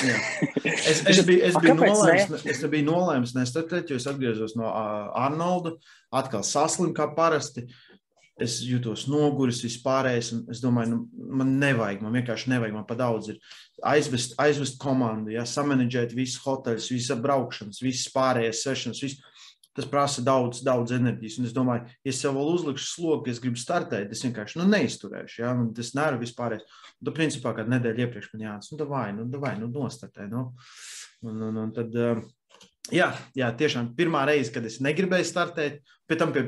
es, 0.71 1.01
es, 1.11 1.21
biju, 1.27 1.43
es, 1.49 1.57
biju 1.59 1.75
nolēms, 1.75 2.29
ne? 2.31 2.41
es 2.53 2.61
biju 2.71 2.87
nolēmis 2.87 3.35
nestartēt, 3.35 3.91
jo 3.91 3.99
es 3.99 4.07
atgriezos 4.07 4.55
no 4.57 4.69
uh, 4.71 5.09
Arnolda, 5.19 5.75
atkal 6.15 6.47
saslimu 6.47 6.95
kā 6.97 7.11
parasti. 7.17 7.67
Uh, 7.67 7.87
es 8.43 8.59
jūtos 8.67 9.07
noguris, 9.11 9.63
vispārējais. 9.65 10.33
Es 10.53 10.63
domāju, 10.63 10.95
nu, 10.95 11.27
man 11.41 11.57
nevajag, 11.61 12.05
man 12.05 12.17
vienkārši 12.19 12.53
nevajag, 12.55 12.77
man 12.79 12.87
pa 12.89 12.97
daudz 12.99 13.33
ir 13.35 13.41
aizvest, 13.87 14.37
aizvest 14.41 14.81
komandu, 14.83 15.35
ja, 15.35 15.47
samanģēt 15.49 16.15
visus 16.17 16.43
hoteļus, 16.45 16.91
visas 16.95 17.23
braukšanas, 17.25 17.83
visas 17.85 18.13
pārējās 18.15 18.65
sešanas. 18.67 19.05
Visu. 19.07 19.27
Tas 19.71 19.87
prasa 19.87 20.23
daudz, 20.27 20.65
daudz 20.67 20.91
enerģijas. 20.97 21.37
Un 21.39 21.47
es 21.47 21.53
domāju, 21.55 21.85
ja 22.03 22.11
es 22.11 22.19
sev 22.19 22.35
vēl 22.35 22.49
uzlikšu 22.57 22.89
slogu, 22.89 23.31
es 23.31 23.39
gribu 23.41 23.61
startēt, 23.61 24.11
es 24.11 24.25
vienkārši 24.27 24.59
nu, 24.59 24.67
neizturēšu. 24.73 25.37
Ja? 25.45 25.53
Man 25.55 25.69
tas 25.77 25.93
nervi 25.95 26.27
vispār. 26.27 26.57
Tad, 26.59 27.13
principā, 27.15 27.53
kad 27.57 27.71
nedēļa 27.71 28.03
iepriekš 28.03 28.33
man 28.33 28.43
jāsaka, 28.49 28.81
nu, 28.83 28.89
vai, 28.91 29.07
nu, 29.15 29.29
vai, 29.39 29.55
nu, 29.61 29.71
nostartē. 29.71 30.27
Nu. 30.29 30.49
Un, 31.23 31.39
un, 31.47 31.63
un 31.63 31.73
tad, 31.77 31.95
uh, 31.95 32.25
Jā, 32.91 33.13
jā, 33.39 33.49
tiešām 33.55 33.93
pirmā 33.99 34.25
reize, 34.27 34.51
kad 34.55 34.65
es 34.67 34.81
negribēju 34.83 35.27
startēt, 35.29 35.81
pēc 36.11 36.21
tam 36.21 36.33
pie 36.35 36.47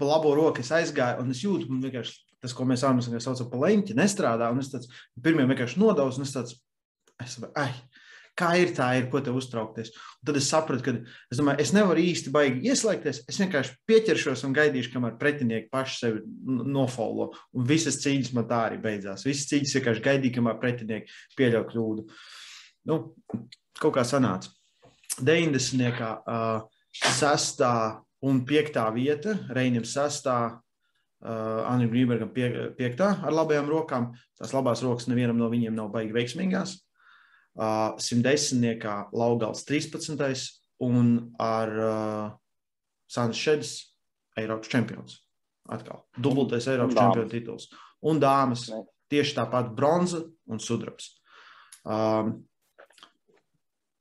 labo 0.00 0.34
roku 0.34 0.62
es 0.64 0.72
aizgāju, 0.74 1.22
un 1.22 1.30
es 1.30 1.42
jūtu, 1.44 1.68
ka 1.70 1.80
vienkārši 1.86 2.16
tas, 2.44 2.54
ko 2.56 2.66
mēs 2.68 2.84
āmēsim 2.84 3.16
saucam 3.22 3.48
par 3.50 3.62
leņķi, 3.64 3.96
nestrādā. 3.96 4.50
Un 4.52 4.60
es 4.60 4.72
tāds 4.72 4.90
pirmie 5.22 5.46
vienkārši 5.48 5.80
nodaus, 5.80 6.18
un 6.18 6.26
es 6.26 6.34
tāds, 6.34 6.56
es, 7.22 7.38
ai, 7.56 7.70
kā 8.38 8.50
ir 8.60 8.74
tā, 8.76 8.90
ir, 8.98 9.06
ko 9.12 9.22
te 9.24 9.32
uztraukties. 9.34 9.92
Un 10.20 10.28
tad 10.28 10.40
es 10.40 10.48
sapratu, 10.50 10.84
ka 10.84 10.94
es, 11.32 11.38
domāju, 11.38 11.62
es 11.64 11.72
nevaru 11.76 12.02
īsti 12.02 12.32
baigi 12.34 12.72
ieslēgties. 12.72 13.22
Es 13.30 13.38
vienkārši 13.40 13.78
pieķeršos 13.88 14.44
un 14.48 14.56
gaidīšu, 14.58 14.92
kamēr 14.96 15.16
pretinieki 15.20 15.70
paši 15.72 16.00
sevi 16.02 16.24
nofolo. 16.74 17.30
Un 17.56 17.68
visas 17.70 18.00
cīņas 18.02 18.34
man 18.36 18.48
tā 18.50 18.64
arī 18.68 18.80
beidzās. 18.82 19.24
Visas 19.28 19.48
cīņas 19.52 19.78
vienkārši 19.78 20.04
gaidīja, 20.08 20.36
kamēr 20.40 20.60
pretinieki 20.60 21.16
pieļauj 21.38 21.66
kļūdu. 21.70 22.06
Nu, 22.90 23.00
kaut 23.80 23.96
kā 23.96 24.04
sanāca. 24.04 24.52
90. 25.20 26.00
Uh, 26.24 26.64
sestā 26.94 28.00
un 28.24 28.44
piektā 28.46 28.86
vieta, 28.94 29.34
Reinim 29.54 29.84
sestā, 29.86 30.38
uh, 30.54 31.60
Anna 31.68 31.88
Grībergam 31.90 32.30
pie, 32.34 32.48
piektā 32.78 33.10
ar 33.22 33.34
labajām 33.34 33.68
rokām. 33.70 34.12
Tās 34.38 34.54
labās 34.56 34.82
rokas 34.84 35.08
nevienam 35.10 35.38
no 35.40 35.50
viņiem 35.52 35.74
nav 35.76 35.90
baigi 35.94 36.14
veiksmīgās. 36.16 36.78
Uh, 37.54 37.94
110. 38.02 38.86
Laugals 39.14 39.64
13. 39.68 40.16
un 40.82 41.12
ar 41.42 41.74
uh, 41.78 42.32
Sāns 43.10 43.38
Šedis 43.38 43.76
Eiropas 44.40 44.72
čempions. 44.72 45.20
Atkal 45.70 46.02
dubultais 46.20 46.66
Eiropas 46.68 46.98
čempionu 46.98 47.30
tituls. 47.30 47.68
Un 48.04 48.18
dāmas 48.20 48.66
tieši 49.12 49.36
tāpat 49.38 49.70
bronza 49.76 50.24
un 50.50 50.60
sudrabs. 50.60 51.14
Um, 51.84 52.40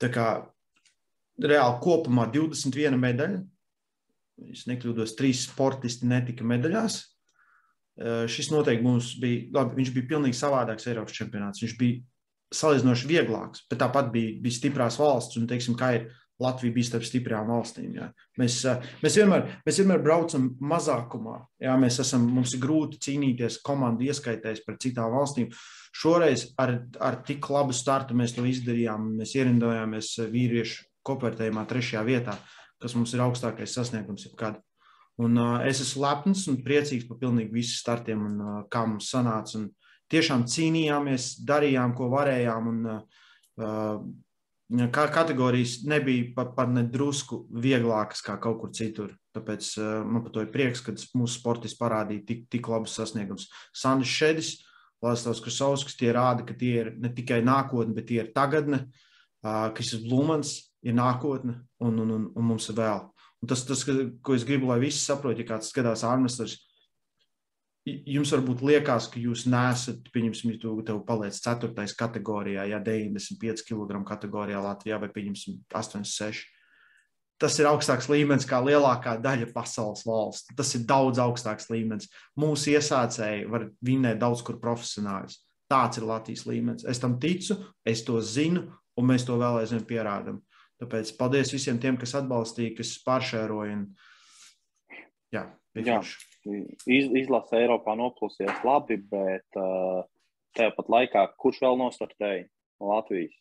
tā 0.01 0.09
kā 0.11 0.28
reāli 1.44 1.82
kopumā 1.84 2.28
21 2.34 3.00
medaļa. 3.00 3.41
Es 4.54 4.66
nekļūdos, 4.70 5.14
trīs 5.18 5.44
sportisti 5.48 6.10
netika 6.10 6.46
medaļās. 6.48 7.02
Šis 8.34 8.50
noteikti 8.50 8.86
mums 8.86 9.12
bija, 9.22 9.46
labi, 9.54 9.78
viņš 9.82 9.94
bija 9.94 10.10
pilnīgi 10.16 10.39
savādāks 10.39 10.89
Eiropas 10.89 11.14
čempionāts. 11.14 11.62
Viņš 11.62 11.78
bija 11.78 12.02
salīdzinoši 12.54 13.10
vieglāks, 13.10 13.64
bet 13.70 13.82
tāpat 13.82 14.10
bija, 14.14 14.34
bija 14.41 14.58
stiprās 14.58 14.98
valsts, 15.02 15.38
un, 15.39 15.46
teiksim, 15.50 15.78
kā 15.78 15.94
ir 16.00 16.12
Latvija 16.41 16.74
bija 16.74 16.88
starp 16.88 17.06
stiprām 17.06 17.52
valstīm. 17.54 17.91
Jā. 17.94 18.08
Mēs, 18.41 18.58
mēs, 19.04 19.18
vienmēr, 19.20 19.46
mēs 19.68 19.78
vienmēr 19.80 20.02
braucam 20.04 20.48
mazākumā. 20.66 21.38
Jā. 21.62 21.76
Mēs 21.80 22.00
esam, 22.02 22.26
mums 22.34 22.56
ir 22.58 22.64
grūti 22.64 23.00
cīnīties 23.06 23.60
komandu 23.66 24.08
ieskaitēs 24.10 24.64
pret 24.66 24.82
citām 24.84 25.14
valstīm. 25.14 25.52
Šoreiz 25.94 26.48
ar, 26.60 26.80
ar 26.98 27.20
tik 27.28 27.46
labu 27.54 27.76
startu 27.78 28.18
mēs 28.18 28.34
to 28.36 28.48
izdarījām. 28.50 29.12
Mēs 29.22 29.36
ierindojāmies 29.38 30.16
vīriešu 30.34 30.89
kopvērtējumā 31.08 31.66
trešajā 31.70 32.04
vietā, 32.08 32.38
kas 32.82 32.95
mums 32.97 33.14
ir 33.16 33.24
augstākais 33.26 33.76
sasniegums 33.76 34.28
jebkad. 34.28 34.60
Un, 35.22 35.38
uh, 35.38 35.62
es 35.68 35.82
esmu 35.84 36.01
lepns 36.08 36.47
un 36.49 36.58
priecīgs 36.66 37.06
par 37.06 37.20
pilnīgi 37.22 37.54
visiem 37.54 37.78
startiem, 37.78 38.26
un, 38.26 38.38
uh, 38.41 38.60
kā 38.74 38.82
mums 38.89 39.12
sanāca. 39.14 39.60
Un 39.60 39.70
tiešām 40.10 40.47
cīnījāmies, 40.49 41.36
darījām, 41.45 41.93
ko 41.97 42.10
varējām. 42.14 42.72
Un, 42.72 42.80
uh, 43.62 44.88
kā 44.93 45.06
kategorijas 45.14 45.84
nebija 45.86 46.32
pat, 46.36 46.56
pat 46.58 46.74
nedrusku 46.74 47.43
vieglākas 47.62 48.26
kā 48.26 48.39
kaut 48.41 48.60
kur 48.64 48.74
citur. 48.74 49.14
Tāpēc 49.38 49.70
uh, 49.78 50.01
man 50.01 50.26
par 50.26 50.34
to 50.34 50.41
ir 50.45 50.51
prieks, 50.54 50.82
ka 50.82 50.95
mūsu 51.14 51.38
sportists 51.38 51.78
parādīja 51.78 52.26
tik, 52.32 52.45
tik 52.49 52.70
labus 52.74 52.97
sasniegumus. 52.97 53.51
Sandrs 53.74 54.10
Šedis, 54.10 54.54
Lāslavs 55.04 55.43
Krasovskis, 55.43 55.97
tie 55.99 56.14
rāda, 56.16 56.45
ka 56.47 56.56
tie 56.58 56.74
ir 56.80 56.93
ne 56.97 57.12
tikai 57.14 57.43
nākotne, 57.45 57.93
bet 57.93 58.10
tie 58.10 58.24
ir 58.24 58.34
tagadne. 58.34 58.88
Uh, 59.43 59.68
Kristis 59.76 60.01
Blūmans, 60.06 60.56
ir 60.84 60.96
nākotne, 60.98 61.58
un, 61.84 61.98
un, 62.04 62.14
un, 62.18 62.30
un 62.36 62.48
mums 62.52 62.70
ir 62.70 62.78
vēl. 62.78 63.02
Un 63.44 63.50
tas, 63.52 63.66
tas, 63.68 63.84
ko 64.24 64.36
es 64.36 64.46
gribu, 64.48 64.70
lai 64.70 64.80
visi 64.84 65.02
saprot, 65.04 65.40
ja 65.40 65.48
kāds 65.48 65.72
skatās 65.74 66.06
ārmestars, 66.08 66.58
jums 67.84 68.32
varbūt 68.32 68.64
liekas, 68.64 69.10
ka 69.12 69.20
jūs 69.20 69.46
nesat, 69.52 70.06
pieņemsim, 70.14 70.56
tu 70.62 70.78
tev 70.88 71.02
paliec 71.08 71.36
4. 71.44 71.88
kategorijā, 72.00 72.68
ja 72.72 72.80
95 72.84 73.66
kg 73.68 74.04
kategorijā 74.08 74.62
Latvijā 74.64 75.00
vai 75.02 75.12
pieņemsim 75.12 75.60
86. 75.74 76.46
Tas 77.42 77.58
ir 77.60 77.68
augstāks 77.68 78.08
līmenis 78.08 78.48
kā 78.48 78.62
lielākā 78.64 79.18
daļa 79.20 79.50
pasaules 79.52 80.06
valsts. 80.08 80.54
Tas 80.56 80.70
ir 80.78 80.86
daudz 80.88 81.20
augstāks 81.20 81.68
līmenis. 81.74 82.08
Mūsu 82.40 82.72
iesācēji 82.78 83.50
var 83.52 83.68
vinēt 83.84 84.22
daudz 84.22 84.46
kur 84.48 84.62
profesionāļus. 84.64 85.42
Tāds 85.68 86.00
ir 86.00 86.08
Latvijas 86.08 86.46
līmenis. 86.48 86.88
Es 86.88 87.02
tam 87.04 87.18
ticu, 87.20 87.58
es 87.84 88.06
to 88.08 88.22
zinu, 88.24 88.70
un 88.96 89.10
mēs 89.10 89.26
to 89.28 89.36
vēl 89.42 89.60
aizvien 89.60 89.84
pierādām. 89.90 90.40
Tāpēc 90.84 91.14
paldies 91.16 91.54
visiem 91.56 91.80
tiem, 91.80 91.98
kas 92.00 92.16
atbalstīja, 92.20 92.76
kas 92.80 92.98
pāršēroja. 93.06 93.78
Un... 93.80 95.04
Jā, 95.34 95.48
Jā, 95.74 96.02
iz, 96.86 97.08
izlase 97.18 97.58
Eiropā 97.58 97.96
noplūsies 97.98 98.60
labi, 98.68 99.00
bet 99.10 99.58
uh, 99.58 100.04
tāpat 100.58 100.92
laikā, 100.94 101.24
kurš 101.42 101.64
vēl 101.64 101.80
nostartēja 101.80 102.44
no 102.46 102.92
Latvijas? 102.92 103.34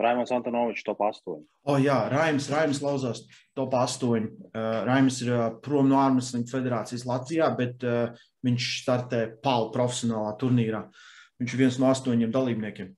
Raimons 0.00 0.32
Antonovičs 0.32 0.86
top 0.86 1.02
8. 1.04 1.34
O, 1.68 1.74
jā, 1.76 1.98
Raims, 2.08 2.46
Raims 2.48 2.80
lauzās 2.80 3.20
top 3.58 3.74
8. 3.76 4.08
Uh, 4.08 4.60
Raims 4.88 5.20
ir 5.26 5.34
uh, 5.34 5.42
prom 5.60 5.90
no 5.90 5.98
ārmeslīņu 6.00 6.48
federācijas 6.48 7.04
Latvijā, 7.04 7.50
bet 7.58 7.84
uh, 7.84 8.16
viņš 8.46 8.68
startē 8.80 9.26
PAL 9.44 9.68
profesionālā 9.74 10.32
turnīrā. 10.40 10.86
Viņš 11.40 11.52
ir 11.52 11.60
viens 11.66 11.76
no 11.82 11.90
astoņiem 11.92 12.32
dalībniekiem 12.32 12.94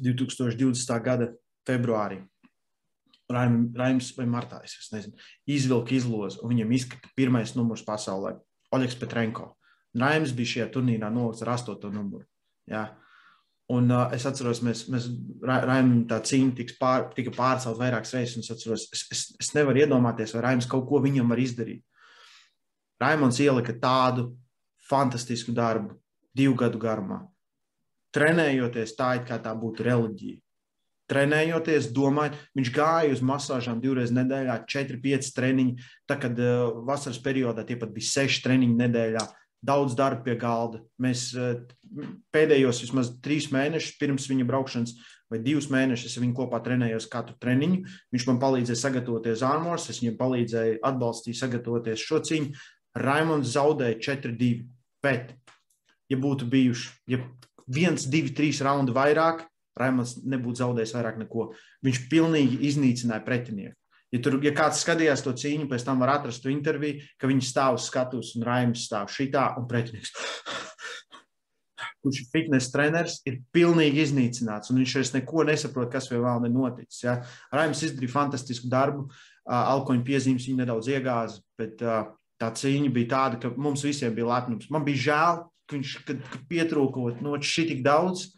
2020. 0.00 0.96
gada 1.04 1.28
februārī. 1.68 2.22
Raim, 3.32 3.72
Raims 3.76 4.10
vai 4.18 4.26
Martā, 4.28 4.60
es 4.64 4.90
nezinu, 4.92 5.16
izvilka 5.48 5.94
izlozi, 5.96 6.40
un 6.42 6.52
viņam 6.52 6.74
izkrita 6.76 7.08
pirmais 7.16 7.54
numurs 7.56 7.84
pasaulē- 7.86 8.34
Oļegs 8.74 8.98
Petrenko. 9.00 9.54
Raims 9.96 10.34
bija 10.36 10.50
šajā 10.52 10.68
turnīrā 10.74 11.08
nolikts 11.12 11.42
ar 11.42 11.54
astoto 11.54 11.90
numuru. 11.90 12.26
Ja? 12.68 12.90
Un 13.72 13.88
uh, 13.88 14.10
es 14.12 14.26
atceros, 14.28 14.60
mēs, 14.60 14.84
mēs 14.92 15.08
Raimam 15.40 16.04
tā 16.08 16.18
cīņa 16.20 16.66
pār, 16.80 17.08
tika 17.16 17.32
pārcelt 17.32 17.78
vairākas 17.80 18.12
reizes, 18.12 18.36
un 18.36 18.44
es 18.44 18.50
atceros, 18.52 18.88
es, 18.92 19.06
es, 19.14 19.22
es 19.40 19.52
nevaru 19.56 19.80
iedomāties, 19.80 20.34
vai 20.36 20.42
Raims 20.50 20.68
kaut 20.68 20.84
ko 20.90 21.00
viņam 21.00 21.32
var 21.32 21.40
izdarīt. 21.40 21.80
Raimons 23.00 23.40
ielika 23.40 23.72
tādu 23.80 24.34
fantastisku 24.84 25.54
darbu 25.56 25.96
divu 26.36 26.58
gadu 26.60 26.78
garumā. 26.82 27.22
Trenējoties 28.14 28.92
tā, 28.98 29.14
it 29.16 29.24
kā 29.30 29.40
tā 29.42 29.54
būtu 29.56 29.86
reliģija 29.86 30.43
trenējoties, 31.10 31.90
domājot, 31.94 32.36
viņš 32.56 32.72
gāja 32.74 33.14
uz 33.14 33.22
masāžām 33.24 33.80
divreiz 33.82 34.12
nedēļā, 34.14 34.60
4-5 34.70 35.32
treniņi. 35.36 35.74
Tā 36.08 36.18
kad 36.20 36.38
uh, 36.40 36.82
vasaras 36.86 37.20
periodā 37.24 37.64
tie 37.66 37.76
pat 37.80 37.92
bija 37.94 38.24
6 38.24 38.44
treniņi 38.46 38.78
nedēļā, 38.80 39.24
daudz 39.64 39.96
darba 39.98 40.24
pie 40.26 40.36
galda. 40.40 40.80
Mēs 41.00 41.28
uh, 41.36 41.60
pēdējos 42.34 42.82
vismaz 42.86 43.12
3 43.24 43.52
mēnešus 43.54 43.98
pirms 44.00 44.28
viņa 44.30 44.48
braukšanas. 44.48 44.96
Vai 45.32 45.40
divus 45.42 45.70
mēnešus 45.72 46.18
viņu 46.20 46.36
kopā 46.36 46.60
trenējos 46.62 47.08
katru 47.10 47.34
treniņu. 47.40 47.80
Viņš 48.12 48.26
man 48.28 48.36
palīdzēja 48.42 48.76
sagatavoties 48.78 49.42
ārmos, 49.42 49.88
es 49.90 50.02
viņam 50.02 50.18
palīdzēju 50.20 50.76
atbalstīt, 50.84 51.38
sagatavoties 51.38 52.04
šo 52.04 52.20
cīņu. 52.28 52.52
Raimons 53.00 53.54
zaudēja 53.56 53.96
4-2. 54.04 54.68
Bet, 55.02 55.32
ja 56.12 56.20
būtu 56.20 56.46
bijuši 56.52 56.92
ja 57.10 57.18
viens, 57.66 58.06
divi, 58.10 58.32
trīs 58.36 58.60
raundi 58.64 58.94
vairāk, 58.94 59.44
Raimons 59.80 60.18
nebūtu 60.22 60.62
zaudējis 60.62 60.94
vairāk 60.96 61.18
neko. 61.22 61.48
Viņš 61.86 62.04
pilnīgi 62.12 62.60
iznīcināja 62.70 63.24
pretinieku. 63.26 63.76
Ja, 64.14 64.20
tur, 64.22 64.36
ja 64.46 64.52
kāds 64.54 64.84
skatījās 64.84 65.24
to 65.24 65.32
cīņu, 65.34 65.66
pēc 65.70 65.82
tam 65.88 66.02
var 66.04 66.12
atrast 66.20 66.44
to 66.44 66.52
interviju, 66.52 67.02
ka 67.18 67.26
viņi 67.26 67.48
stāv 67.48 67.80
uz 67.80 67.88
skatuves 67.88 68.36
un 68.38 68.44
Raimons 68.46 68.84
stāv 68.86 69.10
šitā 69.10 69.48
un 69.58 69.66
pretinieks. 69.70 70.14
Kurš 72.04 72.20
ir 72.20 72.28
fitnes 72.30 72.68
treneris, 72.70 73.16
ir 73.26 73.40
pilnīgi 73.54 74.02
iznīcināts, 74.04 74.70
viņš 74.70 74.94
vairs 74.98 75.12
neko 75.14 75.46
nesaprot, 75.48 75.88
kas 75.92 76.10
vēl 76.12 76.46
ir 76.46 76.52
noticis. 76.52 77.00
Ja? 77.02 77.14
Raims 77.52 77.80
izdarīja 77.86 78.12
fantastisku 78.12 78.68
darbu, 78.70 79.06
alkoņa 79.48 80.04
piezīmes 80.04 80.46
viņa 80.46 80.62
nedaudz 80.62 80.90
iegāza, 80.92 81.40
bet 81.58 81.80
tā 81.80 82.50
cīņa 82.60 82.92
bija 82.92 83.10
tāda, 83.14 83.40
ka 83.40 83.52
mums 83.56 83.84
visiem 83.86 84.14
bija 84.14 84.28
lepnums. 84.30 84.68
Man 84.72 84.84
bija 84.86 85.04
žēl, 85.08 85.40
ka 85.64 85.78
viņš 85.78 85.94
kad, 86.04 86.20
kad 86.28 86.44
pietrūkot 86.50 87.24
no 87.24 87.38
šī 87.40 87.70
tik 87.72 87.80
daudz, 87.86 88.28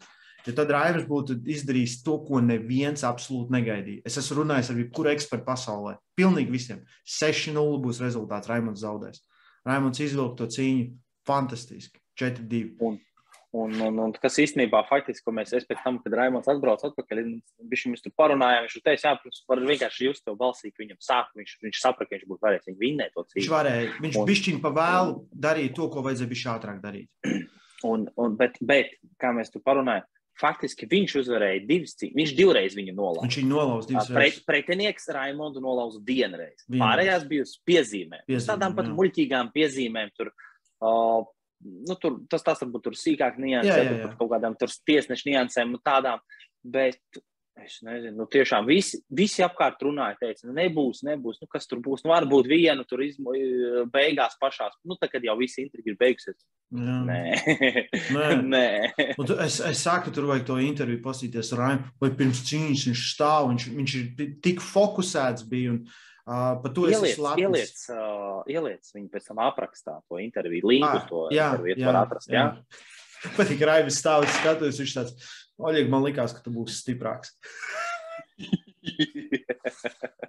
Jo 0.47 0.53
tad 0.55 0.71
Raivers 0.71 1.07
būtu 1.09 1.41
izdarījis 1.51 1.97
to, 2.05 2.17
ko 2.27 2.39
neviens 2.43 3.03
absolūti 3.07 3.51
negaidīja. 3.51 4.03
Es 4.07 4.15
esmu 4.21 4.41
runājis 4.41 4.71
ar 4.71 4.79
jebkuru 4.79 5.11
ekspertu 5.11 5.43
pasaulē. 5.47 5.97
Pilnīgi 6.15 6.53
visiem. 6.53 6.85
6-0 7.17 7.81
būs 7.83 7.99
rezultāts. 8.03 8.47
Raimons 8.47 8.79
zaudēs. 8.79 9.19
Raimons 9.67 9.99
izvilka 10.03 10.39
to 10.39 10.47
cīņu 10.55 10.87
fantastiski. 11.27 11.99
4-2. 12.17 12.77
Un, 12.87 12.95
un, 13.51 13.75
un, 13.89 13.99
un 14.05 14.15
kas 14.15 14.39
īstenībā 14.41 14.79
faktiski, 14.87 15.25
ko 15.25 15.33
mēs 15.35 15.51
pēc 15.67 15.83
tam, 15.83 15.99
kad 16.03 16.15
Raimons 16.17 16.47
atbrauc 16.51 16.87
atpakaļ, 16.87 17.21
viņš 17.73 17.85
mums 17.91 18.05
tur 18.05 18.15
parunājām, 18.17 18.65
viņš 18.65 18.79
teica, 18.79 19.11
jā, 19.11 19.13
protams, 19.19 19.43
var 19.51 19.63
vienkārši 19.67 20.09
just 20.09 20.25
to 20.25 20.35
balsī, 20.39 20.71
ka 20.71 20.85
viņam 20.85 20.99
sāk, 21.03 21.29
viņš, 21.37 21.55
viņš 21.67 21.83
saprata, 21.83 22.09
ka 22.09 22.17
viņš 22.17 22.27
būtu 22.31 22.47
varējis 22.47 22.71
viņu 22.71 22.81
vinnēt 22.81 23.13
to 23.13 23.27
cīņu. 23.27 23.39
Viņš 23.41 23.53
varēja, 23.53 23.93
viņš 24.07 24.19
un, 24.21 24.27
bišķiņ 24.31 24.59
pa 24.63 24.73
vēlu 24.79 25.15
darīja 25.47 25.75
to, 25.77 25.89
ko 25.93 26.05
vajadzēja 26.07 26.33
bišķi 26.33 26.51
ātrāk 26.55 26.83
darīt. 26.83 27.33
Un, 27.85 28.07
un, 28.17 28.37
bet, 28.39 28.57
bet, 28.65 28.95
kā 29.21 29.29
mēs 29.37 29.51
tu 29.53 29.61
parunājām, 29.61 30.07
Faktiski 30.37 30.87
viņš 30.89 31.15
uzvarēja 31.23 31.63
divas 31.65 31.95
cīņas. 31.97 32.15
Viņš 32.17 32.33
divreiz 32.37 32.75
viņu 32.77 32.93
nolauza. 32.97 33.25
Viņš 33.25 33.37
viņu 33.39 33.49
nolauza 33.51 33.89
divas 33.89 34.11
reizes. 34.11 34.43
Pret, 34.43 34.49
pretinieks 34.49 35.09
Raimondu 35.15 35.63
nolauza 35.63 36.01
vienreiz. 36.05 36.61
vienreiz. 36.67 36.83
Pārējās 36.83 37.25
bija 37.29 37.47
uz 37.47 37.55
piezīmēm. 37.67 38.25
Piezīmē, 38.27 38.49
tādām 38.51 38.75
pat 38.77 38.89
jā. 38.89 38.93
muļķīgām 38.99 39.49
piezīmēm. 39.55 40.11
Tur, 40.19 40.33
uh, 40.85 41.25
nu, 41.89 41.97
tur, 42.01 42.19
tas 42.29 42.45
tas 42.45 42.61
varbūt 42.65 42.85
tur 42.89 42.99
sīkāk 42.99 43.39
niansē, 43.41 43.79
par 44.03 44.13
kaut 44.19 44.33
kādām 44.35 44.59
tiesnešu 44.61 45.31
niansēm 45.31 45.73
un 45.73 45.81
tādām. 45.85 46.21
Bet 46.67 47.01
Es 47.57 47.79
nezinu, 47.81 48.13
nu, 48.19 48.25
tiešām 48.29 48.67
visi, 48.69 48.99
visi 49.09 49.41
apkārt 49.45 49.81
runāja, 49.81 50.17
teica, 50.21 50.45
nu, 50.45 50.53
nebūs, 50.57 51.01
nebūs, 51.07 51.39
nu, 51.41 51.47
kas 51.49 51.65
tur 51.69 51.81
būs. 51.83 52.03
Nu, 52.05 52.11
varbūt 52.13 52.49
viena 52.51 52.85
tur 52.87 53.01
izmo, 53.05 53.33
beigās 53.93 54.37
pašās, 54.41 54.75
nu, 54.87 54.97
tā, 54.99 55.09
kad 55.09 55.25
jau 55.25 55.33
viss 55.39 55.57
intriga 55.61 55.91
ir 55.91 55.97
beigusies. 55.99 56.37
Jā. 56.77 56.97
Nē, 57.07 57.21
Nē. 58.13 58.27
Nē. 58.53 58.67
Tu, 59.17 59.37
es, 59.45 59.57
es 59.71 59.85
saku, 59.87 60.13
tur 60.13 60.29
vajag 60.29 60.45
to 60.49 60.59
interviju 60.61 61.01
pasīties 61.05 61.53
ar 61.55 61.63
Raimu, 61.63 61.95
vai 62.03 62.11
pirms 62.19 62.43
cīņas 62.49 62.85
viņš 62.91 63.05
stāv, 63.15 63.49
viņš, 63.53 63.69
viņš 63.79 63.97
ir 64.01 64.35
tik 64.45 64.61
fokusēts 64.65 65.47
bija. 65.49 65.77
Un, 65.77 66.03
Uh, 66.27 66.57
par 66.59 66.73
to 66.75 66.89
ieliec, 66.91 67.15
ieliec, 67.39 67.77
uh, 67.87 68.41
ieliec 68.51 68.89
viņu 68.91 69.05
pēc 69.13 69.29
tam 69.29 69.37
aprakstā, 69.45 69.93
to 70.11 70.17
interviju, 70.19 70.67
linku 70.73 70.89
ah, 70.89 71.05
to 71.07 71.21
jā, 71.31 71.45
interviju, 71.53 71.77
jā, 71.79 71.85
var 71.87 71.99
atrast. 72.01 72.27
Jā. 72.27 72.41
Jā. 72.43 73.29
Patīk, 73.37 73.63
Raivis 73.63 74.01
stāv 74.01 74.25
un 74.25 74.33
skatos, 74.35 74.81
viņš 74.83 74.95
tāds, 74.97 75.29
Oļīgi, 75.57 75.89
man 75.89 76.03
likās, 76.05 76.33
ka 76.37 76.43
tu 76.45 76.53
būsi 76.53 76.75
stiprāks. 76.83 77.33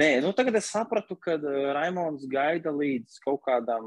Nē, 0.00 0.08
nu 0.24 0.32
tagad 0.36 0.58
es 0.60 0.70
sapratu, 0.72 1.16
ka 1.20 1.36
uh, 1.38 1.70
Raimons 1.76 2.26
gaida 2.30 2.72
līdz 2.74 3.20
kaut 3.24 3.40
kādam 3.46 3.84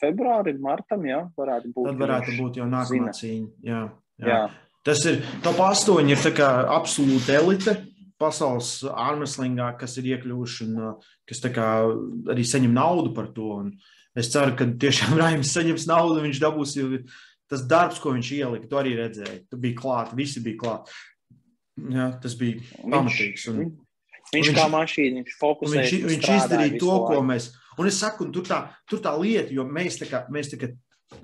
februārim, 0.00 0.60
martam, 0.62 1.06
jā, 1.06 1.22
varētu 1.38 1.72
būt. 1.74 1.88
Tad 1.90 2.02
varētu 2.02 2.36
būt 2.38 2.60
jau 2.60 2.66
nākamā 2.70 3.14
cīņa. 3.16 3.48
Jā, 3.66 3.82
jā. 4.22 4.28
jā. 4.28 4.42
Tas 4.86 5.04
ir 5.06 5.20
top 5.44 5.60
8, 5.62 6.10
ir 6.10 6.18
absolūta 6.42 7.38
elite 7.38 7.76
pasaules 8.22 8.82
ārmeslingā, 8.86 9.68
kas 9.78 9.96
ir 9.98 10.12
iekļuvuši 10.14 10.68
un 10.68 10.78
uh, 10.78 11.10
kas 11.28 11.42
arī 11.46 12.46
saņem 12.46 12.74
naudu 12.74 13.14
par 13.16 13.30
to. 13.34 13.48
Un 13.64 13.72
es 14.18 14.30
ceru, 14.34 14.56
ka 14.58 14.66
tiešām 14.66 15.16
Raims 15.22 15.54
saņems 15.54 15.88
naudu, 15.90 16.22
viņš 16.26 16.42
dabūs 16.42 16.76
jau 16.78 16.88
tas 17.52 17.64
darbs, 17.68 18.00
ko 18.00 18.14
viņš 18.16 18.32
ielika, 18.38 18.68
to 18.70 18.80
arī 18.80 18.96
redzēja. 18.98 19.38
Tu 19.52 19.60
biji 19.60 19.78
klāt, 19.78 20.12
visi 20.16 20.42
bija 20.44 20.60
klāt. 20.62 20.92
Jā, 21.92 22.10
tas 22.22 22.36
bija 22.38 22.60
pamatīgs. 22.80 23.46
Un, 23.52 23.60
viņš, 23.62 23.74
viņš, 24.32 24.32
viņš 24.36 24.52
kā 24.56 24.68
mašīna, 24.72 25.22
viņš 25.22 25.36
fokusēja. 25.40 25.84
Viņš, 25.90 26.06
viņš 26.10 26.30
izdarīja 26.36 26.80
to, 26.80 26.96
ko 27.08 27.20
mēs. 27.28 27.50
Un 27.80 27.88
es 27.88 28.00
saku, 28.00 28.26
un 28.26 28.34
tur 28.34 28.46
tā, 28.48 28.62
tur 28.88 29.00
tā 29.04 29.14
lieta, 29.20 29.52
jo 29.54 29.64
mēs 29.68 30.00
tā 30.00 30.08
kā, 30.08 30.24
mēs 30.32 30.52
tā 30.52 30.60
kā, 30.60 30.68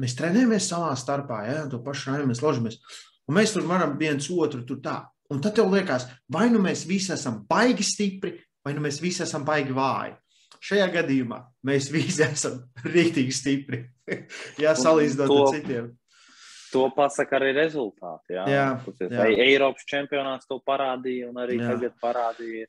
mēs 0.01 0.17
trenējamies 0.19 0.71
savā 0.71 0.95
starpā, 0.97 1.43
ja, 1.49 1.63
to 1.69 1.81
pašu 1.85 2.13
rājumu 2.13 2.33
mēs 2.33 2.45
ložamies. 2.45 2.81
Un 3.29 3.37
mēs 3.37 3.53
tur 3.53 3.67
varam 3.69 3.97
viens 4.01 4.29
otru 4.33 4.65
tur 4.69 4.81
tā. 4.85 5.03
Un 5.29 5.43
tad 5.45 5.59
tev 5.59 5.69
liekas, 5.69 6.07
vai 6.33 6.47
nu 6.49 6.61
mēs 6.65 6.87
visi 6.89 7.13
esam 7.13 7.43
baigi 7.49 7.85
stipri, 7.85 8.33
vai 8.65 8.73
nu 8.77 8.85
mēs 8.85 9.03
visi 9.05 9.25
esam 9.27 9.45
baigi 9.45 9.77
vāji. 9.77 10.17
Šajā 10.65 10.89
gadījumā 10.97 11.43
mēs 11.69 11.91
visi 11.93 12.25
esam 12.33 12.63
rīktīgi 12.85 13.35
stipri. 13.37 13.83
Jā, 14.63 14.73
salīdzinot 14.79 15.35
ar 15.37 15.53
citiem. 15.55 15.91
To 16.73 16.89
pasaka 16.93 17.39
arī 17.39 17.55
rezultāti. 17.57 18.37
Jā, 18.37 18.45
jā, 18.53 18.69
jā. 19.09 19.27
Eiropas 19.47 19.87
čempionāts 19.89 20.49
to 20.51 20.61
parādīja 20.67 21.31
un 21.31 21.41
arī 21.41 21.59
jā. 21.61 21.73
tagad 21.73 21.97
parādīja. 22.03 22.69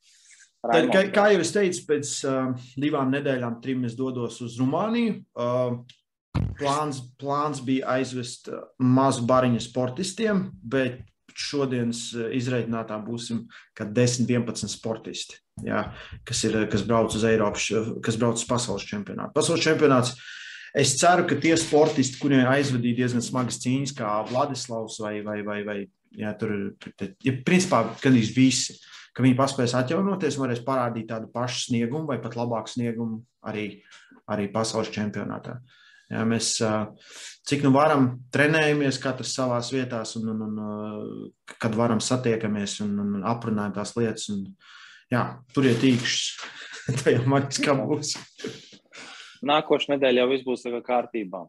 Tad, 0.60 0.90
kā, 0.92 1.06
kā 1.16 1.28
jau 1.34 1.44
es 1.44 1.54
teicu, 1.56 1.86
pēc 1.88 2.14
uh, 2.28 2.50
divām 2.80 3.14
nedēļām, 3.14 3.60
trim 3.64 3.86
es 3.88 3.96
dodos 3.96 4.42
uz 4.44 4.58
Rumāniju. 4.60 5.22
Uh, 5.40 5.78
plāns, 6.60 7.00
plāns 7.20 7.62
bija 7.64 7.96
aizvest 7.96 8.52
uh, 8.52 8.66
mazu 8.84 9.24
bariņu 9.28 9.62
sportistiem, 9.64 10.50
bet 10.60 11.00
šodienas 11.40 12.10
izreikinātā 12.36 12.98
būsim 13.06 13.46
10, 13.78 14.28
11 14.28 14.72
sportisti, 14.74 15.38
jā, 15.64 15.86
kas, 16.28 16.42
ir, 16.50 16.58
kas 16.72 16.84
brauc 16.88 17.16
uz 17.16 17.24
Eiropas, 17.28 17.70
kas 18.04 18.20
brauc 18.20 18.42
uz 18.42 18.44
pasaules 18.50 18.88
čempionātu. 18.90 19.36
Pasaules 19.38 19.64
čempionāts. 19.64 20.18
Es 20.78 20.94
ceru, 21.00 21.26
ka 21.30 21.38
tie 21.42 21.56
sportisti, 21.58 22.20
kuriem 22.22 22.46
aizvadīja 22.50 23.02
diezgan 23.02 23.24
smagas 23.26 23.58
cīņas, 23.64 23.96
kā 23.98 24.12
Vladislavs 24.30 25.00
vai, 25.02 25.16
vai, 25.26 25.40
vai, 25.46 25.64
vai 25.66 25.78
jā, 26.14 26.34
tur 26.38 26.54
ir, 26.54 27.10
ja, 27.26 27.34
principā, 27.46 27.82
gandrīz 28.04 28.32
visi, 28.36 28.78
ka 29.16 29.26
viņi 29.26 29.38
paspēs 29.40 29.74
atjaunoties 29.80 30.38
un 30.38 30.46
varēs 30.46 30.62
parādīt 30.66 31.10
tādu 31.10 31.32
pašu 31.34 31.70
sniegumu 31.70 32.06
vai 32.10 32.20
pat 32.22 32.38
labāku 32.38 32.72
sniegumu 32.76 33.24
arī, 33.50 33.82
arī 34.30 34.48
pasaules 34.54 34.94
čempionātā. 34.94 35.58
Jā, 36.10 36.24
mēs, 36.26 36.56
cik 37.46 37.66
nu 37.66 37.74
varam, 37.74 38.12
trenējamies 38.34 38.98
katrs 39.02 39.36
savā 39.38 39.60
vietā, 39.74 40.02
un, 40.18 40.32
un, 40.34 40.46
un 40.48 41.60
kad 41.62 41.78
varam 41.78 42.02
satiekamies 42.02 42.80
un, 42.86 42.96
un 43.04 43.28
aprunājam 43.30 43.76
tās 43.78 43.94
lietas. 43.98 44.26
Un, 44.34 44.48
jā, 45.14 45.26
turiet 45.54 45.86
īkšķus. 45.86 46.58
Tā 47.04 47.14
jau 47.14 47.28
manis 47.30 47.62
kā 47.62 47.78
būs. 47.78 48.16
Nākošais 49.46 49.94
nedēļa 49.96 50.24
jau 50.24 50.30
viss 50.34 50.48
būs 50.48 50.68
kārtībā. 50.86 51.46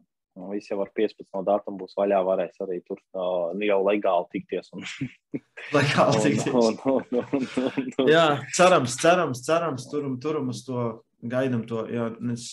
Visi 0.51 0.71
jau 0.71 0.79
ar 0.79 0.89
15 0.95 1.27
no 1.35 1.41
datuma 1.43 1.81
būs 1.81 1.97
vaļā, 1.99 2.21
varēs 2.23 2.61
arī 2.63 2.77
tur 2.87 3.01
uh, 3.19 3.51
jau 3.67 3.79
legāli 3.83 4.29
tikties. 4.31 4.69
Un... 4.71 4.85
legāli 5.75 6.21
tikties. 6.23 6.47
Un, 6.55 6.77
un, 6.87 7.03
un, 7.19 7.47
un, 7.59 7.89
un. 7.99 8.07
Jā, 8.07 8.25
cerams, 8.55 8.95
cerams, 9.01 9.43
cerams, 9.43 9.89
turam, 9.91 10.15
turam 10.23 10.47
uz 10.53 10.63
to 10.63 10.85
gaidām 11.21 11.65
to. 11.67 11.83
Jā, 11.91 12.07
es, 12.31 12.47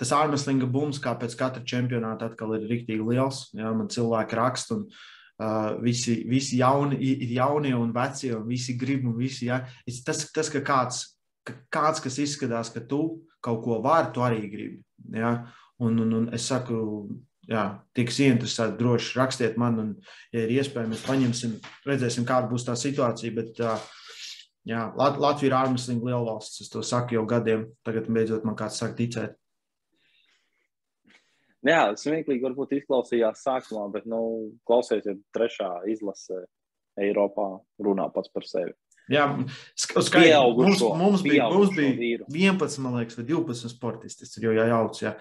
tas 0.00 0.14
ārmeslinga 0.16 0.70
bums, 0.72 1.02
kā 1.04 1.12
pēc 1.20 1.36
katra 1.38 1.62
čempionāta, 1.68 2.32
atkal 2.32 2.56
ir 2.56 2.66
rīktīgi 2.70 3.04
liels. 3.04 3.44
Jā, 3.52 3.76
man 3.76 3.92
cilvēki 3.92 4.40
raksta, 4.40 4.80
un 4.80 4.88
uh, 4.88 5.76
visi, 5.84 6.22
visi 6.32 6.62
jauni, 6.62 6.96
ir 6.96 7.36
jaunie 7.36 7.76
un 7.76 7.92
vecie, 7.92 8.32
un 8.40 8.48
visi 8.48 8.78
grib, 8.80 9.04
un 9.04 9.18
visi. 9.20 9.50
Jā. 9.52 9.66
Tas, 10.06 10.24
tas 10.32 10.48
ka 10.54 10.64
kāds, 10.64 11.04
ka 11.44 11.60
kāds, 11.76 12.00
kas 12.04 12.16
izskatās, 12.24 12.72
ka 12.72 12.80
tu 12.88 13.02
kaut 13.44 13.62
ko 13.64 13.80
vari, 13.84 14.12
tu 14.14 14.24
arī 14.24 14.44
gribi. 14.50 14.82
Jā. 15.14 15.32
Un, 15.84 16.00
un, 16.02 16.14
un 16.16 16.24
es 16.34 16.48
saku, 16.50 16.78
jā, 17.46 17.64
tiks 17.94 18.18
ieinteresēti, 18.24 18.78
droši 18.80 19.14
rakstiet 19.18 19.60
man, 19.60 19.78
un, 19.82 19.92
ja 20.34 20.42
ir 20.42 20.56
iespējams, 20.58 21.04
paņemsim, 21.06 21.54
redzēsim, 21.86 22.26
kāda 22.26 22.50
būs 22.50 22.66
tā 22.66 22.74
situācija. 22.78 23.36
Bet, 23.38 23.62
Jā, 24.68 24.82
Lat 25.00 25.16
Latvija 25.16 25.48
ir 25.48 25.56
ārmeslīga 25.56 26.10
liela 26.10 26.24
valsts. 26.26 26.60
Es 26.60 26.68
to 26.68 26.82
saku 26.84 27.16
jau 27.16 27.24
gadiem. 27.28 27.64
Tagad 27.88 28.10
beidzot 28.12 28.44
man 28.44 28.56
kāds 28.58 28.76
sāk 28.80 28.98
ticēt. 28.98 29.36
Jā, 31.64 31.80
smieklīgi 31.98 32.44
varbūt 32.44 32.76
izklausījās 32.76 33.42
sākumā, 33.42 33.88
bet, 33.94 34.04
nu, 34.06 34.20
klausies, 34.68 35.06
ir 35.08 35.18
trešā 35.34 35.70
izlase 35.90 36.44
Eiropā 37.00 37.48
runā 37.82 38.06
pats 38.14 38.30
par 38.30 38.46
sevi. 38.46 38.76
Jā, 39.08 39.24
skaidrs. 39.78 40.56
Mums, 40.58 40.84
mums, 41.00 41.24
bija, 41.24 41.48
mums 41.52 41.74
bija 41.76 42.20
11, 42.28 42.78
man 42.84 42.98
liekas, 43.00 43.16
vai 43.18 43.26
12 43.30 43.72
sportisti. 43.72 44.26
Tas 44.26 44.40
ir 44.40 44.50
jau 44.50 44.68
jauts, 44.68 45.04
jā. 45.06 45.14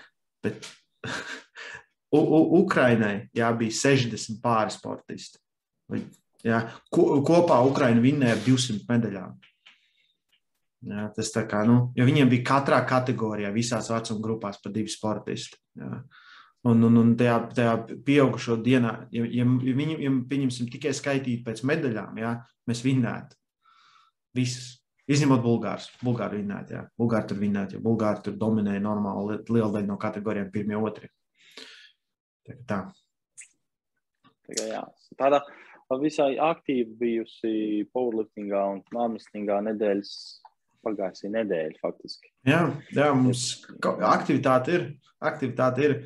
Bet 0.43 0.67
U 2.17 2.19
U 2.19 2.39
Ukrainai 2.61 3.27
jā, 3.35 3.51
bija 3.59 3.75
60 3.79 4.41
pāri 4.43 4.75
sportisti. 4.75 5.39
Vai 5.87 6.01
Ja, 6.45 6.61
kopā 6.93 7.59
Ukraiņa 7.65 8.03
vinnēja 8.03 8.37
ar 8.37 8.43
200 8.45 8.85
medaļām. 8.89 9.35
Ja, 10.87 11.07
tas 11.15 11.31
tā 11.33 11.43
kā, 11.49 11.63
nu, 11.67 11.89
jo 11.97 12.05
viņiem 12.05 12.29
bija 12.29 12.45
katrā 12.47 12.79
kategorijā, 12.87 13.49
visās 13.55 13.89
vecuma 13.89 14.21
grupās 14.23 14.59
pa 14.61 14.71
divi 14.71 14.91
sportisti. 14.93 15.57
Ja. 15.79 16.03
Un, 16.67 16.83
un, 16.83 16.99
un 16.99 17.09
tajā, 17.17 17.37
tajā 17.55 17.73
pieaugušo 18.05 18.57
dienā, 18.61 18.93
ja, 19.13 19.25
ja 19.39 19.45
viņi, 19.47 19.97
ja 20.03 20.13
pieņemsim 20.29 20.69
tikai 20.73 20.93
skaitīt 20.95 21.43
pēc 21.45 21.63
medaļām, 21.67 22.17
ja, 22.21 22.33
mēs 22.69 22.83
vinnētu. 22.85 23.37
Visas. 24.37 24.73
Izņemot 25.07 25.39
Bulgārus. 25.39 25.87
Bulgāri 26.03 26.41
vinnētu, 26.41 26.73
jā. 26.75 26.81
Bulgāri 26.99 27.29
tur 27.29 27.37
vinnētu, 27.39 27.77
jo 27.77 27.83
Bulgāri 27.85 28.25
tur 28.25 28.35
dominēja 28.39 28.81
normāli 28.83 29.37
liela 29.47 29.69
daļa 29.71 29.87
no 29.87 29.95
kategorijām 30.01 30.49
pirmie, 30.51 30.75
otri. 30.75 31.07
Tā. 32.43 32.57
tā. 32.67 32.79
tā 34.49 34.67
jā. 34.67 34.81
Tāda, 35.19 35.39
visai 36.01 36.33
aktīvi 36.43 36.97
bijusi 36.99 37.53
powerliftingā 37.95 38.65
un 38.73 38.83
armliftingā 39.05 39.61
nedēļas 39.69 40.11
pagājušā 40.87 41.31
nedēļa 41.33 41.79
faktiski. 41.81 42.31
Jā, 42.47 42.61
jā 42.95 43.07
mums 43.15 43.47
aktivitāte 43.85 44.75
ir. 44.75 44.87
Aktivitāte 45.23 45.87
ir. 45.87 45.97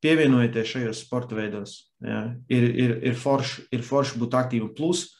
Pievienojieties 0.00 0.70
šajos 0.72 1.04
sporta 1.04 1.36
veidos. 1.36 1.76
Jā. 2.00 2.22
Ir, 2.48 2.66
ir, 2.72 2.94
ir, 3.10 3.16
forši, 3.20 3.66
ir 3.76 3.84
forši 3.84 4.20
būt 4.22 4.36
aktīvam. 4.38 4.72
Plus, 4.76 5.10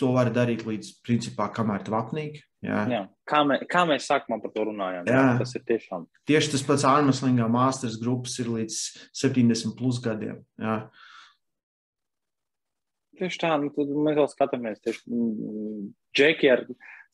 to 0.00 0.12
var 0.14 0.30
darīt 0.34 0.64
līdz, 0.68 0.92
principā, 1.06 1.48
kamēr 1.54 1.84
tu 1.86 1.96
apnīk. 1.98 2.40
Jā. 2.64 2.78
Jā. 2.90 3.02
Kā, 3.28 3.44
mē, 3.46 3.60
kā 3.70 3.84
mēs 3.86 4.08
sākumā 4.10 4.40
par 4.42 4.52
to 4.54 4.64
runājām? 4.66 5.06
Jā. 5.06 5.18
Jā, 5.18 5.34
tas 5.38 5.54
ir 5.54 5.62
tiešām. 5.68 6.08
Tieši 6.26 6.54
tas 6.56 6.64
pats 6.66 6.86
ārmeslīgā 6.90 7.46
mākslinieks 7.54 8.00
grupas 8.02 8.34
ir 8.42 8.50
līdz 8.50 8.78
70 9.20 9.76
plus 9.78 10.00
gadiem. 10.02 10.40
Jā. 10.58 10.80
Tieši 13.18 13.40
tā, 13.42 13.52
nu, 13.62 13.70
mēs 14.06 14.18
vēl 14.18 14.28
skatāmies. 14.30 14.82
Tieši, 14.82 15.04
mm, 15.10 15.86
džeki 16.18 16.50
ar 16.54 16.64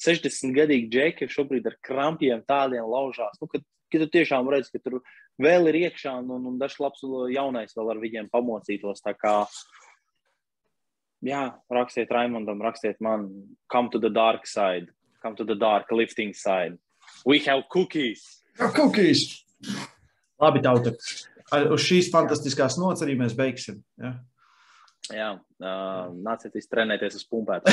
60 0.04 0.56
gadīgu 0.56 0.90
džeki 0.92 1.28
šobrīd 1.32 1.68
ar 1.70 1.78
krampiem 1.84 2.42
tādiem 2.48 2.88
laužās. 2.88 3.38
Nu, 3.40 3.48
kad, 3.50 3.64
kad 3.92 4.04
tu 4.04 4.10
tiešām 4.16 4.48
redz, 4.52 4.72
ka 4.72 4.80
tur 4.82 5.00
vēl 5.40 5.70
ir 5.72 5.80
iekšā 5.86 6.16
un, 6.22 6.32
un, 6.36 6.58
dažs 6.60 6.80
labs 6.82 7.04
jaunais 7.32 7.76
vēl 7.76 7.94
ar 7.94 8.02
viņiem 8.02 8.32
pamocītos. 8.32 9.04
Tā 9.04 9.14
kā, 9.16 9.36
jā, 11.24 11.44
rakstiet 11.72 12.12
Raimondam, 12.14 12.62
rakstiet 12.64 13.00
man, 13.04 13.28
come 13.72 13.90
to 13.90 13.98
the 13.98 14.10
dark 14.10 14.46
side, 14.46 14.92
come 15.22 15.36
to 15.36 15.44
the 15.44 15.56
dark 15.56 15.90
lifting 15.92 16.34
side. 16.34 16.78
We 17.26 17.38
have 17.46 17.64
cookies! 17.72 18.42
Have 18.58 18.74
cookies! 18.74 19.44
Labi, 20.40 20.62
tauta. 20.64 20.94
Ar, 21.52 21.68
uz 21.74 21.84
šīs 21.84 22.10
fantastiskās 22.12 22.78
nots 22.80 23.04
arī 23.04 23.16
mēs 23.20 23.36
beigsim. 23.36 23.82
Ja? 24.00 24.14
Jā, 25.12 25.30
uh, 25.36 26.06
nāciet 26.24 26.56
trenēties 26.70 27.18
uz 27.20 27.26
pumpēm. 27.28 27.66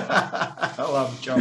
Labi, 0.96 1.22
čau! 1.24 1.40